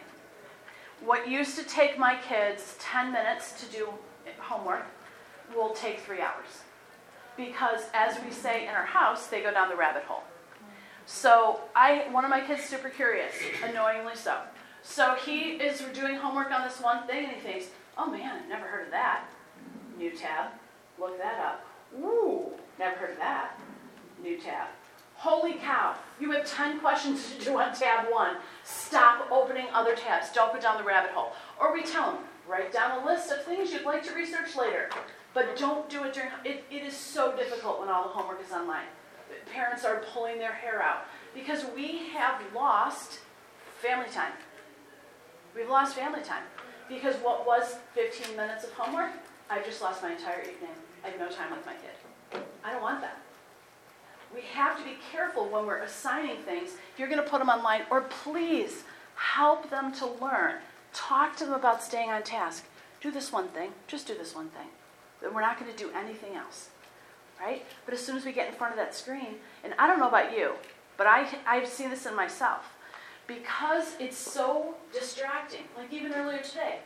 What 1.04 1.30
used 1.30 1.58
to 1.58 1.64
take 1.64 1.98
my 1.98 2.18
kids 2.18 2.76
10 2.80 3.12
minutes 3.12 3.60
to 3.62 3.72
do 3.72 3.90
homework 4.40 4.86
will 5.56 5.72
take 5.72 6.00
three 6.00 6.22
hours. 6.22 6.64
Because 7.38 7.84
as 7.94 8.22
we 8.24 8.32
say 8.32 8.68
in 8.68 8.74
our 8.76 8.86
house, 8.86 9.28
they 9.28 9.42
go 9.42 9.52
down 9.52 9.70
the 9.70 9.76
rabbit 9.76 10.04
hole. 10.04 10.24
So 11.06 11.62
I, 11.76 12.08
one 12.12 12.24
of 12.24 12.30
my 12.30 12.42
kids 12.42 12.64
super 12.64 12.90
curious, 12.90 13.34
annoyingly 13.64 14.16
so. 14.16 14.38
So 14.84 15.16
he 15.16 15.54
is 15.54 15.82
doing 15.94 16.16
homework 16.16 16.52
on 16.52 16.64
this 16.64 16.80
one 16.80 17.08
thing 17.08 17.26
and 17.26 17.34
he 17.34 17.42
thinks, 17.42 17.68
oh 17.98 18.12
man, 18.12 18.44
I've 18.44 18.50
never 18.50 18.66
heard 18.68 18.86
of 18.86 18.92
that. 18.92 19.26
New 19.98 20.12
tab, 20.12 20.52
look 21.00 21.18
that 21.18 21.40
up. 21.40 21.66
Ooh, 22.00 22.52
never 22.78 22.96
heard 22.98 23.12
of 23.12 23.18
that. 23.18 23.60
New 24.22 24.38
tab. 24.38 24.68
Holy 25.20 25.56
cow, 25.56 25.96
you 26.18 26.32
have 26.32 26.50
10 26.50 26.80
questions 26.80 27.36
to 27.36 27.44
do 27.44 27.60
on 27.60 27.76
tab 27.76 28.10
one. 28.10 28.38
Stop 28.64 29.30
opening 29.30 29.66
other 29.74 29.94
tabs. 29.94 30.32
Don't 30.32 30.54
go 30.54 30.62
down 30.62 30.78
the 30.78 30.84
rabbit 30.86 31.12
hole. 31.12 31.34
Or 31.60 31.74
we 31.74 31.84
tell 31.84 32.14
them, 32.14 32.24
write 32.48 32.72
down 32.72 33.02
a 33.02 33.06
list 33.06 33.30
of 33.30 33.44
things 33.44 33.74
you'd 33.74 33.84
like 33.84 34.02
to 34.06 34.14
research 34.14 34.56
later. 34.56 34.90
But 35.34 35.58
don't 35.58 35.90
do 35.90 36.06
it 36.06 36.14
during, 36.14 36.30
it, 36.46 36.64
it 36.72 36.84
is 36.84 36.96
so 36.96 37.36
difficult 37.36 37.82
when 37.82 37.90
all 37.90 38.04
the 38.04 38.10
homework 38.10 38.42
is 38.42 38.54
online. 38.54 38.86
Parents 39.52 39.84
are 39.84 40.06
pulling 40.14 40.38
their 40.38 40.54
hair 40.54 40.82
out 40.82 41.02
because 41.36 41.66
we 41.76 42.08
have 42.14 42.42
lost 42.56 43.20
family 43.82 44.10
time. 44.10 44.32
We've 45.54 45.70
lost 45.70 45.96
family 45.96 46.22
time 46.22 46.44
because 46.88 47.16
what 47.18 47.46
was 47.46 47.76
15 47.94 48.38
minutes 48.38 48.64
of 48.64 48.72
homework, 48.72 49.12
I've 49.50 49.66
just 49.66 49.82
lost 49.82 50.02
my 50.02 50.14
entire 50.14 50.44
evening. 50.44 50.72
I 51.04 51.10
have 51.10 51.20
no 51.20 51.28
time 51.28 51.52
with 51.52 51.66
my 51.66 51.74
kid. 51.74 52.42
I 52.64 52.72
don't 52.72 52.82
want 52.82 53.02
that. 53.02 53.20
We 54.34 54.42
have 54.54 54.78
to 54.78 54.84
be 54.84 54.89
careful 55.12 55.48
when 55.48 55.66
we're 55.66 55.78
assigning 55.78 56.38
things. 56.44 56.72
If 56.94 57.00
you're 57.00 57.10
going 57.10 57.24
to 57.24 57.30
put 57.30 57.40
them 57.40 57.50
online, 57.50 57.82
or 57.90 58.02
please 58.02 58.84
help 59.16 59.70
them 59.70 59.92
to 59.94 60.06
learn. 60.06 60.56
Talk 60.94 61.36
to 61.38 61.46
them 61.46 61.54
about 61.54 61.84
staying 61.84 62.10
on 62.10 62.24
task. 62.24 62.66
Do 63.02 63.12
this 63.12 63.32
one 63.32 63.48
thing. 63.50 63.72
Just 63.88 64.08
do 64.08 64.16
this 64.16 64.36
one 64.36 64.50
thing. 64.50 64.68
Then 65.22 65.34
we're 65.34 65.42
not 65.42 65.60
going 65.60 65.72
to 65.72 65.78
do 65.78 65.92
anything 65.92 66.36
else. 66.36 66.70
Right? 67.40 67.66
But 67.86 67.94
as 67.94 68.06
soon 68.06 68.18
as 68.18 68.26
we 68.26 68.32
get 68.32 68.50
in 68.50 68.54
front 68.54 68.74
of 68.74 68.78
that 68.78 68.96
screen, 68.96 69.36
and 69.64 69.74
I 69.78 69.88
don't 69.88 70.00
know 70.00 70.08
about 70.08 70.38
you, 70.38 70.54
but 70.98 71.08
I, 71.08 71.28
I've 71.48 71.68
seen 71.68 71.90
this 71.90 72.06
in 72.06 72.16
myself. 72.16 72.74
Because 73.28 73.96
it's 74.00 74.18
so 74.18 74.76
distracting, 74.92 75.66
like 75.78 75.94
even 75.94 76.14
earlier 76.14 76.42
today, 76.42 76.80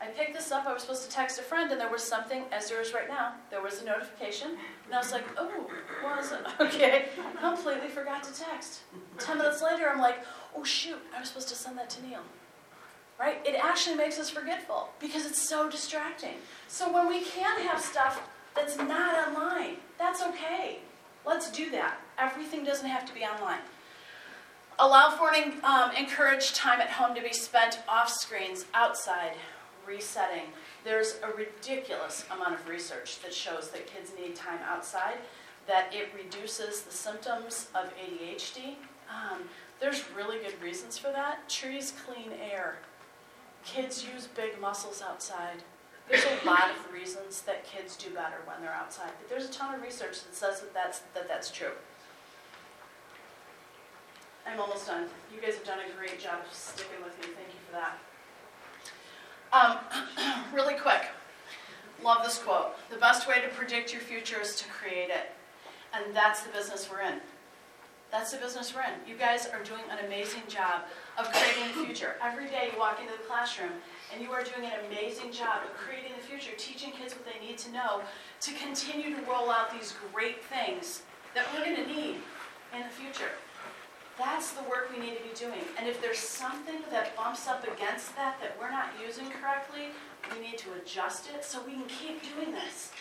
I 0.00 0.06
picked 0.08 0.34
this 0.34 0.52
up. 0.52 0.66
I 0.66 0.72
was 0.72 0.82
supposed 0.82 1.04
to 1.04 1.10
text 1.10 1.38
a 1.38 1.42
friend, 1.42 1.70
and 1.70 1.80
there 1.80 1.90
was 1.90 2.02
something, 2.02 2.44
as 2.52 2.68
there 2.68 2.80
is 2.80 2.92
right 2.92 3.08
now, 3.08 3.34
there 3.50 3.62
was 3.62 3.80
a 3.80 3.84
notification. 3.84 4.50
And 4.86 4.94
I 4.94 4.98
was 4.98 5.12
like, 5.12 5.24
oh, 5.38 5.48
what 6.02 6.16
was 6.16 6.32
it? 6.32 6.40
Okay. 6.60 7.06
Completely 7.40 7.88
forgot 7.88 8.22
to 8.24 8.34
text. 8.34 8.82
Ten 9.18 9.38
minutes 9.38 9.62
later, 9.62 9.88
I'm 9.88 10.00
like, 10.00 10.18
oh, 10.56 10.64
shoot, 10.64 10.98
I 11.14 11.20
was 11.20 11.28
supposed 11.28 11.48
to 11.48 11.54
send 11.54 11.78
that 11.78 11.90
to 11.90 12.06
Neil. 12.06 12.20
Right? 13.18 13.40
It 13.46 13.54
actually 13.62 13.96
makes 13.96 14.18
us 14.18 14.28
forgetful 14.28 14.88
because 15.00 15.24
it's 15.24 15.40
so 15.40 15.70
distracting. 15.70 16.34
So 16.68 16.92
when 16.92 17.08
we 17.08 17.22
can 17.22 17.60
have 17.66 17.80
stuff 17.80 18.20
that's 18.54 18.76
not 18.76 19.28
online, 19.28 19.76
that's 19.98 20.22
okay. 20.22 20.80
Let's 21.24 21.50
do 21.50 21.70
that. 21.70 22.00
Everything 22.18 22.64
doesn't 22.64 22.88
have 22.88 23.06
to 23.06 23.14
be 23.14 23.20
online. 23.20 23.60
Allow 24.78 25.10
for 25.10 25.32
and 25.32 25.62
um, 25.62 25.92
encourage 25.96 26.52
time 26.52 26.80
at 26.80 26.90
home 26.90 27.14
to 27.14 27.22
be 27.22 27.32
spent 27.32 27.78
off 27.88 28.10
screens, 28.10 28.66
outside, 28.74 29.34
resetting. 29.86 30.44
There's 30.84 31.16
a 31.22 31.34
ridiculous 31.36 32.24
amount 32.30 32.54
of 32.54 32.68
research 32.68 33.20
that 33.20 33.34
shows 33.34 33.70
that 33.70 33.86
kids 33.86 34.12
need 34.18 34.36
time 34.36 34.60
outside, 34.66 35.18
that 35.66 35.92
it 35.92 36.10
reduces 36.14 36.82
the 36.82 36.92
symptoms 36.92 37.68
of 37.74 37.92
ADHD. 37.96 38.76
Um, 39.08 39.42
there's 39.80 40.04
really 40.16 40.38
good 40.38 40.60
reasons 40.62 40.98
for 40.98 41.08
that. 41.08 41.48
Trees 41.48 41.92
clean 42.04 42.30
air. 42.32 42.76
Kids 43.64 44.04
use 44.04 44.26
big 44.26 44.60
muscles 44.60 45.02
outside. 45.02 45.62
There's 46.08 46.24
a 46.24 46.46
lot 46.46 46.70
of 46.70 46.92
reasons 46.92 47.42
that 47.42 47.64
kids 47.64 47.96
do 47.96 48.10
better 48.10 48.36
when 48.44 48.60
they're 48.60 48.74
outside, 48.74 49.10
but 49.18 49.28
there's 49.30 49.48
a 49.48 49.52
ton 49.52 49.74
of 49.74 49.82
research 49.82 50.22
that 50.22 50.34
says 50.34 50.60
that 50.60 50.74
that's, 50.74 51.00
that 51.14 51.26
that's 51.26 51.50
true. 51.50 51.72
I'm 54.46 54.60
almost 54.60 54.86
done. 54.86 55.06
You 55.34 55.40
guys 55.40 55.54
have 55.54 55.64
done 55.64 55.78
a 55.80 55.98
great 55.98 56.20
job 56.20 56.40
of 56.46 56.52
sticking 56.52 57.02
with 57.02 57.18
me. 57.18 57.32
Thank 57.34 57.48
you 57.48 57.60
for 57.66 57.72
that. 57.72 57.98
Um, 59.54 59.78
really 60.52 60.74
quick, 60.74 61.06
love 62.02 62.24
this 62.24 62.38
quote. 62.38 62.72
The 62.90 62.96
best 62.96 63.28
way 63.28 63.40
to 63.40 63.46
predict 63.54 63.92
your 63.92 64.02
future 64.02 64.40
is 64.40 64.56
to 64.56 64.64
create 64.68 65.10
it. 65.10 65.30
And 65.94 66.14
that's 66.14 66.42
the 66.42 66.50
business 66.50 66.88
we're 66.90 67.02
in. 67.02 67.20
That's 68.10 68.32
the 68.32 68.38
business 68.38 68.74
we're 68.74 68.82
in. 68.82 69.08
You 69.08 69.16
guys 69.16 69.46
are 69.46 69.62
doing 69.62 69.82
an 69.90 70.04
amazing 70.04 70.42
job 70.48 70.82
of 71.16 71.30
creating 71.30 71.68
the 71.68 71.86
future. 71.86 72.16
Every 72.20 72.46
day 72.46 72.70
you 72.72 72.78
walk 72.80 72.98
into 73.00 73.12
the 73.12 73.22
classroom 73.28 73.70
and 74.12 74.20
you 74.20 74.32
are 74.32 74.42
doing 74.42 74.66
an 74.66 74.72
amazing 74.90 75.30
job 75.30 75.62
of 75.64 75.72
creating 75.76 76.12
the 76.20 76.26
future, 76.26 76.50
teaching 76.58 76.90
kids 76.90 77.14
what 77.14 77.24
they 77.24 77.44
need 77.44 77.58
to 77.58 77.70
know 77.70 78.00
to 78.40 78.52
continue 78.54 79.14
to 79.14 79.22
roll 79.22 79.50
out 79.50 79.72
these 79.72 79.94
great 80.12 80.42
things 80.44 81.02
that 81.36 81.46
we're 81.54 81.64
going 81.64 81.76
to 81.76 81.86
need 81.86 82.16
in 82.74 82.82
the 82.82 82.88
future. 82.88 83.30
That's 84.18 84.52
the 84.52 84.62
work 84.62 84.90
we 84.94 85.04
need 85.04 85.16
to 85.16 85.22
be 85.22 85.34
doing. 85.34 85.66
And 85.78 85.88
if 85.88 86.00
there's 86.00 86.18
something 86.18 86.80
that 86.90 87.16
bumps 87.16 87.48
up 87.48 87.64
against 87.64 88.14
that 88.14 88.40
that 88.40 88.56
we're 88.60 88.70
not 88.70 88.90
using 89.04 89.26
correctly, 89.30 89.88
we 90.32 90.46
need 90.46 90.58
to 90.58 90.68
adjust 90.80 91.28
it 91.34 91.44
so 91.44 91.60
we 91.66 91.72
can 91.72 91.86
keep 91.86 92.22
doing 92.22 92.52
this. 92.52 92.92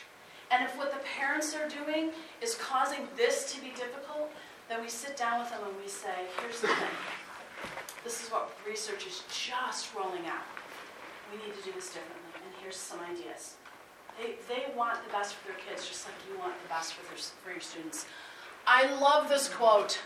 And 0.50 0.64
if 0.64 0.78
what 0.78 0.92
the 0.92 1.00
parents 1.18 1.56
are 1.56 1.70
doing 1.70 2.12
is 2.42 2.56
causing 2.56 3.08
this 3.16 3.54
to 3.54 3.62
be 3.62 3.70
difficult, 3.70 4.32
then 4.70 4.82
we 4.82 4.90
sit 4.90 5.16
down 5.16 5.40
with 5.40 5.50
them 5.50 5.62
and 5.68 5.76
we 5.82 5.88
say, 5.88 6.30
here's 6.42 6.62
the 6.62 6.68
thing. 6.68 6.96
This 8.04 8.24
is 8.24 8.30
what 8.30 8.52
research 8.68 9.08
is 9.08 9.24
just 9.30 9.94
rolling 9.96 10.26
out. 10.28 10.46
We 11.32 11.38
need 11.38 11.56
to 11.56 11.64
do 11.64 11.72
this 11.72 11.88
differently, 11.88 12.34
and 12.36 12.54
here's 12.62 12.76
some 12.76 13.00
ideas. 13.00 13.56
They, 14.20 14.36
they 14.48 14.76
want 14.76 15.04
the 15.06 15.12
best 15.12 15.36
for 15.36 15.48
their 15.48 15.58
kids 15.58 15.88
just 15.88 16.06
like 16.06 16.16
you 16.30 16.38
want 16.38 16.54
the 16.62 16.70
best 16.70 16.94
for, 16.94 17.02
their, 17.08 17.18
for 17.18 17.52
your 17.52 17.62
students. 17.62 18.06
I 18.68 18.94
love 19.00 19.30
this 19.30 19.50
quote. 19.50 20.00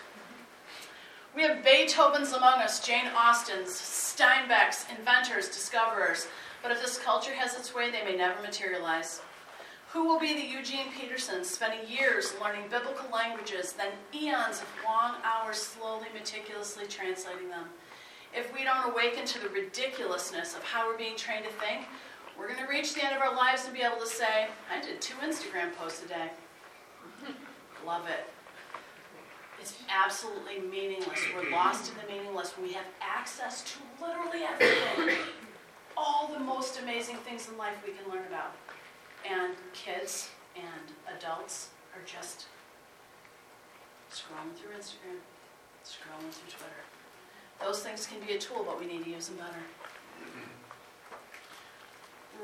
We 1.35 1.43
have 1.43 1.63
Beethoven's 1.63 2.33
among 2.33 2.61
us, 2.61 2.85
Jane 2.85 3.07
Austen's, 3.15 3.69
Steinbeck's, 3.69 4.85
inventors, 4.97 5.49
discoverers. 5.49 6.27
But 6.63 6.71
if 6.71 6.81
this 6.81 6.97
culture 6.97 7.33
has 7.33 7.55
its 7.55 7.75
way, 7.75 7.91
they 7.91 8.03
may 8.03 8.17
never 8.17 8.41
materialize. 8.41 9.21
Who 9.93 10.05
will 10.05 10.19
be 10.19 10.33
the 10.33 10.47
Eugene 10.47 10.91
Petersons, 10.91 11.49
spending 11.49 11.87
years 11.87 12.33
learning 12.41 12.63
biblical 12.69 13.09
languages, 13.13 13.73
then 13.73 13.91
eons 14.13 14.61
of 14.61 14.67
long 14.85 15.15
hours 15.23 15.57
slowly, 15.57 16.07
meticulously 16.13 16.87
translating 16.87 17.49
them? 17.49 17.65
If 18.35 18.53
we 18.53 18.63
don't 18.63 18.91
awaken 18.91 19.25
to 19.25 19.39
the 19.39 19.49
ridiculousness 19.49 20.55
of 20.55 20.63
how 20.63 20.87
we're 20.87 20.97
being 20.97 21.15
trained 21.15 21.45
to 21.45 21.51
think, 21.51 21.87
we're 22.37 22.47
going 22.47 22.59
to 22.59 22.69
reach 22.69 22.93
the 22.93 23.05
end 23.05 23.15
of 23.15 23.21
our 23.21 23.33
lives 23.35 23.65
and 23.65 23.73
be 23.73 23.81
able 23.81 23.97
to 23.97 24.07
say, 24.07 24.47
I 24.71 24.81
did 24.81 25.01
two 25.01 25.15
Instagram 25.17 25.75
posts 25.75 26.03
a 26.03 26.07
day. 26.07 26.29
Love 27.85 28.07
it. 28.07 28.27
It's 29.59 29.77
absolutely 29.89 30.59
meaningless. 30.59 31.19
We're 31.35 31.49
lost 31.49 31.91
in 31.91 31.97
the 32.05 32.13
meaningless 32.13 32.53
we 32.61 32.73
have 32.73 32.85
access 33.01 33.63
to 33.63 34.05
literally 34.05 34.43
everything. 34.43 35.17
All 35.95 36.27
the 36.31 36.39
most 36.39 36.79
amazing 36.81 37.17
things 37.17 37.49
in 37.49 37.57
life 37.57 37.75
we 37.85 37.93
can 37.93 38.11
learn 38.11 38.25
about. 38.27 38.53
And 39.29 39.55
kids 39.73 40.29
and 40.55 41.17
adults 41.17 41.69
are 41.95 42.03
just 42.05 42.45
scrolling 44.11 44.53
through 44.55 44.77
Instagram, 44.77 45.19
scrolling 45.83 46.31
through 46.31 46.51
Twitter. 46.51 46.83
Those 47.59 47.81
things 47.81 48.05
can 48.05 48.19
be 48.25 48.33
a 48.33 48.39
tool, 48.39 48.63
but 48.65 48.79
we 48.79 48.85
need 48.85 49.03
to 49.03 49.09
use 49.09 49.27
them 49.27 49.37
better. 49.37 49.63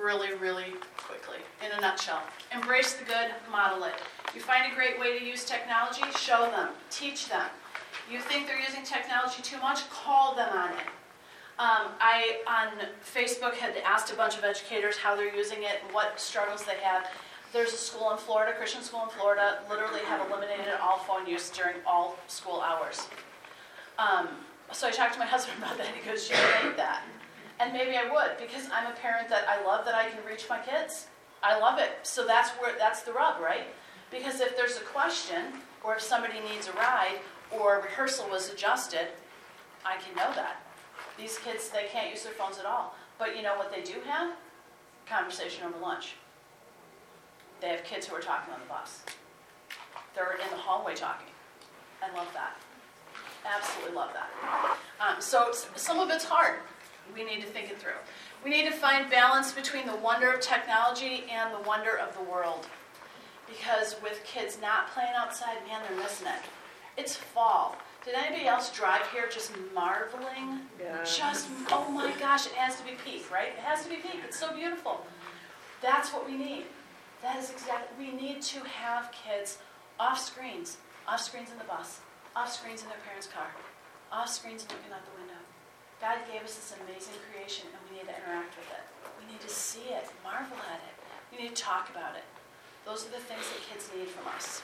Really, 0.02 0.34
really 0.36 0.74
quickly, 0.98 1.38
in 1.66 1.78
a 1.78 1.82
nutshell. 1.82 2.22
Embrace 2.54 2.94
the 2.96 3.06
good, 3.06 3.32
model 3.52 3.84
it. 3.86 3.94
You 4.36 4.42
find 4.42 4.72
a 4.72 4.76
great 4.76 5.00
way 5.00 5.18
to 5.18 5.26
use 5.26 5.46
technology, 5.46 6.02
show 6.18 6.50
them, 6.52 6.70
teach 6.90 7.30
them. 7.30 7.46
You 8.12 8.20
think 8.20 8.48
they're 8.48 8.60
using 8.60 8.84
technology 8.84 9.42
too 9.42 9.60
much, 9.60 9.90
call 9.90 10.36
them 10.36 10.50
on 10.52 10.72
it. 10.72 10.88
Um, 11.60 11.92
I, 12.02 12.42
on 12.48 12.88
Facebook, 13.06 13.54
had 13.54 13.78
asked 13.86 14.12
a 14.12 14.16
bunch 14.16 14.38
of 14.38 14.44
educators 14.44 14.98
how 14.98 15.16
they're 15.16 15.34
using 15.34 15.64
it 15.64 15.82
and 15.84 15.94
what 15.94 16.20
struggles 16.20 16.64
they 16.66 16.78
have. 16.78 17.08
There's 17.54 17.74
a 17.74 17.78
school 17.78 18.12
in 18.12 18.18
Florida, 18.18 18.54
Christian 18.58 18.82
school 18.82 19.04
in 19.04 19.10
Florida, 19.10 19.60
literally 19.70 20.00
have 20.02 20.28
eliminated 20.28 20.74
all 20.82 20.98
phone 20.98 21.28
use 21.28 21.52
during 21.52 21.76
all 21.86 22.18
school 22.28 22.62
hours. 22.62 23.08
Um, 24.00 24.30
so 24.72 24.88
I 24.88 24.92
talked 24.92 25.14
to 25.14 25.20
my 25.20 25.26
husband 25.36 25.60
about 25.60 25.78
that. 25.78 25.88
He 25.88 26.04
goes, 26.10 26.28
"You 26.28 26.36
think 26.36 26.76
that?" 26.78 27.04
And 27.60 27.72
maybe 27.72 27.96
I 27.96 28.12
would 28.12 28.38
because 28.40 28.68
I'm 28.74 28.92
a 28.92 28.96
parent 28.96 29.30
that 29.30 29.48
I 29.48 29.64
love 29.66 29.86
that 29.86 29.96
I 29.96 30.10
can 30.10 30.24
reach 30.26 30.46
my 30.50 30.60
kids. 30.60 31.08
I 31.42 31.60
love 31.60 31.80
it. 31.80 31.92
So 32.04 32.26
that's 32.26 32.52
where 32.52 32.78
that's 32.78 33.04
the 33.04 33.14
rub, 33.14 33.42
right? 33.42 33.68
Because 34.12 34.40
if 34.40 34.56
there's 34.56 34.78
a 34.78 34.82
question 34.82 35.54
or 35.84 35.96
if 35.96 36.02
somebody 36.02 36.40
needs 36.52 36.68
a 36.68 36.72
ride 36.74 37.20
or 37.52 37.82
rehearsal 37.84 38.30
was 38.30 38.52
adjusted, 38.52 39.08
I 39.86 39.98
can 39.98 40.16
know 40.16 40.34
that. 40.36 40.62
These 41.18 41.38
kids, 41.40 41.70
they 41.70 41.86
can't 41.92 42.10
use 42.10 42.24
their 42.24 42.34
phones 42.34 42.58
at 42.58 42.66
all. 42.66 42.96
But 43.20 43.36
you 43.36 43.44
know 43.44 43.56
what 43.56 43.72
they 43.72 43.82
do 43.82 44.00
have? 44.06 44.36
Conversation 45.06 45.66
over 45.66 45.78
lunch. 45.80 46.16
They 47.62 47.70
have 47.70 47.84
kids 47.84 48.08
who 48.08 48.16
are 48.16 48.22
talking 48.22 48.54
on 48.54 48.60
the 48.60 48.66
bus. 48.68 49.04
They're 50.16 50.34
in 50.34 50.50
the 50.50 50.58
hallway 50.58 50.96
talking. 50.96 51.28
I 52.02 52.16
love 52.16 52.28
that. 52.34 52.58
Absolutely 53.46 53.96
love 53.96 54.12
that. 54.14 54.78
Um, 55.00 55.22
so 55.22 55.52
some 55.76 56.00
of 56.00 56.10
it's 56.10 56.26
hard. 56.26 56.60
We 57.14 57.24
need 57.24 57.42
to 57.42 57.48
think 57.48 57.70
it 57.70 57.80
through. 57.80 57.92
We 58.44 58.50
need 58.50 58.66
to 58.66 58.72
find 58.72 59.10
balance 59.10 59.52
between 59.52 59.86
the 59.86 59.96
wonder 59.98 60.32
of 60.32 60.42
technology 60.42 61.26
and 61.32 61.54
the 61.54 61.68
wonder 61.68 61.98
of 61.98 62.16
the 62.16 62.24
world. 62.24 62.68
Because 63.48 63.96
with 64.02 64.24
kids 64.24 64.58
not 64.62 64.90
playing 64.92 65.14
outside, 65.16 65.58
man, 65.68 65.82
they're 65.88 65.98
missing 65.98 66.28
it. 66.28 66.42
It's 66.98 67.16
fall. 67.16 67.76
Did 68.06 68.16
anybody 68.16 68.48
else 68.48 68.70
drive 68.72 69.08
here 69.14 69.28
just 69.32 69.54
marveling? 69.74 70.60
Yeah. 70.80 71.04
Just, 71.04 71.48
oh 71.72 71.90
my 71.90 72.12
gosh, 72.20 72.46
it 72.46 72.54
has 72.54 72.76
to 72.78 72.84
be 72.84 72.92
peak, 73.06 73.32
right? 73.32 73.50
It 73.50 73.60
has 73.60 73.84
to 73.84 73.90
be 73.90 73.96
peak. 73.96 74.20
It's 74.26 74.38
so 74.38 74.54
beautiful. 74.54 75.06
That's 75.82 76.12
what 76.12 76.26
we 76.28 76.36
need. 76.36 76.64
That 77.22 77.38
is 77.38 77.50
exactly, 77.52 78.06
we 78.06 78.12
need 78.12 78.42
to 78.42 78.60
have 78.66 79.10
kids 79.12 79.60
off 79.98 80.20
screens, 80.20 80.78
off 81.08 81.22
screens 81.22 81.50
in 81.50 81.58
the 81.58 81.64
bus, 81.64 82.02
off 82.36 82.52
screens 82.52 82.82
in 82.84 82.90
their 82.90 82.98
parents' 83.08 83.28
car, 83.28 83.48
off 84.12 84.28
screens 84.28 84.64
looking 84.64 84.92
out 84.92 85.06
the 85.06 85.12
window. 85.18 85.23
God 86.04 86.20
gave 86.30 86.44
us 86.44 86.56
this 86.56 86.76
amazing 86.84 87.14
creation 87.32 87.68
and 87.72 87.80
we 87.90 87.96
need 87.96 88.12
to 88.12 88.16
interact 88.20 88.58
with 88.58 88.68
it. 88.76 88.84
We 89.18 89.32
need 89.32 89.40
to 89.40 89.48
see 89.48 89.88
it, 89.88 90.04
marvel 90.22 90.58
at 90.70 90.82
it. 90.84 90.96
We 91.32 91.42
need 91.42 91.56
to 91.56 91.64
talk 91.64 91.90
about 91.92 92.18
it. 92.18 92.26
Those 92.84 93.08
are 93.08 93.12
the 93.12 93.24
things 93.24 93.48
that 93.48 93.62
kids 93.72 93.90
need 93.98 94.10
from 94.10 94.28
us. 94.36 94.62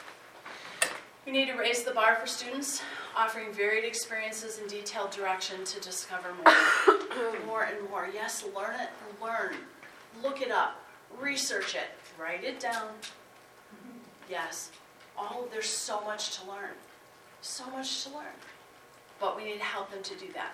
We 1.26 1.32
need 1.32 1.46
to 1.46 1.54
raise 1.54 1.84
the 1.84 1.92
bar 1.92 2.18
for 2.18 2.28
students, 2.28 2.82
offering 3.16 3.54
varied 3.54 3.86
experiences 3.86 4.60
and 4.60 4.70
detailed 4.70 5.12
direction 5.12 5.64
to 5.64 5.80
discover 5.80 6.28
more. 6.44 7.46
more 7.48 7.64
and 7.64 7.90
more. 7.90 8.10
Yes, 8.14 8.44
learn 8.54 8.76
it, 8.76 8.90
learn. 9.24 9.56
Look 10.22 10.42
it 10.42 10.52
up, 10.52 10.84
research 11.22 11.74
it, 11.74 11.88
write 12.20 12.44
it 12.44 12.60
down. 12.60 12.90
Yes, 14.30 14.72
all 15.18 15.48
there's 15.54 15.70
so 15.70 16.02
much 16.02 16.38
to 16.38 16.50
learn. 16.50 16.76
So 17.40 17.64
much 17.70 18.04
to 18.04 18.10
learn. 18.10 18.36
But 19.22 19.38
we 19.38 19.46
need 19.46 19.60
to 19.60 19.64
help 19.64 19.90
them 19.90 20.04
to 20.04 20.16
do 20.16 20.28
that. 20.34 20.52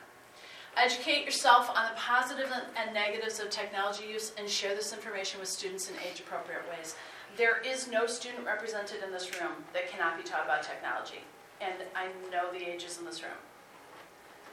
Educate 0.78 1.24
yourself 1.24 1.70
on 1.70 1.88
the 1.88 1.96
positives 1.96 2.52
positive 2.52 2.72
and 2.76 2.94
negatives 2.94 3.40
of 3.40 3.50
technology 3.50 4.04
use 4.12 4.34
and 4.38 4.50
share 4.50 4.76
this 4.76 4.92
information 4.92 5.40
with 5.40 5.48
students 5.48 5.90
in 5.90 5.96
age 6.04 6.20
appropriate 6.20 6.68
ways. 6.68 6.96
There 7.38 7.62
is 7.64 7.88
no 7.88 8.06
student 8.08 8.46
represented 8.46 9.00
in 9.04 9.12
this 9.12 9.32
room 9.40 9.64
that 9.72 9.90
cannot 9.90 10.18
be 10.18 10.24
taught 10.24 10.44
about 10.44 10.64
technology. 10.64 11.24
And 11.62 11.76
I 11.96 12.12
know 12.32 12.52
the 12.52 12.60
ages 12.60 13.00
in 13.00 13.06
this 13.06 13.24
room. 13.24 13.40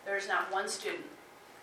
There 0.05 0.17
is 0.17 0.29
not 0.29 0.53
one 0.53 0.69
student 0.69 1.07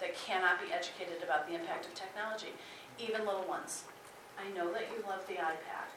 that 0.01 0.15
cannot 0.15 0.59
be 0.59 0.73
educated 0.73 1.23
about 1.23 1.47
the 1.47 1.55
impact 1.55 1.87
of 1.87 1.95
technology, 1.95 2.51
even 2.99 3.25
little 3.25 3.47
ones. 3.47 3.83
I 4.35 4.47
know 4.51 4.71
that 4.73 4.91
you 4.91 5.03
love 5.07 5.23
the 5.27 5.39
iPad. 5.39 5.87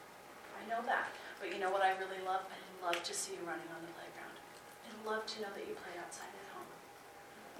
I 0.54 0.62
know 0.70 0.86
that. 0.86 1.10
But 1.40 1.50
you 1.52 1.58
know 1.58 1.70
what 1.70 1.82
I 1.82 1.98
really 1.98 2.22
love? 2.24 2.46
I 2.46 2.86
love 2.86 3.02
to 3.02 3.14
see 3.14 3.34
you 3.34 3.42
running 3.42 3.66
on 3.74 3.82
the 3.82 3.90
playground. 3.98 4.38
I 4.86 4.90
love 5.02 5.26
to 5.26 5.42
know 5.42 5.50
that 5.50 5.66
you 5.66 5.74
play 5.74 5.98
outside. 5.98 6.30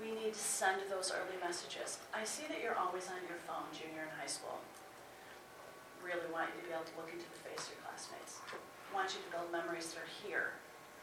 We 0.01 0.11
need 0.13 0.33
to 0.35 0.39
send 0.39 0.83
those 0.91 1.13
early 1.13 1.39
messages. 1.43 1.99
I 2.15 2.25
see 2.25 2.45
that 2.49 2.63
you're 2.63 2.79
always 2.79 3.09
on 3.09 3.21
your 3.29 3.39
phone, 3.47 3.67
junior 3.73 4.03
in 4.03 4.13
high 4.19 4.31
school 4.31 4.59
really 6.03 6.27
want 6.35 6.51
you 6.53 6.63
to 6.63 6.67
be 6.67 6.75
able 6.75 6.85
to 6.85 6.97
look 6.99 7.11
into 7.15 7.27
the 7.31 7.41
face 7.47 7.71
of 7.71 7.79
your 7.79 7.83
classmates. 7.87 8.43
Want 8.91 9.15
you 9.15 9.23
to 9.23 9.31
build 9.31 9.49
memories 9.55 9.95
that 9.95 10.03
are 10.03 10.13
here. 10.27 10.59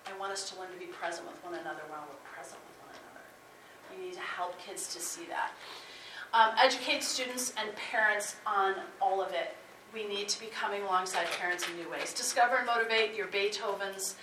I 0.05 0.13
want 0.19 0.31
us 0.31 0.49
to 0.51 0.59
learn 0.59 0.71
to 0.71 0.79
be 0.79 0.91
present 0.91 1.25
with 1.25 1.39
one 1.43 1.55
another 1.55 1.81
while 1.87 2.03
we're 2.05 2.21
present 2.27 2.59
with 2.67 2.77
one 2.85 2.93
another. 2.93 3.25
We 3.89 3.97
need 4.05 4.13
to 4.13 4.23
help 4.23 4.59
kids 4.59 4.93
to 4.93 4.99
see 4.99 5.25
that. 5.31 5.55
Um, 6.31 6.53
educate 6.61 7.01
students 7.03 7.53
and 7.57 7.73
parents 7.75 8.35
on 8.45 8.75
all 9.01 9.21
of 9.21 9.33
it. 9.33 9.57
We 9.93 10.05
need 10.05 10.29
to 10.29 10.39
be 10.39 10.47
coming 10.47 10.83
alongside 10.83 11.25
parents 11.39 11.65
in 11.67 11.75
new 11.81 11.89
ways. 11.89 12.13
Discover 12.13 12.57
and 12.57 12.67
motivate 12.67 13.15
your 13.15 13.27
Beethovens 13.27 14.13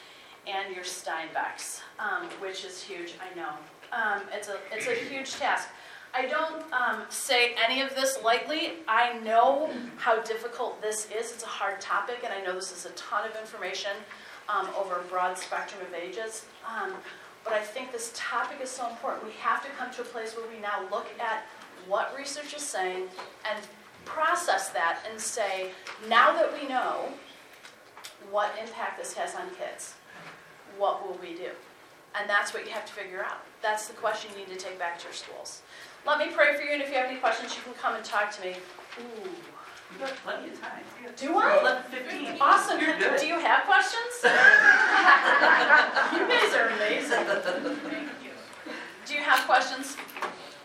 and 0.47 0.73
your 0.73 0.85
Steinbecks, 0.85 1.81
um, 1.99 2.29
which 2.39 2.65
is 2.65 2.81
huge, 2.81 3.15
I 3.19 3.35
know. 3.35 3.51
Um, 3.93 4.23
it's, 4.33 4.49
a, 4.49 4.57
it's 4.73 4.87
a 4.87 4.95
huge 4.95 5.33
task. 5.35 5.69
I 6.15 6.27
don't 6.27 6.63
um, 6.73 7.03
say 7.11 7.55
any 7.63 7.83
of 7.83 7.95
this 7.95 8.19
lightly. 8.25 8.75
I 8.89 9.19
know 9.19 9.71
how 9.97 10.23
difficult 10.23 10.81
this 10.81 11.07
is. 11.07 11.33
It's 11.33 11.45
a 11.45 11.47
hard 11.47 11.81
topic, 11.81 12.21
and 12.25 12.33
I 12.33 12.41
know 12.43 12.55
this 12.55 12.73
is 12.73 12.87
a 12.87 12.91
ton 12.91 13.29
of 13.29 13.37
information 13.39 13.93
um, 14.49 14.69
over 14.79 14.97
a 14.97 15.03
broad 15.05 15.37
spectrum 15.37 15.83
of 15.83 15.93
ages. 15.93 16.47
Um, 16.67 16.93
but 17.45 17.53
I 17.53 17.61
think 17.61 17.93
this 17.93 18.13
topic 18.15 18.59
is 18.63 18.71
so 18.71 18.89
important. 18.89 19.25
We 19.25 19.33
have 19.41 19.63
to 19.63 19.69
come 19.79 19.93
to 19.95 20.01
a 20.01 20.05
place 20.05 20.35
where 20.37 20.49
we 20.49 20.59
now 20.61 20.83
look 20.91 21.07
at 21.21 21.45
what 21.87 22.15
research 22.17 22.55
is 22.55 22.63
saying 22.63 23.09
and 23.49 23.65
process 24.05 24.71
that 24.71 25.01
and 25.11 25.21
say, 25.21 25.71
now 26.09 26.33
that 26.33 26.53
we 26.53 26.67
know 26.67 27.09
what 28.31 28.53
impact 28.61 28.99
this 28.99 29.13
has 29.15 29.35
on 29.35 29.49
kids, 29.59 29.95
what 30.79 31.07
will 31.07 31.19
we 31.21 31.35
do? 31.35 31.51
And 32.19 32.29
that's 32.29 32.53
what 32.55 32.65
you 32.65 32.71
have 32.73 32.87
to 32.87 32.93
figure 32.93 33.23
out. 33.25 33.43
That's 33.63 33.87
the 33.89 33.95
question 33.95 34.31
you 34.33 34.39
need 34.47 34.51
to 34.59 34.65
take 34.65 34.79
back 34.79 34.99
to 35.01 35.05
your 35.05 35.13
schools. 35.13 35.61
Let 36.07 36.19
me 36.19 36.29
pray 36.35 36.55
for 36.57 36.63
you, 36.63 36.71
and 36.73 36.81
if 36.83 36.89
you 36.89 36.95
have 36.95 37.11
any 37.11 37.19
questions, 37.19 37.55
you 37.55 37.61
can 37.63 37.75
come 37.75 37.95
and 37.95 38.03
talk 38.05 38.31
to 38.37 38.43
me. 38.43 38.57
Ooh. 39.01 39.29
You 39.93 39.99
got 40.01 40.17
plenty 40.25 40.49
of 40.51 40.61
time. 40.61 40.83
Do 41.17 41.39
I? 41.39 41.59
Eleven 41.61 41.83
fifteen. 41.91 42.37
Awesome. 42.41 42.81
You're 42.81 42.97
good. 42.99 43.21
Do 43.21 43.27
you 43.27 43.39
have 43.39 43.65
questions? 43.65 44.15
you 44.25 44.31
guys 46.27 46.55
are 46.55 46.69
amazing. 46.75 47.25
Do 49.07 49.15
you 49.15 49.21
have 49.21 49.47
questions? 49.47 49.97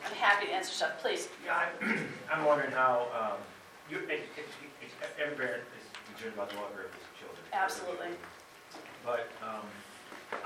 I'm 0.05 0.13
happy 0.15 0.47
to 0.47 0.53
answer 0.53 0.71
stuff. 0.71 0.99
Please. 1.01 1.27
Yeah, 1.45 1.65
I'm, 1.81 2.07
I'm 2.33 2.45
wondering 2.45 2.71
how, 2.71 3.07
um, 3.13 3.37
you, 3.91 3.97
it, 4.09 4.21
it, 4.37 4.45
it's, 4.81 4.93
every 5.21 5.35
parent 5.35 5.63
is 5.77 5.83
concerned 6.09 6.33
about 6.33 6.49
the 6.49 6.55
welfare 6.57 6.85
of 6.85 6.93
his 6.93 7.03
children. 7.19 7.43
Absolutely. 7.53 8.07
But, 9.05 9.29
um, 9.43 9.61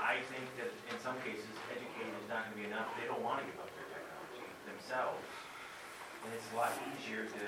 I 0.00 0.18
think 0.32 0.46
that 0.58 0.70
in 0.90 0.96
some 1.02 1.14
cases, 1.22 1.46
educating 1.70 2.12
is 2.18 2.26
not 2.28 2.44
gonna 2.50 2.58
be 2.58 2.66
enough, 2.66 2.90
they 2.98 3.06
don't 3.06 3.22
wanna 3.22 3.42
give 3.46 3.58
up 3.62 3.70
their 3.78 3.88
technology 3.94 4.46
themselves. 4.66 5.22
And 6.26 6.30
it's 6.34 6.46
a 6.50 6.56
lot 6.58 6.72
easier 6.94 7.26
to 7.30 7.44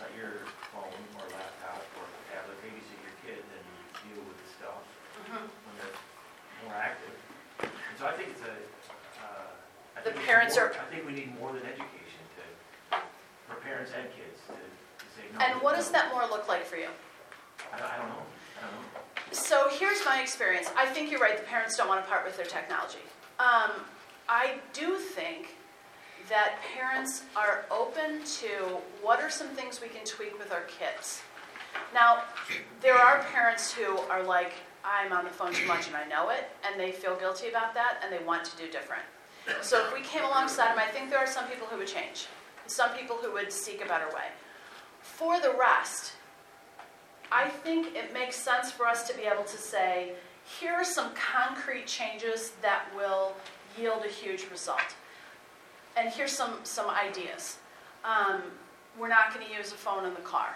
let 0.00 0.10
your 0.14 0.46
phone 0.70 0.94
or 1.18 1.26
laptop 1.34 1.82
or 1.98 2.06
tablet 2.30 2.56
babysit 2.62 2.98
your 3.02 3.16
kid 3.26 3.42
and 3.42 3.64
deal 4.06 4.22
with 4.24 4.38
the 4.38 4.48
stuff 4.54 4.82
Mhm. 5.26 5.46
when 5.66 5.74
they're 5.82 5.98
more 6.64 6.74
active. 6.78 7.14
And 7.60 7.94
so 7.98 8.06
I 8.06 8.12
think 8.16 8.30
it's 8.30 8.42
a, 8.46 8.54
uh. 9.22 9.50
I 9.94 10.00
The 10.00 10.10
think 10.10 10.16
it's 10.16 10.26
parents 10.26 10.54
more- 10.56 10.66
are- 10.70 10.78
I 10.78 10.84
think 10.90 11.04
we 11.06 11.12
need 11.12 11.34
more 11.38 11.52
than 11.52 11.62
education 11.66 12.22
to, 12.38 12.96
for 13.48 13.56
parents 13.60 13.92
and 13.92 14.08
kids 14.14 14.40
to, 14.48 14.54
to 14.54 15.06
say 15.14 15.26
no. 15.34 15.38
And 15.44 15.60
what 15.62 15.76
does 15.76 15.90
that 15.90 16.08
more 16.10 16.26
look 16.26 16.48
like 16.48 16.64
for 16.64 16.76
you? 16.76 16.88
I 17.72 17.78
don't, 17.78 17.90
I 17.92 17.96
don't 17.98 18.08
know, 18.08 18.22
I 18.58 18.60
don't 18.62 18.72
know. 18.94 19.00
So 19.32 19.68
here's 19.70 20.04
my 20.04 20.20
experience. 20.20 20.70
I 20.76 20.86
think 20.86 21.10
you're 21.10 21.20
right. 21.20 21.36
The 21.38 21.44
parents 21.44 21.76
don't 21.76 21.88
want 21.88 22.04
to 22.04 22.10
part 22.10 22.24
with 22.24 22.36
their 22.36 22.46
technology. 22.46 22.98
Um, 23.38 23.70
I 24.28 24.56
do 24.72 24.96
think 24.96 25.56
that 26.28 26.56
parents 26.74 27.22
are 27.34 27.64
open 27.70 28.22
to 28.24 28.78
what 29.00 29.20
are 29.20 29.30
some 29.30 29.48
things 29.48 29.80
we 29.80 29.88
can 29.88 30.04
tweak 30.04 30.38
with 30.38 30.52
our 30.52 30.62
kids. 30.62 31.22
Now, 31.94 32.24
there 32.80 32.94
are 32.94 33.22
parents 33.32 33.72
who 33.72 33.98
are 34.10 34.22
like, 34.22 34.52
I'm 34.84 35.12
on 35.12 35.24
the 35.24 35.30
phone 35.30 35.52
too 35.52 35.66
much 35.66 35.86
and 35.86 35.96
I 35.96 36.06
know 36.06 36.30
it, 36.30 36.50
and 36.66 36.78
they 36.78 36.92
feel 36.92 37.16
guilty 37.16 37.48
about 37.48 37.74
that 37.74 38.02
and 38.02 38.12
they 38.12 38.24
want 38.24 38.44
to 38.44 38.56
do 38.56 38.70
different. 38.70 39.02
So 39.60 39.84
if 39.86 39.92
we 39.92 40.02
came 40.02 40.24
alongside 40.24 40.68
them, 40.68 40.78
I 40.78 40.86
think 40.86 41.10
there 41.10 41.18
are 41.18 41.26
some 41.26 41.46
people 41.48 41.66
who 41.66 41.78
would 41.78 41.88
change, 41.88 42.26
some 42.66 42.90
people 42.90 43.16
who 43.16 43.32
would 43.32 43.52
seek 43.52 43.82
a 43.82 43.88
better 43.88 44.06
way. 44.14 44.28
For 45.00 45.40
the 45.40 45.54
rest, 45.58 46.12
I 47.32 47.48
think 47.48 47.96
it 47.96 48.12
makes 48.12 48.36
sense 48.36 48.70
for 48.70 48.86
us 48.86 49.08
to 49.08 49.16
be 49.16 49.22
able 49.22 49.44
to 49.44 49.56
say, 49.56 50.12
here 50.60 50.72
are 50.72 50.84
some 50.84 51.12
concrete 51.14 51.86
changes 51.86 52.52
that 52.60 52.84
will 52.94 53.32
yield 53.78 54.04
a 54.04 54.08
huge 54.08 54.46
result. 54.50 54.94
And 55.96 56.12
here's 56.12 56.32
some, 56.32 56.56
some 56.62 56.90
ideas. 56.90 57.56
Um, 58.04 58.42
we're 58.98 59.08
not 59.08 59.34
going 59.34 59.46
to 59.46 59.52
use 59.52 59.72
a 59.72 59.76
phone 59.76 60.04
in 60.04 60.12
the 60.12 60.20
car. 60.20 60.54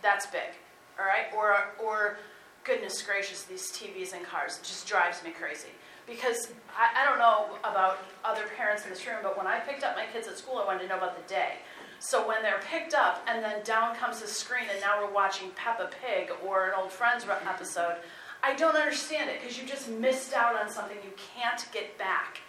That's 0.00 0.26
big, 0.26 0.56
all 0.98 1.04
right? 1.04 1.26
Or, 1.36 1.68
or 1.84 2.16
goodness 2.64 3.02
gracious, 3.02 3.42
these 3.42 3.70
TVs 3.70 4.14
in 4.14 4.24
cars, 4.24 4.58
it 4.58 4.64
just 4.64 4.88
drives 4.88 5.22
me 5.22 5.32
crazy. 5.32 5.68
Because 6.06 6.50
I, 6.74 7.02
I 7.02 7.04
don't 7.04 7.18
know 7.18 7.58
about 7.60 7.98
other 8.24 8.44
parents 8.56 8.84
in 8.84 8.90
this 8.90 9.06
room, 9.06 9.18
but 9.22 9.36
when 9.36 9.46
I 9.46 9.58
picked 9.58 9.84
up 9.84 9.96
my 9.96 10.06
kids 10.12 10.28
at 10.28 10.38
school, 10.38 10.58
I 10.58 10.64
wanted 10.64 10.80
to 10.82 10.88
know 10.88 10.96
about 10.96 11.16
the 11.16 11.28
day. 11.32 11.56
So 12.00 12.26
when 12.26 12.42
they're 12.42 12.62
picked 12.64 12.94
up 12.94 13.22
and 13.28 13.44
then 13.44 13.62
down 13.62 13.94
comes 13.94 14.20
the 14.20 14.26
screen 14.26 14.64
and 14.70 14.80
now 14.80 15.04
we're 15.04 15.12
watching 15.12 15.50
Peppa 15.50 15.90
Pig 16.02 16.30
or 16.44 16.68
an 16.68 16.72
old 16.80 16.90
Friends 16.90 17.26
re- 17.26 17.34
episode, 17.46 17.96
I 18.42 18.54
don't 18.54 18.74
understand 18.74 19.28
it 19.28 19.40
because 19.40 19.60
you 19.60 19.68
just 19.68 19.86
missed 19.90 20.32
out 20.32 20.58
on 20.58 20.70
something 20.70 20.96
you 21.04 21.12
can't 21.34 21.62
get 21.72 21.98
back, 21.98 22.40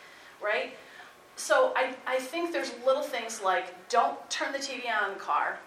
right? 0.41 0.77
So 1.35 1.73
I, 1.75 1.93
I 2.07 2.17
think 2.17 2.53
there's 2.53 2.71
little 2.85 3.03
things 3.03 3.41
like 3.43 3.89
don't 3.89 4.17
turn 4.29 4.53
the 4.53 4.57
TV 4.57 4.83
on 4.89 5.11
in 5.11 5.17
the 5.17 5.23
car, 5.23 5.59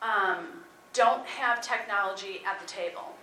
um, 0.00 0.46
don't 0.94 1.26
have 1.26 1.60
technology 1.60 2.40
at 2.46 2.58
the 2.58 2.66
table. 2.66 3.14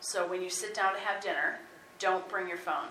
So 0.00 0.26
when 0.26 0.40
you 0.40 0.48
sit 0.48 0.72
down 0.72 0.94
to 0.94 1.00
have 1.00 1.22
dinner, 1.22 1.58
don't 1.98 2.26
bring 2.30 2.48
your 2.48 2.56
phone. 2.56 2.88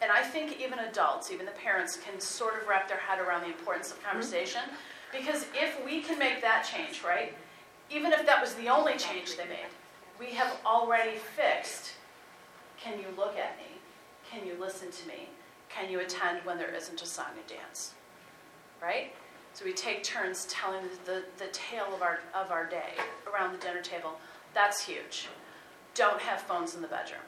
And 0.00 0.10
I 0.10 0.22
think 0.22 0.60
even 0.60 0.80
adults, 0.80 1.30
even 1.30 1.46
the 1.46 1.52
parents, 1.52 1.96
can 1.96 2.18
sort 2.20 2.60
of 2.60 2.66
wrap 2.66 2.88
their 2.88 2.98
head 2.98 3.20
around 3.20 3.42
the 3.42 3.46
importance 3.46 3.92
of 3.92 4.02
conversation. 4.02 4.62
Because 5.12 5.46
if 5.54 5.84
we 5.84 6.00
can 6.00 6.18
make 6.18 6.40
that 6.40 6.64
change, 6.64 7.02
right, 7.04 7.34
even 7.90 8.12
if 8.12 8.24
that 8.26 8.40
was 8.40 8.54
the 8.54 8.68
only 8.68 8.96
change 8.96 9.36
they 9.36 9.44
made, 9.44 9.70
we 10.18 10.26
have 10.34 10.56
already 10.64 11.18
fixed 11.36 11.92
can 12.82 12.98
you 12.98 13.06
look 13.16 13.36
at 13.36 13.56
me? 13.58 13.78
Can 14.28 14.46
you 14.46 14.56
listen 14.58 14.90
to 14.90 15.08
me? 15.08 15.28
Can 15.68 15.88
you 15.88 16.00
attend 16.00 16.44
when 16.44 16.58
there 16.58 16.74
isn't 16.74 17.00
a 17.00 17.06
song 17.06 17.26
and 17.36 17.46
dance? 17.46 17.94
Right? 18.82 19.14
So 19.54 19.64
we 19.64 19.72
take 19.72 20.02
turns 20.02 20.46
telling 20.46 20.82
the, 21.04 21.22
the 21.38 21.46
tale 21.52 21.94
of 21.94 22.02
our, 22.02 22.20
of 22.34 22.50
our 22.50 22.66
day 22.66 22.94
around 23.32 23.52
the 23.52 23.58
dinner 23.58 23.82
table. 23.82 24.18
That's 24.52 24.84
huge. 24.84 25.28
Don't 25.94 26.20
have 26.20 26.40
phones 26.40 26.74
in 26.74 26.82
the 26.82 26.88
bedroom. 26.88 27.20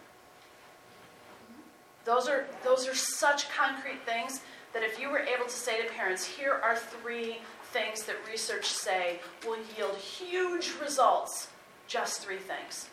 Those 2.04 2.28
are, 2.28 2.46
those 2.64 2.88
are 2.88 2.94
such 2.94 3.48
concrete 3.50 4.04
things 4.04 4.40
that 4.72 4.82
if 4.82 4.98
you 4.98 5.08
were 5.08 5.20
able 5.20 5.44
to 5.44 5.50
say 5.50 5.80
to 5.80 5.88
parents, 5.92 6.24
here 6.24 6.60
are 6.62 6.76
three 6.76 7.38
things 7.74 8.04
that 8.04 8.14
research 8.30 8.66
say 8.66 9.18
will 9.44 9.58
yield 9.76 9.96
huge 9.96 10.72
results, 10.80 11.48
just 11.88 12.22
three 12.22 12.38
things, 12.38 12.88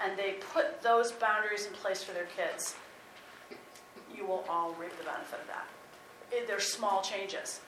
and 0.00 0.18
they 0.18 0.36
put 0.54 0.80
those 0.82 1.12
boundaries 1.12 1.66
in 1.66 1.72
place 1.74 2.02
for 2.02 2.12
their 2.14 2.28
kids, 2.34 2.74
you 4.16 4.24
will 4.26 4.44
all 4.48 4.74
reap 4.80 4.96
the 4.98 5.04
benefit 5.04 5.38
of 5.40 5.46
that. 5.48 5.66
Eh, 6.32 6.44
They're 6.46 6.60
small 6.60 7.02
changes, 7.02 7.60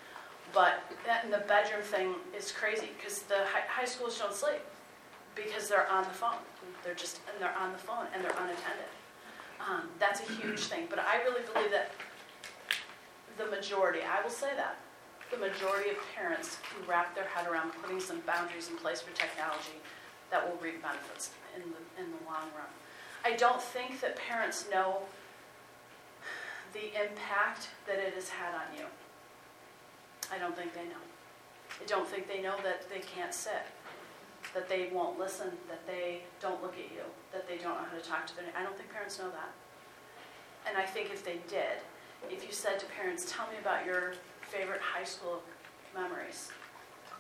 but 0.55 0.81
that 1.05 1.31
the 1.31 1.45
bedroom 1.47 1.83
thing 1.83 2.15
is 2.37 2.51
crazy 2.51 2.89
because 2.97 3.21
the 3.23 3.45
high, 3.53 3.67
high 3.69 3.85
schools 3.85 4.19
don't 4.19 4.35
sleep 4.35 4.63
because 5.35 5.69
they're 5.69 5.89
on 5.91 6.05
the 6.05 6.11
phone. 6.11 6.41
They're 6.83 6.95
just 6.95 7.21
and 7.31 7.41
they're 7.43 7.57
on 7.59 7.73
the 7.73 7.79
phone 7.79 8.07
and 8.15 8.25
they're 8.25 8.33
unattended. 8.33 8.91
Um, 9.61 9.83
that's 9.99 10.21
a 10.21 10.33
huge 10.33 10.61
thing, 10.61 10.87
but 10.89 10.99
I 10.99 11.23
really 11.25 11.43
believe 11.53 11.71
that 11.73 11.91
the 13.37 13.47
majority, 13.47 14.01
I 14.01 14.23
will 14.23 14.31
say 14.31 14.51
that, 14.57 14.77
the 15.31 15.37
majority 15.39 15.91
of 15.91 15.97
parents 16.15 16.59
can 16.63 16.87
wrap 16.89 17.15
their 17.15 17.25
head 17.25 17.47
around 17.47 17.73
putting 17.83 18.01
some 18.01 18.21
boundaries 18.21 18.69
in 18.69 18.77
place 18.77 19.01
for 19.01 19.15
technology 19.17 19.81
that 20.31 20.49
will 20.49 20.57
reap 20.61 20.83
benefits 20.83 21.31
in 21.57 21.63
the, 21.63 22.03
in 22.03 22.11
the 22.11 22.25
long 22.27 22.49
run. 22.57 22.71
I 23.25 23.37
don't 23.37 23.61
think 23.61 24.01
that 24.01 24.17
parents 24.17 24.67
know 24.71 25.03
the 26.73 26.89
impact 27.01 27.69
that 27.87 27.99
it 27.99 28.15
has 28.15 28.29
had 28.29 28.55
on 28.55 28.77
you. 28.77 28.85
I 30.33 30.39
don't 30.39 30.57
think 30.57 30.75
they 30.75 30.85
know. 30.85 31.05
I 31.81 31.87
don't 31.87 32.07
think 32.07 32.29
they 32.29 32.43
know 32.43 32.57
that 32.63 32.89
they 32.89 33.01
can't 33.01 33.33
sit, 33.33 33.63
that 34.53 34.69
they 34.69 34.91
won't 34.93 35.19
listen, 35.19 35.51
that 35.69 35.87
they 35.87 36.23
don't 36.41 36.63
look 36.63 36.75
at 36.75 36.93
you, 36.93 37.03
that 37.33 37.49
they 37.49 37.57
don't 37.57 37.75
know 37.75 37.87
how 37.91 37.97
to 37.97 38.05
talk 38.05 38.27
to 38.29 38.37
their, 38.37 38.45
I 38.57 38.63
don't 38.63 38.77
think 38.77 38.93
parents 38.93 39.19
know 39.19 39.31
that. 39.31 39.53
And 40.69 40.79
I 40.79 40.87
think 40.87 41.11
if 41.13 41.25
they 41.25 41.39
did, 41.49 41.83
if 42.31 42.45
you 42.47 42.53
said 42.53 42.79
to 42.81 42.87
parents, 42.87 43.31
tell 43.31 43.47
me 43.49 43.59
about 43.61 43.85
your 43.85 44.15
favorite 44.55 44.81
high 44.81 45.03
school 45.05 45.43
memories, 45.95 46.53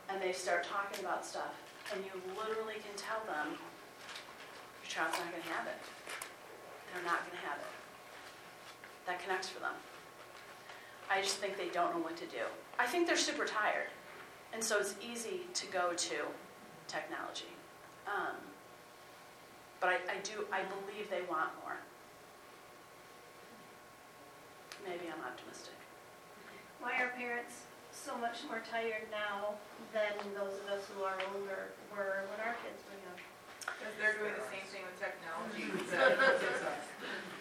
and 0.09 0.22
they 0.22 0.32
start 0.32 0.62
talking 0.62 1.05
about 1.05 1.26
stuff, 1.26 1.51
and 1.93 2.05
you 2.05 2.12
literally 2.39 2.74
can 2.74 2.95
tell 2.97 3.18
them, 3.26 3.59
your 4.78 4.89
child's 4.89 5.18
not 5.18 5.30
gonna 5.32 5.55
have 5.55 5.66
it. 5.66 5.78
They're 6.93 7.03
not 7.03 7.26
gonna 7.26 7.43
have 7.43 7.59
it. 7.59 7.74
That 9.07 9.18
connects 9.20 9.49
for 9.49 9.59
them. 9.59 9.74
I 11.11 11.20
just 11.20 11.39
think 11.39 11.57
they 11.57 11.68
don't 11.68 11.93
know 11.95 12.03
what 12.03 12.16
to 12.18 12.26
do. 12.26 12.47
I 12.78 12.87
think 12.87 13.09
they're 13.09 13.16
super 13.16 13.45
tired, 13.45 13.89
and 14.53 14.62
so 14.62 14.78
it's 14.78 14.95
easy 15.03 15.41
to 15.55 15.66
go 15.66 15.93
to 15.93 16.16
technology. 16.87 17.51
Um, 18.07 18.37
but 19.80 19.89
I, 19.89 19.95
I 19.95 20.18
do, 20.22 20.47
I 20.53 20.62
believe 20.62 21.11
they 21.11 21.22
want 21.28 21.51
more. 21.62 21.76
Maybe 24.87 25.11
I'm 25.11 25.24
optimistic. 25.24 25.74
Why 26.85 27.01
are 27.01 27.09
parents 27.16 27.64
so 27.93 28.14
much 28.18 28.45
more 28.47 28.61
tired 28.70 29.09
now 29.11 29.55
than 29.95 30.12
those 30.35 30.53
of 30.61 30.68
us 30.68 30.85
who 30.93 31.03
are 31.03 31.16
older 31.32 31.72
were 31.91 32.28
when 32.28 32.47
our 32.47 32.55
kids 32.61 32.76
were 32.85 33.01
young? 33.01 33.16
Because 33.64 33.95
they're 33.99 34.20
doing 34.20 34.37
the 34.37 34.45
same 34.53 34.68
thing 34.68 34.85
with 34.85 35.01
technology 35.01 35.72
that 35.97 36.43
it's 36.45 36.62
us. 36.62 36.85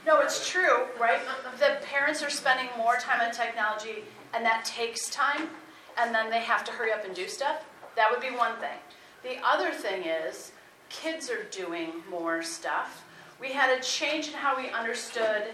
No, 0.08 0.22
it's 0.22 0.50
true, 0.50 0.86
right? 0.98 1.20
The 1.60 1.86
parents 1.86 2.24
are 2.24 2.30
spending 2.30 2.70
more 2.78 2.96
time 2.96 3.20
on 3.20 3.34
technology, 3.34 4.06
and 4.34 4.46
that 4.46 4.64
takes 4.64 5.10
time, 5.10 5.50
and 5.98 6.16
then 6.16 6.30
they 6.30 6.40
have 6.40 6.64
to 6.64 6.72
hurry 6.72 6.94
up 6.94 7.04
and 7.04 7.14
do 7.14 7.28
stuff. 7.28 7.66
That 7.98 8.10
would 8.12 8.22
be 8.22 8.34
one 8.34 8.56
thing. 8.62 8.80
The 9.24 9.46
other 9.46 9.72
thing 9.72 10.04
is, 10.04 10.54
kids 10.88 11.30
are 11.30 11.44
doing 11.52 11.92
more 12.10 12.44
stuff. 12.44 13.04
We 13.42 13.52
had 13.52 13.78
a 13.78 13.82
change 13.82 14.30
in 14.30 14.36
how 14.36 14.56
we 14.56 14.70
understood 14.70 15.48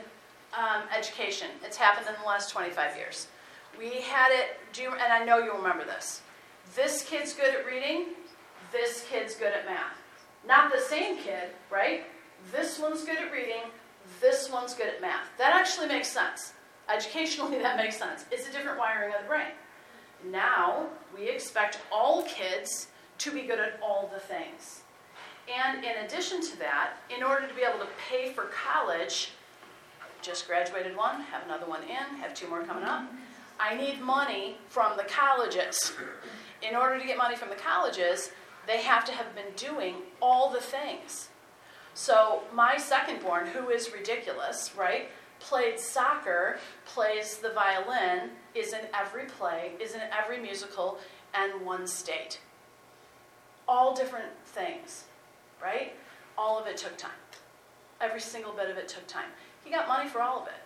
um, 0.53 0.83
education. 0.95 1.47
It's 1.63 1.77
happened 1.77 2.05
in 2.07 2.13
the 2.21 2.27
last 2.27 2.51
25 2.51 2.95
years. 2.95 3.27
We 3.79 4.01
had 4.01 4.33
it, 4.33 4.57
do 4.73 4.81
you, 4.81 4.91
and 4.91 5.13
I 5.13 5.23
know 5.23 5.37
you'll 5.37 5.55
remember 5.55 5.85
this. 5.85 6.21
This 6.75 7.01
kid's 7.01 7.33
good 7.33 7.55
at 7.55 7.65
reading, 7.65 8.07
this 8.73 9.05
kid's 9.09 9.35
good 9.35 9.53
at 9.53 9.65
math. 9.65 9.95
Not 10.45 10.73
the 10.73 10.81
same 10.81 11.17
kid, 11.17 11.51
right? 11.71 12.03
This 12.51 12.77
one's 12.77 13.05
good 13.05 13.17
at 13.17 13.31
reading, 13.31 13.61
This 14.19 14.49
one's 14.51 14.73
good 14.73 14.87
at 14.87 14.99
math. 14.99 15.27
That 15.37 15.55
actually 15.55 15.87
makes 15.87 16.09
sense. 16.09 16.51
Educationally, 16.93 17.57
that 17.61 17.77
makes 17.77 17.97
sense. 17.97 18.25
It's 18.31 18.49
a 18.49 18.51
different 18.51 18.77
wiring 18.77 19.13
of 19.13 19.21
the 19.21 19.27
brain. 19.27 19.53
Now, 20.29 20.87
we 21.15 21.29
expect 21.29 21.79
all 21.89 22.23
kids 22.23 22.87
to 23.19 23.31
be 23.31 23.43
good 23.43 23.59
at 23.59 23.79
all 23.81 24.11
the 24.13 24.19
things. 24.19 24.81
And 25.47 25.85
in 25.85 26.05
addition 26.05 26.41
to 26.41 26.59
that, 26.59 26.97
in 27.15 27.23
order 27.23 27.47
to 27.47 27.53
be 27.53 27.61
able 27.61 27.79
to 27.79 27.91
pay 28.09 28.33
for 28.33 28.45
college, 28.45 29.31
just 30.21 30.47
graduated 30.47 30.97
one, 30.97 31.21
have 31.21 31.45
another 31.45 31.65
one 31.65 31.83
in, 31.83 32.17
have 32.17 32.33
two 32.33 32.49
more 32.49 32.63
coming 32.63 32.83
up. 32.83 33.05
I 33.59 33.75
need 33.75 33.99
money 33.99 34.57
from 34.69 34.95
the 34.95 35.03
colleges. 35.03 35.93
In 36.61 36.75
order 36.75 36.97
to 36.97 37.05
get 37.05 37.17
money 37.17 37.35
from 37.35 37.49
the 37.49 37.55
colleges, 37.55 38.31
they 38.67 38.81
have 38.81 39.03
to 39.05 39.11
have 39.11 39.35
been 39.35 39.53
doing 39.55 39.95
all 40.21 40.49
the 40.49 40.61
things. 40.61 41.29
So 41.93 42.43
my 42.53 42.77
second 42.77 43.21
born, 43.21 43.47
who 43.47 43.69
is 43.69 43.91
ridiculous, 43.91 44.71
right? 44.77 45.09
Played 45.39 45.79
soccer, 45.79 46.59
plays 46.85 47.37
the 47.37 47.49
violin, 47.49 48.31
is 48.55 48.73
in 48.73 48.81
every 48.93 49.25
play, 49.25 49.73
is 49.81 49.93
in 49.93 50.01
every 50.17 50.39
musical, 50.39 50.99
and 51.33 51.65
one 51.65 51.87
state. 51.87 52.39
All 53.67 53.93
different 53.93 54.31
things, 54.45 55.05
right? 55.61 55.93
All 56.37 56.59
of 56.59 56.67
it 56.67 56.77
took 56.77 56.97
time. 56.97 57.11
Every 57.99 58.21
single 58.21 58.53
bit 58.53 58.69
of 58.69 58.77
it 58.77 58.87
took 58.87 59.07
time. 59.07 59.29
He 59.63 59.69
got 59.69 59.87
money 59.87 60.09
for 60.09 60.21
all 60.21 60.41
of 60.41 60.47
it, 60.47 60.61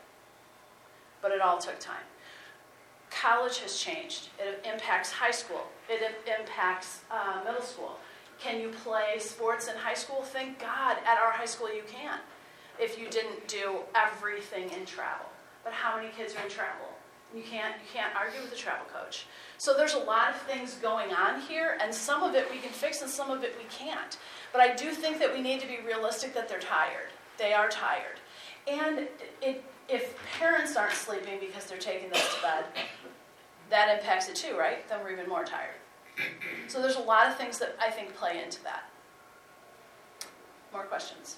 but 1.21 1.31
it 1.31 1.41
all 1.41 1.57
took 1.57 1.79
time. 1.79 2.03
College 3.21 3.59
has 3.59 3.77
changed. 3.79 4.29
It 4.39 4.65
impacts 4.65 5.11
high 5.11 5.31
school. 5.31 5.67
It 5.89 6.01
impacts 6.39 7.01
uh, 7.11 7.41
middle 7.45 7.61
school. 7.61 7.97
Can 8.39 8.59
you 8.59 8.69
play 8.69 9.19
sports 9.19 9.67
in 9.67 9.75
high 9.75 9.93
school? 9.93 10.21
Thank 10.23 10.59
God, 10.59 10.97
at 11.05 11.17
our 11.17 11.31
high 11.31 11.45
school 11.45 11.73
you 11.73 11.83
can. 11.87 12.19
If 12.79 12.99
you 12.99 13.09
didn't 13.09 13.47
do 13.47 13.79
everything 13.95 14.69
in 14.71 14.85
travel, 14.85 15.27
but 15.63 15.73
how 15.73 15.95
many 15.95 16.09
kids 16.17 16.35
are 16.35 16.43
in 16.43 16.49
travel? 16.49 16.87
You 17.35 17.43
can't 17.43 17.75
you 17.75 17.87
can't 17.93 18.15
argue 18.15 18.41
with 18.41 18.49
the 18.49 18.57
travel 18.57 18.85
coach. 18.93 19.25
So 19.57 19.75
there's 19.75 19.93
a 19.93 19.99
lot 19.99 20.29
of 20.29 20.41
things 20.41 20.75
going 20.75 21.11
on 21.13 21.41
here, 21.41 21.77
and 21.81 21.93
some 21.93 22.23
of 22.23 22.35
it 22.35 22.49
we 22.51 22.57
can 22.57 22.71
fix, 22.71 23.01
and 23.01 23.09
some 23.09 23.31
of 23.31 23.43
it 23.43 23.55
we 23.57 23.65
can't. 23.69 24.17
But 24.51 24.61
I 24.61 24.75
do 24.75 24.91
think 24.91 25.19
that 25.19 25.33
we 25.33 25.41
need 25.41 25.59
to 25.61 25.67
be 25.67 25.79
realistic 25.85 26.33
that 26.33 26.49
they're 26.49 26.59
tired. 26.59 27.09
They 27.37 27.53
are 27.53 27.69
tired, 27.69 28.19
and 28.67 29.07
it, 29.41 29.63
if 29.89 30.17
parents 30.39 30.75
aren't 30.75 30.93
sleeping 30.93 31.39
because 31.39 31.65
they're 31.65 31.77
taking 31.77 32.09
them 32.09 32.19
to 32.19 32.41
bed, 32.41 32.65
that 33.69 33.97
impacts 33.97 34.29
it 34.29 34.35
too, 34.35 34.57
right? 34.57 34.87
Then 34.87 34.99
we're 35.03 35.11
even 35.11 35.27
more 35.27 35.43
tired. 35.43 35.75
So 36.67 36.81
there's 36.81 36.95
a 36.95 37.01
lot 37.01 37.27
of 37.27 37.37
things 37.37 37.59
that 37.59 37.75
I 37.81 37.89
think 37.89 38.15
play 38.15 38.41
into 38.43 38.63
that. 38.63 38.89
More 40.71 40.83
questions? 40.83 41.37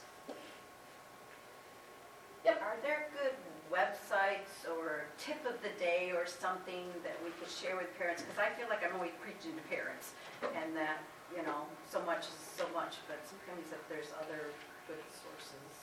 Are 2.48 2.78
there 2.84 3.08
good 3.14 3.36
websites 3.72 4.68
or 4.70 5.06
tip 5.18 5.40
of 5.48 5.62
the 5.62 5.74
day 5.80 6.12
or 6.14 6.26
something 6.28 6.88
that 7.04 7.18
we 7.24 7.32
could 7.40 7.50
share 7.50 7.76
with 7.76 7.90
parents? 7.98 8.22
Because 8.22 8.38
I 8.40 8.50
feel 8.58 8.70
like 8.70 8.84
I'm 8.86 8.94
always 8.96 9.16
preaching 9.22 9.56
to 9.58 9.64
parents 9.68 10.14
and 10.44 10.76
that, 10.76 11.02
you 11.36 11.44
know, 11.44 11.66
so 11.90 12.02
much 12.06 12.28
is 12.28 12.38
so 12.58 12.66
much, 12.74 12.98
but 13.08 13.18
sometimes 13.26 13.72
if 13.72 13.82
there's 13.90 14.12
other 14.20 14.52
good 14.88 15.02
sources 15.10 15.56
or. 15.58 15.75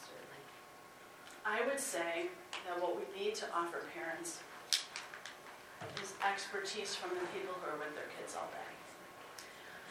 I 1.45 1.67
would 1.67 1.81
say 1.81 2.31
that 2.67 2.81
what 2.81 2.97
we 2.97 3.03
need 3.19 3.35
to 3.37 3.47
offer 3.55 3.83
parents 3.95 4.41
is 6.03 6.15
expertise 6.25 6.95
from 6.95 7.11
the 7.11 7.27
people 7.35 7.55
who 7.61 7.71
are 7.71 7.79
with 7.79 7.95
their 7.95 8.09
kids 8.17 8.37
all 8.37 8.49
day. 8.53 8.73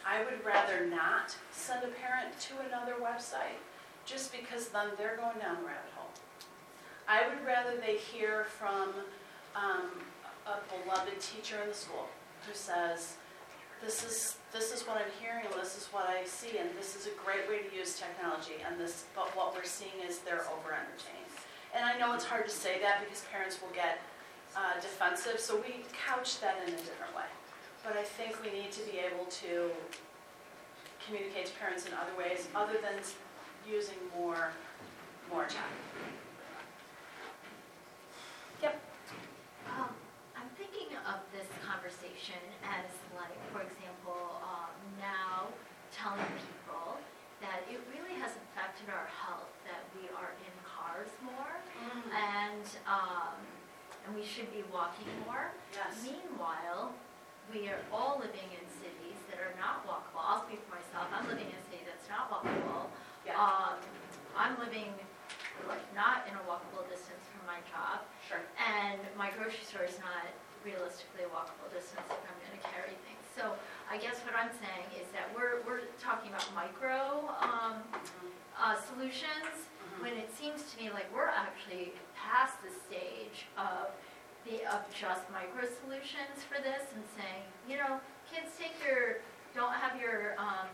I 0.04 0.24
would 0.24 0.44
rather 0.44 0.86
not 0.86 1.36
send 1.52 1.84
a 1.84 1.88
parent 1.88 2.38
to 2.40 2.54
another 2.66 2.94
website 3.00 3.60
just 4.04 4.32
because 4.32 4.68
then 4.68 4.88
they're 4.98 5.16
going 5.16 5.38
down 5.38 5.62
the 5.62 5.68
rabbit 5.68 5.92
hole. 5.94 6.10
I 7.06 7.28
would 7.28 7.44
rather 7.46 7.76
they 7.76 7.98
hear 7.98 8.44
from 8.44 8.88
um, 9.54 9.90
a 10.46 10.58
beloved 10.72 11.20
teacher 11.20 11.60
in 11.62 11.68
the 11.68 11.74
school 11.74 12.08
who 12.48 12.54
says, 12.54 13.14
this 13.82 14.04
is, 14.04 14.36
this 14.52 14.72
is 14.72 14.82
what 14.82 14.96
I'm 14.96 15.12
hearing, 15.20 15.44
this 15.60 15.76
is 15.76 15.88
what 15.92 16.06
I 16.08 16.24
see, 16.24 16.58
and 16.58 16.70
this 16.78 16.96
is 16.96 17.06
a 17.06 17.14
great 17.24 17.48
way 17.48 17.68
to 17.68 17.76
use 17.76 17.98
technology, 17.98 18.62
and 18.66 18.80
this, 18.80 19.04
but 19.14 19.34
what 19.36 19.54
we're 19.54 19.64
seeing 19.64 20.06
is 20.06 20.18
they're 20.18 20.46
over-entertained. 20.50 21.41
And 21.74 21.84
I 21.84 21.98
know 21.98 22.14
it's 22.14 22.24
hard 22.24 22.44
to 22.46 22.52
say 22.52 22.78
that 22.80 23.00
because 23.00 23.22
parents 23.32 23.60
will 23.60 23.74
get 23.74 24.00
uh, 24.56 24.80
defensive, 24.80 25.40
so 25.40 25.56
we 25.56 25.84
couch 25.92 26.40
that 26.40 26.56
in 26.66 26.74
a 26.74 26.76
different 26.76 27.16
way. 27.16 27.30
But 27.82 27.96
I 27.96 28.02
think 28.02 28.36
we 28.44 28.50
need 28.52 28.70
to 28.72 28.82
be 28.84 28.98
able 28.98 29.24
to 29.24 29.70
communicate 31.04 31.46
to 31.46 31.52
parents 31.58 31.86
in 31.86 31.92
other 31.94 32.12
ways, 32.16 32.48
other 32.54 32.74
than 32.80 33.00
using 33.66 33.96
more, 34.16 34.52
more 35.30 35.44
time. 35.44 35.76
Um, 39.70 39.88
I'm 40.36 40.50
thinking 40.58 40.94
of 41.08 41.22
this 41.32 41.48
conversation 41.64 42.38
as 42.66 42.90
like, 43.16 43.34
for 43.52 43.62
example, 43.62 44.42
um, 44.42 44.74
now 45.00 45.48
telling 45.94 46.22
people 46.36 46.98
that 47.40 47.62
it 47.70 47.80
really 47.90 48.18
has 48.20 48.32
affected 48.36 48.90
our 48.90 49.08
health, 49.08 49.50
that 49.66 49.82
we 49.96 50.06
are 50.14 50.34
in 50.44 50.54
cars 50.62 51.10
more 51.22 51.56
and, 52.14 52.61
um, 52.86 53.34
and 54.06 54.14
we 54.14 54.24
should 54.24 54.50
be 54.52 54.64
walking 54.72 55.06
more. 55.26 55.52
Yes. 55.72 55.94
Meanwhile, 56.02 56.92
we 57.52 57.68
are 57.68 57.80
all 57.92 58.18
living 58.18 58.48
in 58.54 58.64
cities 58.82 59.18
that 59.30 59.38
are 59.38 59.54
not 59.58 59.86
walkable. 59.86 60.22
I'll 60.22 60.42
speak 60.46 60.60
for 60.66 60.74
myself. 60.78 61.06
I'm 61.14 61.26
living 61.28 61.46
in 61.50 61.56
a 61.58 61.64
city 61.70 61.82
that's 61.86 62.08
not 62.08 62.30
walkable. 62.30 62.90
Yeah, 63.26 63.38
Um, 63.38 63.78
I'm 64.36 64.58
living 64.58 64.90
like 65.68 65.84
not 65.94 66.26
in 66.26 66.34
a 66.34 66.42
walkable 66.48 66.82
distance 66.90 67.22
from 67.30 67.46
my 67.46 67.60
job. 67.70 68.02
sure. 68.26 68.42
And 68.58 68.98
my 69.16 69.30
grocery 69.36 69.62
store 69.62 69.84
is 69.84 69.98
not 70.00 70.26
realistically 70.64 71.22
a 71.26 71.30
walkable 71.30 71.70
distance 71.70 72.02
if 72.08 72.22
I'm 72.26 72.38
gonna 72.42 72.62
carry 72.62 72.96
things. 73.06 73.22
So 73.36 73.54
I 73.90 73.98
guess 73.98 74.18
what 74.26 74.34
I'm 74.34 74.50
saying 74.58 74.88
is 74.98 75.06
that 75.12 75.30
we're, 75.36 75.62
we're 75.66 75.86
talking 76.00 76.30
about 76.32 76.46
micro, 76.54 77.28
um, 77.42 77.82
uh, 78.58 78.74
solutions, 78.80 79.68
when 80.00 80.14
it 80.14 80.30
seems 80.34 80.62
to 80.72 80.74
me 80.80 80.90
like 80.90 81.06
we're 81.14 81.28
actually 81.30 81.92
past 82.16 82.54
the 82.62 82.70
stage 82.88 83.46
of 83.58 83.90
the, 84.46 84.64
of 84.72 84.82
just 84.90 85.22
micro 85.30 85.68
solutions 85.84 86.42
for 86.48 86.58
this 86.62 86.82
and 86.94 87.04
saying, 87.14 87.44
you 87.68 87.76
know, 87.78 88.00
kids 88.26 88.50
take 88.58 88.74
your, 88.82 89.22
don't 89.54 89.74
have 89.74 90.00
your, 90.00 90.34
um, 90.38 90.66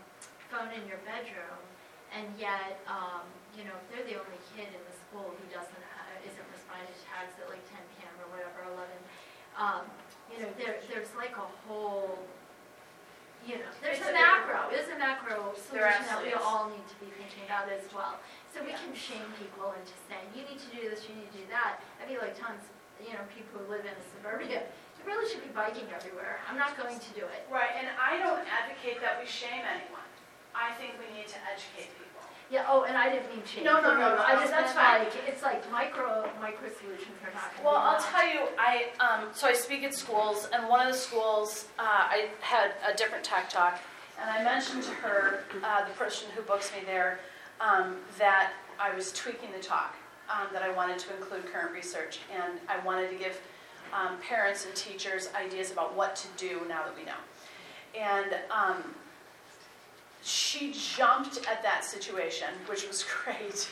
phone 0.49 0.73
in 0.73 0.81
your 0.89 0.97
bedroom, 1.05 1.61
and 2.09 2.25
yet, 2.41 2.81
um, 2.89 3.21
you 3.53 3.61
know, 3.69 3.75
if 3.77 3.85
they're 3.93 4.01
the 4.09 4.17
only 4.17 4.41
kid 4.57 4.65
in 4.65 4.81
the 4.89 4.95
school 4.97 5.29
who 5.29 5.45
doesn't, 5.53 5.85
ha- 5.93 6.09
isn't 6.25 6.47
responding 6.49 6.89
to 6.89 6.97
tags 7.05 7.37
at 7.37 7.45
like 7.53 7.61
ten 7.69 7.85
PM 8.01 8.09
or 8.17 8.33
whatever, 8.33 8.65
eleven, 8.65 8.97
um, 9.53 9.85
you 10.33 10.41
know, 10.41 10.49
there, 10.57 10.81
there's 10.89 11.13
like 11.13 11.37
a 11.37 11.45
whole, 11.69 12.17
you 13.45 13.61
know, 13.61 13.69
there's 13.77 14.01
It's 14.01 14.09
a 14.09 14.13
macro, 14.17 14.73
there's 14.73 14.89
a 14.89 14.97
macro 14.97 15.53
solution 15.53 16.01
that 16.09 16.17
we 16.25 16.33
all 16.33 16.65
need 16.73 16.85
to 16.89 16.97
be 16.97 17.13
thinking 17.13 17.45
about 17.45 17.69
as 17.69 17.85
well. 17.93 18.17
So 18.53 18.65
we 18.65 18.73
can 18.73 18.91
shame 18.97 19.29
people 19.37 19.71
into 19.77 19.93
saying, 20.09 20.25
you 20.33 20.41
need 20.49 20.57
to 20.59 20.69
do 20.73 20.89
this, 20.89 21.05
you 21.07 21.13
need 21.15 21.29
to 21.31 21.37
do 21.37 21.45
that. 21.53 21.79
I 22.01 22.09
feel 22.09 22.19
like 22.19 22.33
tons, 22.33 22.65
you 22.97 23.13
know, 23.13 23.21
people 23.29 23.61
who 23.61 23.69
live 23.69 23.85
in 23.85 23.93
suburbia, 24.17 24.65
you 24.65 25.01
really 25.05 25.29
should 25.29 25.45
be 25.45 25.53
biking 25.53 25.85
everywhere. 25.93 26.41
I'm 26.49 26.57
not 26.57 26.73
going 26.75 26.97
to 26.99 27.11
do 27.13 27.23
it. 27.29 27.45
Right, 27.47 27.71
and 27.77 27.87
I 27.95 28.17
don't 28.17 28.41
advocate 28.49 28.99
that 29.05 29.21
we 29.21 29.29
shame 29.29 29.61
anyone. 29.63 30.03
I 30.57 30.73
think 30.81 30.97
we 30.97 31.07
need 31.13 31.29
to 31.29 31.39
educate 31.45 31.93
people. 31.95 32.25
Yeah, 32.49 32.65
oh, 32.67 32.83
and 32.89 32.97
I 32.97 33.13
didn't 33.13 33.29
mean 33.29 33.45
shame. 33.45 33.63
No, 33.63 33.77
no, 33.79 33.93
no, 33.93 34.17
no, 34.17 34.25
I 34.25 34.33
just 34.41 34.49
that's 34.49 34.73
meant 34.73 34.81
fine. 34.81 34.99
like, 35.05 35.13
it's 35.29 35.43
like 35.45 35.61
micro, 35.71 36.25
micro 36.41 36.67
solutions 36.81 37.13
are 37.21 37.29
not 37.31 37.53
gonna 37.53 37.61
be 37.61 37.63
Well, 37.63 37.77
I'll 37.77 38.01
enough. 38.01 38.09
tell 38.11 38.25
you, 38.27 38.41
I, 38.57 38.89
um, 38.99 39.29
so 39.31 39.47
I 39.47 39.53
speak 39.53 39.83
at 39.83 39.93
schools, 39.93 40.49
and 40.51 40.67
one 40.67 40.81
of 40.81 40.91
the 40.91 40.97
schools, 40.97 41.69
uh, 41.77 41.83
I 41.85 42.29
had 42.41 42.73
a 42.81 42.97
different 42.97 43.23
tech 43.23 43.49
talk, 43.51 43.77
and 44.19 44.27
I 44.27 44.43
mentioned 44.43 44.81
to 44.83 44.91
her, 45.05 45.45
uh, 45.63 45.85
the 45.85 45.93
person 45.93 46.27
who 46.35 46.41
books 46.41 46.71
me 46.73 46.81
there, 46.85 47.19
um, 47.61 47.97
that 48.17 48.53
I 48.79 48.93
was 48.93 49.11
tweaking 49.11 49.51
the 49.51 49.63
talk, 49.63 49.95
um, 50.29 50.47
that 50.53 50.63
I 50.63 50.71
wanted 50.71 50.99
to 50.99 51.15
include 51.15 51.51
current 51.51 51.73
research, 51.73 52.19
and 52.33 52.59
I 52.67 52.83
wanted 52.85 53.09
to 53.09 53.15
give, 53.15 53.41
um, 53.93 54.17
parents 54.19 54.65
and 54.65 54.75
teachers 54.75 55.29
ideas 55.35 55.71
about 55.71 55.95
what 55.95 56.15
to 56.17 56.27
do 56.37 56.61
now 56.67 56.83
that 56.83 56.95
we 56.95 57.03
know. 57.03 57.19
And, 57.99 58.37
um, 58.51 58.83
she 60.23 60.73
jumped 60.73 61.37
at 61.47 61.63
that 61.63 61.83
situation, 61.83 62.49
which 62.67 62.87
was 62.87 63.05
great. 63.23 63.69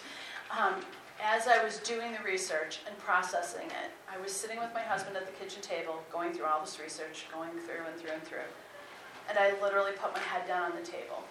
Um, 0.58 0.76
as 1.22 1.48
I 1.48 1.64
was 1.64 1.80
doing 1.80 2.14
the 2.14 2.24
research 2.24 2.80
and 2.88 2.98
processing 3.00 3.68
it, 3.68 3.92
I 4.12 4.22
was 4.22 4.32
sitting 4.32 4.60
with 4.60 4.74
my 4.74 4.82
husband 4.82 5.18
at 5.18 5.26
the 5.26 5.32
kitchen 5.34 5.62
table, 5.62 6.04
going 6.12 6.32
through 6.34 6.46
all 6.46 6.62
this 6.62 6.80
research, 6.80 7.26
going 7.34 7.50
through 7.52 7.86
and 7.88 8.00
through 8.00 8.12
and 8.12 8.24
through. 8.24 8.48
And 9.30 9.38
I 9.38 9.60
literally 9.62 9.92
put 9.92 10.14
my 10.14 10.20
head 10.20 10.48
down 10.48 10.72
on 10.72 10.78
the 10.78 10.86
table. 10.86 11.24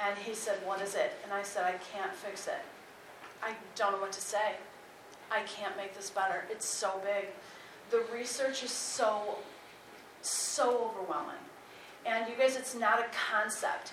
And 0.00 0.18
he 0.18 0.34
said, 0.34 0.58
What 0.64 0.80
is 0.80 0.94
it? 0.94 1.12
And 1.24 1.32
I 1.32 1.42
said, 1.42 1.64
I 1.64 1.72
can't 1.92 2.14
fix 2.14 2.46
it. 2.46 2.62
I 3.42 3.52
don't 3.76 3.92
know 3.92 3.98
what 3.98 4.12
to 4.12 4.20
say. 4.20 4.54
I 5.30 5.40
can't 5.42 5.76
make 5.76 5.94
this 5.96 6.10
better. 6.10 6.44
It's 6.50 6.66
so 6.66 7.00
big. 7.02 7.28
The 7.90 8.04
research 8.14 8.62
is 8.62 8.70
so, 8.70 9.38
so 10.20 10.90
overwhelming. 10.92 11.36
And 12.06 12.28
you 12.28 12.34
guys, 12.36 12.56
it's 12.56 12.74
not 12.74 13.00
a 13.00 13.06
concept, 13.30 13.92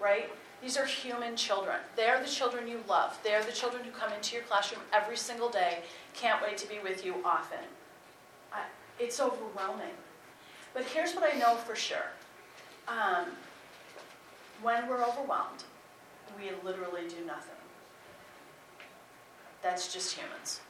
right? 0.00 0.30
These 0.62 0.76
are 0.76 0.84
human 0.86 1.36
children. 1.36 1.76
They're 1.96 2.20
the 2.20 2.28
children 2.28 2.66
you 2.66 2.80
love. 2.88 3.18
They're 3.22 3.42
the 3.44 3.52
children 3.52 3.84
who 3.84 3.90
come 3.90 4.12
into 4.12 4.34
your 4.34 4.44
classroom 4.44 4.82
every 4.92 5.16
single 5.16 5.48
day, 5.48 5.78
can't 6.14 6.42
wait 6.42 6.56
to 6.58 6.68
be 6.68 6.78
with 6.82 7.04
you 7.04 7.14
often. 7.24 7.58
I- 8.52 8.64
It's 8.98 9.20
overwhelming. 9.20 9.94
But 10.74 10.84
here's 10.84 11.14
what 11.14 11.24
I 11.32 11.36
know 11.38 11.54
for 11.56 11.76
sure. 11.76 12.10
Um, 12.88 13.26
when 14.62 14.88
we're 14.88 15.04
overwhelmed, 15.04 15.64
we 16.38 16.50
literally 16.64 17.08
do 17.08 17.24
nothing. 17.26 17.54
That's 19.62 19.92
just 19.92 20.16
humans, 20.16 20.60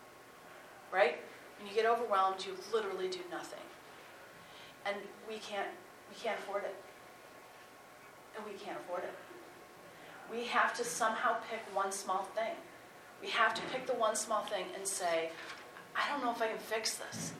right? 0.92 1.16
When 1.58 1.68
you 1.68 1.74
get 1.74 1.86
overwhelmed, 1.86 2.44
you 2.44 2.54
literally 2.72 3.08
do 3.08 3.20
nothing. 3.30 3.60
And 4.86 4.96
we 5.28 5.36
can't, 5.38 5.68
we 6.08 6.16
can't 6.16 6.38
afford 6.38 6.64
it. 6.64 6.74
And 8.36 8.44
we 8.46 8.52
can't 8.52 8.78
afford 8.78 9.02
it. 9.04 9.14
We 10.30 10.44
have 10.46 10.74
to 10.76 10.84
somehow 10.84 11.36
pick 11.50 11.60
one 11.74 11.92
small 11.92 12.22
thing. 12.34 12.54
We 13.20 13.28
have 13.28 13.54
to 13.54 13.62
pick 13.72 13.86
the 13.86 13.94
one 13.94 14.14
small 14.14 14.42
thing 14.42 14.66
and 14.76 14.86
say, 14.86 15.30
I 15.96 16.08
don't 16.08 16.22
know 16.22 16.30
if 16.30 16.40
I 16.40 16.48
can 16.48 16.58
fix 16.58 16.96
this. 16.96 17.32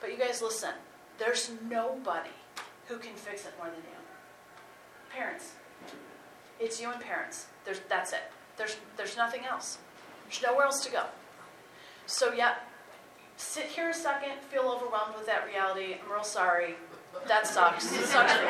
But 0.00 0.12
you 0.12 0.18
guys 0.18 0.40
listen, 0.40 0.74
there's 1.18 1.50
nobody 1.68 2.30
who 2.86 2.98
can 2.98 3.14
fix 3.14 3.44
it 3.44 3.52
more 3.58 3.66
than 3.66 3.76
you. 3.76 3.98
Parents. 5.10 5.52
It's 6.58 6.80
you 6.80 6.90
and 6.90 7.00
parents. 7.00 7.46
There's, 7.64 7.80
that's 7.88 8.12
it. 8.12 8.22
There's, 8.56 8.76
there's 8.96 9.16
nothing 9.16 9.42
else. 9.44 9.78
There's 10.24 10.42
nowhere 10.42 10.66
else 10.66 10.84
to 10.84 10.92
go. 10.92 11.04
So, 12.06 12.32
yeah, 12.32 12.54
sit 13.36 13.64
here 13.64 13.90
a 13.90 13.94
second, 13.94 14.32
feel 14.50 14.62
overwhelmed 14.62 15.14
with 15.16 15.26
that 15.26 15.46
reality. 15.46 15.94
I'm 15.94 16.12
real 16.12 16.24
sorry. 16.24 16.74
That 17.26 17.46
sucks. 17.46 17.92
It 17.96 18.06
sucks. 18.06 18.32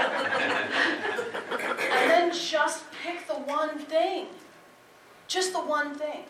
And 2.01 2.11
then 2.11 2.33
just 2.33 2.85
pick 3.03 3.27
the 3.27 3.35
one 3.35 3.79
thing. 3.79 4.27
Just 5.29 5.53
the 5.53 5.61
one 5.61 5.95
thing. 5.95 6.25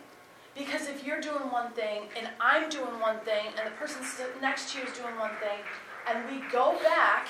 Because 0.57 0.89
if 0.89 1.05
you're 1.05 1.21
doing 1.21 1.51
one 1.51 1.71
thing 1.73 2.03
and 2.17 2.29
I'm 2.41 2.69
doing 2.69 2.99
one 3.01 3.19
thing 3.21 3.47
and 3.57 3.67
the 3.67 3.77
person 3.77 4.03
next 4.41 4.73
to 4.73 4.79
you 4.79 4.85
is 4.85 4.93
doing 4.93 5.17
one 5.17 5.31
thing, 5.41 5.61
and 6.09 6.29
we 6.29 6.47
go 6.51 6.79
back 6.83 7.29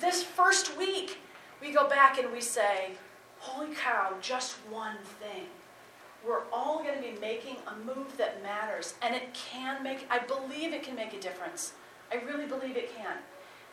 this 0.00 0.22
first 0.22 0.76
week, 0.78 1.18
we 1.60 1.72
go 1.72 1.88
back 1.88 2.18
and 2.18 2.32
we 2.32 2.40
say, 2.40 2.92
Holy 3.40 3.74
cow, 3.74 4.14
just 4.20 4.56
one 4.70 4.96
thing. 5.20 5.44
We're 6.26 6.42
all 6.52 6.82
going 6.82 6.96
to 6.96 7.00
be 7.00 7.18
making 7.20 7.56
a 7.68 7.76
move 7.86 8.16
that 8.16 8.42
matters, 8.42 8.94
and 9.00 9.14
it 9.14 9.32
can 9.34 9.82
make, 9.82 10.06
I 10.10 10.18
believe 10.18 10.72
it 10.72 10.82
can 10.82 10.96
make 10.96 11.14
a 11.14 11.20
difference. 11.20 11.74
I 12.12 12.16
really 12.16 12.46
believe 12.46 12.76
it 12.76 12.94
can. 12.96 13.18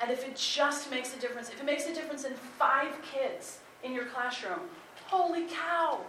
And 0.01 0.11
if 0.11 0.27
it 0.27 0.36
just 0.36 0.91
makes 0.91 1.15
a 1.15 1.19
difference, 1.19 1.49
if 1.49 1.59
it 1.59 1.65
makes 1.65 1.88
a 1.88 1.93
difference 1.93 2.23
in 2.25 2.33
five 2.33 2.93
kids 3.01 3.59
in 3.83 3.93
your 3.93 4.05
classroom, 4.05 4.59
holy 5.07 5.45
cow. 5.47 6.01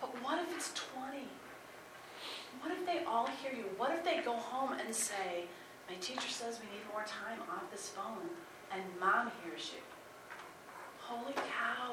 But 0.00 0.10
what 0.22 0.38
if 0.38 0.56
it's 0.56 0.72
20? 0.94 1.18
What 2.60 2.72
if 2.72 2.86
they 2.86 3.04
all 3.04 3.28
hear 3.42 3.52
you? 3.52 3.64
What 3.76 3.90
if 3.90 4.04
they 4.04 4.22
go 4.24 4.36
home 4.36 4.72
and 4.72 4.94
say, 4.94 5.44
My 5.88 5.96
teacher 5.96 6.28
says 6.28 6.60
we 6.60 6.66
need 6.74 6.84
more 6.90 7.04
time 7.04 7.40
off 7.50 7.70
this 7.70 7.90
phone, 7.90 8.30
and 8.72 8.82
mom 8.98 9.30
hears 9.44 9.72
you? 9.74 9.93
Holy 11.14 11.34
cow. 11.34 11.92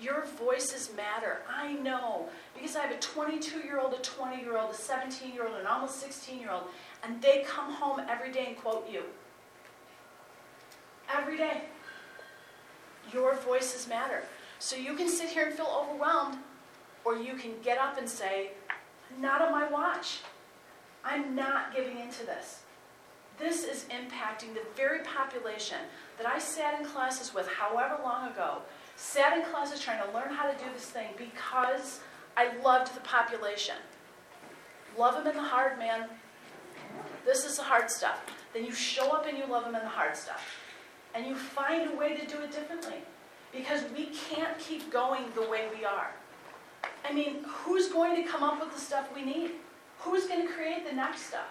Your 0.00 0.24
voices 0.24 0.90
matter. 0.96 1.38
I 1.48 1.72
know. 1.72 2.28
Because 2.54 2.74
I 2.74 2.80
have 2.80 2.90
a 2.90 2.98
22 2.98 3.60
year 3.60 3.78
old, 3.78 3.94
a 3.94 3.98
20 3.98 4.40
year 4.42 4.58
old, 4.58 4.72
a 4.72 4.74
17 4.74 5.32
year 5.32 5.46
old, 5.46 5.56
an 5.56 5.66
almost 5.66 6.00
16 6.00 6.40
year 6.40 6.50
old, 6.50 6.64
and 7.04 7.22
they 7.22 7.44
come 7.46 7.72
home 7.72 8.00
every 8.08 8.32
day 8.32 8.46
and 8.48 8.56
quote 8.56 8.88
you. 8.90 9.02
Every 11.12 11.36
day. 11.36 11.62
Your 13.12 13.36
voices 13.36 13.88
matter. 13.88 14.22
So 14.58 14.76
you 14.76 14.94
can 14.94 15.08
sit 15.08 15.30
here 15.30 15.46
and 15.46 15.54
feel 15.54 15.86
overwhelmed, 15.88 16.38
or 17.04 17.16
you 17.16 17.34
can 17.34 17.52
get 17.62 17.78
up 17.78 17.98
and 17.98 18.08
say, 18.08 18.50
Not 19.20 19.40
on 19.40 19.52
my 19.52 19.70
watch. 19.70 20.20
I'm 21.04 21.36
not 21.36 21.74
giving 21.74 22.00
into 22.00 22.26
this. 22.26 22.62
This 23.38 23.64
is 23.64 23.84
impacting 23.84 24.54
the 24.54 24.62
very 24.76 25.00
population 25.00 25.78
that 26.16 26.26
I 26.26 26.38
sat 26.38 26.78
in 26.78 26.84
classes 26.84 27.32
with 27.32 27.46
however 27.46 27.98
long 28.02 28.28
ago, 28.28 28.58
sat 28.96 29.36
in 29.38 29.44
classes 29.44 29.80
trying 29.80 30.04
to 30.04 30.12
learn 30.12 30.34
how 30.34 30.50
to 30.50 30.58
do 30.58 30.64
this 30.74 30.86
thing 30.86 31.08
because 31.16 32.00
I 32.36 32.56
loved 32.64 32.94
the 32.96 33.00
population. 33.00 33.76
Love 34.98 35.14
them 35.14 35.28
in 35.28 35.36
the 35.36 35.48
hard, 35.48 35.78
man. 35.78 36.08
This 37.24 37.44
is 37.44 37.58
the 37.58 37.62
hard 37.62 37.90
stuff. 37.90 38.20
Then 38.52 38.64
you 38.64 38.72
show 38.72 39.12
up 39.12 39.26
and 39.26 39.38
you 39.38 39.46
love 39.46 39.64
them 39.64 39.76
in 39.76 39.82
the 39.82 39.88
hard 39.88 40.16
stuff. 40.16 40.42
And 41.14 41.24
you 41.26 41.36
find 41.36 41.90
a 41.90 41.96
way 41.96 42.16
to 42.16 42.26
do 42.26 42.42
it 42.42 42.50
differently. 42.50 42.98
Because 43.52 43.82
we 43.96 44.06
can't 44.06 44.58
keep 44.58 44.90
going 44.90 45.22
the 45.34 45.48
way 45.48 45.68
we 45.76 45.84
are. 45.84 46.10
I 47.08 47.12
mean, 47.12 47.44
who's 47.46 47.88
going 47.88 48.16
to 48.22 48.28
come 48.28 48.42
up 48.42 48.60
with 48.60 48.74
the 48.74 48.80
stuff 48.80 49.08
we 49.14 49.24
need? 49.24 49.52
Who's 50.00 50.26
going 50.26 50.46
to 50.46 50.52
create 50.52 50.88
the 50.88 50.94
next 50.94 51.26
stuff? 51.26 51.46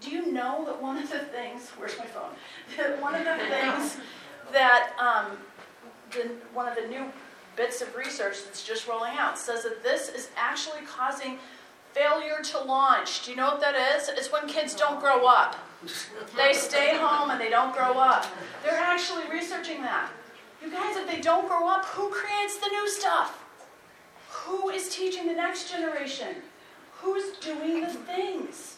Do 0.00 0.10
you 0.10 0.32
know 0.32 0.64
that 0.66 0.80
one 0.80 0.98
of 0.98 1.10
the 1.10 1.20
things, 1.20 1.70
where's 1.76 1.98
my 1.98 2.04
phone? 2.06 2.30
That 2.76 3.00
one 3.00 3.14
of 3.14 3.24
the 3.24 3.36
things 3.48 3.96
that 4.52 4.92
um, 4.98 5.38
the, 6.12 6.30
one 6.52 6.68
of 6.68 6.76
the 6.76 6.86
new 6.86 7.06
bits 7.56 7.80
of 7.80 7.94
research 7.96 8.44
that's 8.44 8.62
just 8.62 8.86
rolling 8.86 9.14
out 9.16 9.38
says 9.38 9.62
that 9.62 9.82
this 9.82 10.08
is 10.08 10.28
actually 10.36 10.80
causing 10.86 11.38
failure 11.92 12.40
to 12.42 12.60
launch. 12.60 13.24
Do 13.24 13.30
you 13.30 13.36
know 13.36 13.46
what 13.46 13.60
that 13.60 13.74
is? 13.96 14.08
It's 14.08 14.30
when 14.30 14.46
kids 14.46 14.74
don't 14.74 15.00
grow 15.00 15.26
up. 15.26 15.56
They 16.36 16.52
stay 16.52 16.96
home 16.96 17.30
and 17.30 17.40
they 17.40 17.48
don't 17.48 17.74
grow 17.74 17.92
up. 17.92 18.26
They're 18.62 18.78
actually 18.78 19.24
researching 19.30 19.80
that. 19.82 20.10
You 20.62 20.70
guys, 20.70 20.96
if 20.96 21.06
they 21.06 21.20
don't 21.20 21.48
grow 21.48 21.68
up, 21.68 21.84
who 21.86 22.10
creates 22.10 22.58
the 22.58 22.68
new 22.68 22.88
stuff? 22.88 23.44
Who 24.30 24.68
is 24.70 24.94
teaching 24.94 25.26
the 25.26 25.34
next 25.34 25.70
generation? 25.70 26.36
Who's 26.92 27.36
doing 27.38 27.82
the 27.82 27.88
things? 27.88 28.75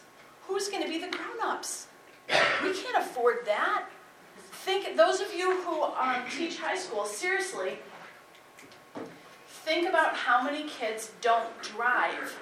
Who's 0.49 0.68
going 0.68 0.82
to 0.82 0.88
be 0.88 0.99
the 0.99 1.09
grown-ups? 1.09 1.88
We 2.62 2.72
can't 2.72 2.96
afford 2.96 3.44
that. 3.44 3.84
Think, 4.51 4.96
those 4.96 5.20
of 5.20 5.32
you 5.32 5.61
who 5.61 5.82
um, 5.82 6.22
teach 6.34 6.59
high 6.59 6.76
school, 6.76 7.05
seriously, 7.05 7.78
think 9.64 9.86
about 9.86 10.14
how 10.14 10.42
many 10.42 10.66
kids 10.68 11.12
don't 11.20 11.51
drive. 11.62 12.34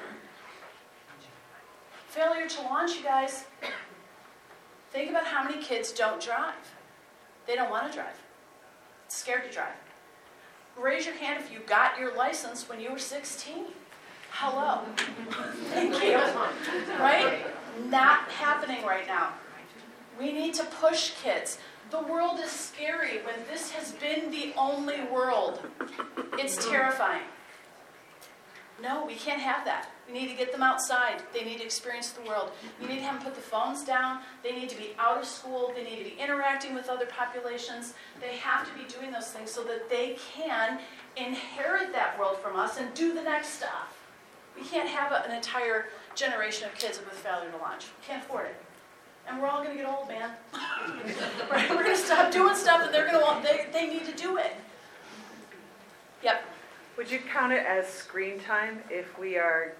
Failure 2.07 2.49
to 2.49 2.63
launch, 2.63 2.97
you 2.97 3.03
guys. 3.03 3.45
Think 4.93 5.11
about 5.11 5.27
how 5.27 5.43
many 5.45 5.61
kids 5.63 5.93
don't 5.93 6.23
drive. 6.23 6.55
They 7.47 7.57
don't 7.57 7.71
want 7.71 7.91
to 7.91 7.99
drive. 7.99 8.17
Scared 9.09 9.45
to 9.45 9.53
drive. 9.53 9.75
Raise 10.79 11.07
your 11.07 11.17
hand 11.17 11.43
if 11.43 11.53
you 11.53 11.59
got 11.67 11.99
your 11.99 12.17
license 12.17 12.69
when 12.69 12.81
you 12.81 12.93
were 12.93 12.99
16. 12.99 13.65
Hello. 14.31 14.81
Thank 15.73 16.03
you. 16.03 16.17
Right? 16.99 17.47
Not 17.85 18.29
happening 18.31 18.85
right 18.85 19.07
now. 19.07 19.35
We 20.19 20.33
need 20.33 20.55
to 20.55 20.65
push 20.65 21.13
kids. 21.23 21.59
The 21.91 22.01
world 22.01 22.41
is 22.41 22.51
scary 22.51 23.19
when 23.19 23.35
this 23.51 23.71
has 23.73 23.93
been 23.93 24.31
the 24.31 24.53
only 24.57 25.03
world. 25.05 25.61
It's 26.39 26.69
terrifying. 26.69 27.23
No, 28.83 29.07
we 29.07 29.15
can't 29.15 29.41
have 29.41 29.65
that. 29.65 29.91
We 30.07 30.13
need 30.13 30.29
to 30.29 30.35
get 30.35 30.53
them 30.53 30.63
outside. 30.63 31.23
They 31.33 31.45
need 31.45 31.59
to 31.59 31.65
experience 31.65 32.11
the 32.11 32.27
world. 32.29 32.51
You 32.81 32.89
need 32.89 32.99
to 32.99 33.05
have 33.05 33.15
them 33.15 33.25
put 33.25 33.35
the 33.35 33.41
phones 33.41 33.85
down. 33.85 34.21
They 34.43 34.53
need 34.53 34.69
to 34.69 34.77
be 34.77 34.91
out 34.99 35.19
of 35.19 35.25
school. 35.25 35.73
They 35.75 35.83
need 35.83 35.99
to 35.99 36.05
be 36.05 36.17
interacting 36.21 36.75
with 36.75 36.89
other 36.89 37.07
populations. 37.07 37.95
They 38.21 38.37
have 38.37 38.69
to 38.69 38.75
be 38.75 38.87
doing 38.89 39.13
those 39.13 39.29
things 39.29 39.51
so 39.51 39.65
that 39.65 39.89
they 39.89 40.19
can 40.35 40.79
inherit 41.17 41.93
that 41.93 42.19
world 42.19 42.39
from 42.39 42.57
us 42.57 42.79
and 42.79 42.93
do 42.95 43.15
the 43.15 43.23
next 43.23 43.55
stuff. 43.55 43.97
We 44.55 44.63
can't 44.63 44.89
have 44.89 45.13
an 45.25 45.35
entire 45.35 45.87
generation 46.17 46.67
of 46.69 46.75
kids 46.75 46.99
with 46.99 47.15
failure 47.15 47.51
to 47.51 47.57
launch. 47.59 47.87
Can't 48.07 48.25
afford 48.25 48.47
it. 48.47 48.57
And 49.29 49.41
we're 49.41 49.49
all 49.49 49.63
going 49.63 49.77
to 49.77 49.83
get 49.83 49.91
old, 49.91 50.09
man. 50.09 50.31
right? 51.51 51.69
We're 51.71 51.83
going 51.83 51.97
to 51.97 52.03
stop 52.03 52.33
doing 52.33 52.55
stuff 52.55 52.81
that 52.81 52.93
they're 52.93 53.07
going 53.07 53.19
to 53.19 53.25
want. 53.25 53.45
They, 53.45 53.67
they 53.73 53.87
need 53.87 54.07
to 54.07 54.13
do 54.13 54.39
it. 54.39 54.53
Yep. 56.23 56.45
Would 56.97 57.11
you 57.11 57.19
count 57.19 57.53
it 57.53 57.67
as 57.67 57.87
screen 57.87 58.41
time 58.41 58.81
if 58.89 59.19
we 59.19 59.37
are 59.37 59.75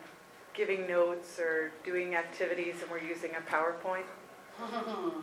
giving 0.53 0.87
notes 0.87 1.39
or 1.39 1.73
doing 1.85 2.15
activities 2.15 2.77
and 2.83 2.91
we're 2.91 3.01
using 3.01 3.31
a 3.35 3.41
PowerPoint? 3.51 4.05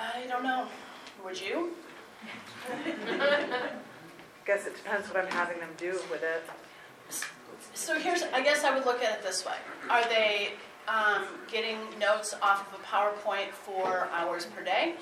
I 0.00 0.26
don't 0.26 0.42
know. 0.42 0.68
Would 1.24 1.40
you? 1.40 1.72
I 4.48 4.56
guess 4.56 4.66
it 4.66 4.74
depends 4.76 5.06
what 5.08 5.22
I'm 5.22 5.30
having 5.30 5.60
them 5.60 5.68
do 5.76 6.00
with 6.10 6.22
it. 6.22 6.42
So 7.74 7.98
here's, 7.98 8.22
I 8.22 8.42
guess 8.42 8.64
I 8.64 8.74
would 8.74 8.86
look 8.86 9.02
at 9.02 9.18
it 9.18 9.22
this 9.22 9.44
way. 9.44 9.56
Are 9.90 10.02
they 10.04 10.52
um, 10.88 11.24
getting 11.52 11.76
notes 12.00 12.34
off 12.40 12.66
of 12.72 12.80
a 12.80 12.82
PowerPoint 12.82 13.50
for 13.50 14.08
hours 14.10 14.46
per 14.46 14.64
day? 14.64 14.94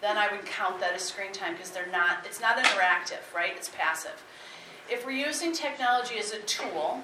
Then 0.00 0.16
I 0.16 0.32
would 0.32 0.46
count 0.46 0.80
that 0.80 0.94
as 0.94 1.02
screen 1.02 1.32
time 1.32 1.52
because 1.52 1.70
they're 1.70 1.92
not, 1.92 2.24
it's 2.24 2.40
not 2.40 2.56
interactive, 2.56 3.20
right? 3.34 3.52
It's 3.54 3.68
passive. 3.68 4.24
If 4.88 5.04
we're 5.04 5.12
using 5.12 5.52
technology 5.52 6.16
as 6.18 6.32
a 6.32 6.38
tool, 6.38 7.02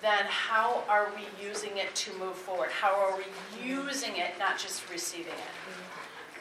then 0.00 0.26
how 0.28 0.84
are 0.88 1.08
we 1.16 1.44
using 1.44 1.76
it 1.76 1.92
to 1.96 2.16
move 2.18 2.36
forward? 2.36 2.70
How 2.70 2.94
are 2.94 3.16
we 3.16 3.24
using 3.68 4.16
it, 4.16 4.38
not 4.38 4.60
just 4.60 4.88
receiving 4.92 5.32
it? 5.32 5.97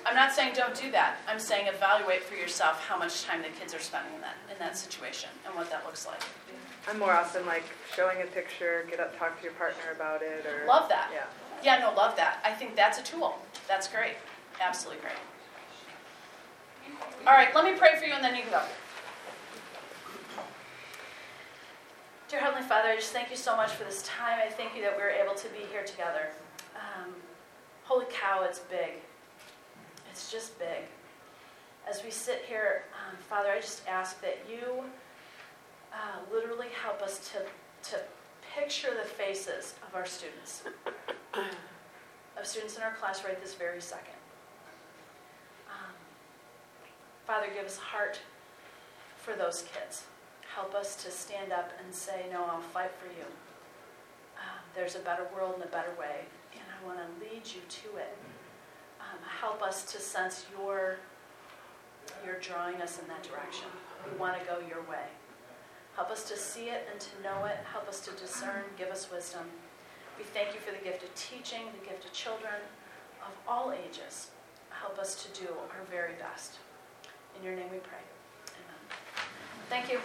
I'm 0.07 0.15
not 0.15 0.31
saying 0.31 0.53
don't 0.55 0.73
do 0.73 0.89
that. 0.91 1.17
I'm 1.27 1.39
saying 1.39 1.67
evaluate 1.67 2.23
for 2.23 2.35
yourself 2.35 2.81
how 2.87 2.97
much 2.97 3.25
time 3.25 3.41
the 3.41 3.49
kids 3.49 3.73
are 3.73 3.79
spending 3.79 4.13
in 4.15 4.21
that, 4.21 4.35
in 4.49 4.57
that 4.57 4.77
situation 4.77 5.29
and 5.45 5.53
what 5.53 5.69
that 5.69 5.85
looks 5.85 6.07
like. 6.07 6.21
I'm 6.89 6.97
more 6.97 7.11
often 7.11 7.45
like 7.45 7.63
showing 7.93 8.21
a 8.21 8.25
picture, 8.25 8.85
get 8.89 9.01
up, 9.01 9.19
talk 9.19 9.37
to 9.37 9.43
your 9.43 9.51
partner 9.53 9.91
about 9.93 10.21
it, 10.21 10.45
or. 10.45 10.65
Love 10.65 10.87
that. 10.87 11.09
Yeah. 11.13 11.25
Yeah, 11.61 11.79
no, 11.79 11.93
love 11.93 12.15
that. 12.15 12.39
I 12.45 12.53
think 12.53 12.77
that's 12.77 12.99
a 12.99 13.03
tool. 13.03 13.37
That's 13.67 13.89
great. 13.89 14.13
Absolutely 14.61 15.01
great. 15.01 15.17
All 17.27 17.33
right, 17.33 17.53
let 17.53 17.65
me 17.65 17.77
pray 17.77 17.99
for 17.99 18.05
you 18.05 18.13
and 18.13 18.23
then 18.23 18.33
you 18.33 18.43
can 18.43 18.51
go. 18.51 18.61
Dear 22.29 22.39
Heavenly 22.39 22.65
Father, 22.65 22.89
I 22.89 22.95
just 22.95 23.11
thank 23.11 23.29
you 23.29 23.35
so 23.35 23.57
much 23.57 23.71
for 23.71 23.83
this 23.83 24.03
time. 24.03 24.39
I 24.45 24.49
thank 24.49 24.73
you 24.73 24.81
that 24.83 24.95
we 24.95 25.03
were 25.03 25.09
able 25.09 25.35
to 25.35 25.49
be 25.49 25.65
here 25.69 25.83
together. 25.83 26.29
Um, 26.75 27.11
holy 27.83 28.05
cow, 28.09 28.43
it's 28.43 28.59
big. 28.59 29.01
It's 30.18 30.32
just 30.32 30.57
big. 30.57 30.82
As 31.88 32.03
we 32.03 32.09
sit 32.09 32.43
here, 32.47 32.86
um, 32.91 33.15
Father, 33.30 33.51
I 33.51 33.59
just 33.59 33.88
ask 33.88 34.20
that 34.22 34.39
you 34.49 34.84
uh, 35.93 36.34
literally 36.34 36.70
help 36.84 37.03
us 37.03 37.32
to, 37.34 37.91
to 37.91 38.01
picture 38.55 38.89
the 38.99 39.07
faces 39.07 39.76
of 39.88 39.93
our 39.93 40.07
students, 40.07 40.63
of 41.36 42.47
students 42.47 42.78
in 42.78 42.82
our 42.82 42.93
class 42.93 43.24
right 43.24 43.39
this 43.39 43.53
very 43.53 43.80
second. 43.80 44.18
Um, 45.70 45.93
Father, 47.28 47.45
give 47.55 47.65
us 47.65 47.78
heart 47.78 48.20
for 49.18 49.36
those 49.36 49.65
kids. 49.72 50.05
Help 50.55 50.74
us 50.74 50.95
to 51.03 51.11
stand 51.11 51.51
up 51.51 51.72
and 51.86 51.93
say, 51.93 52.26
No, 52.32 52.43
I'll 52.43 52.59
fight 52.59 52.91
for 52.99 53.05
you. 53.05 53.26
Um, 54.36 54.61
there's 54.74 54.95
a 54.95 54.99
better 54.99 55.28
world 55.36 55.53
and 55.57 55.63
a 55.63 55.68
better 55.68 55.93
way, 55.99 56.22
and 56.53 56.63
I 56.74 56.88
want 56.88 56.97
to 56.97 57.24
lead 57.24 57.43
you 57.45 57.61
to 57.70 57.97
it. 57.97 58.18
Help 59.28 59.61
us 59.61 59.91
to 59.91 59.99
sense 59.99 60.45
your, 60.57 60.97
your 62.25 62.39
drawing 62.39 62.82
us 62.82 62.99
in 62.99 63.07
that 63.07 63.23
direction. 63.23 63.67
We 64.11 64.17
want 64.17 64.39
to 64.39 64.45
go 64.45 64.59
your 64.67 64.82
way. 64.89 65.05
Help 65.95 66.11
us 66.11 66.23
to 66.30 66.38
see 66.38 66.69
it 66.69 66.88
and 66.91 66.99
to 66.99 67.09
know 67.23 67.45
it. 67.45 67.57
Help 67.71 67.88
us 67.88 67.99
to 68.01 68.11
discern. 68.11 68.63
Give 68.78 68.89
us 68.89 69.11
wisdom. 69.11 69.41
We 70.17 70.23
thank 70.23 70.53
you 70.53 70.59
for 70.59 70.71
the 70.71 70.84
gift 70.84 71.03
of 71.03 71.13
teaching, 71.15 71.61
the 71.80 71.88
gift 71.88 72.05
of 72.05 72.13
children 72.13 72.61
of 73.21 73.34
all 73.47 73.73
ages. 73.73 74.30
Help 74.69 74.99
us 74.99 75.23
to 75.23 75.41
do 75.41 75.47
our 75.49 75.84
very 75.89 76.13
best. 76.19 76.57
In 77.38 77.43
your 77.43 77.55
name 77.55 77.69
we 77.71 77.80
pray. 77.80 77.99
Amen. 78.49 78.80
Thank 79.69 79.91
you. 79.91 79.99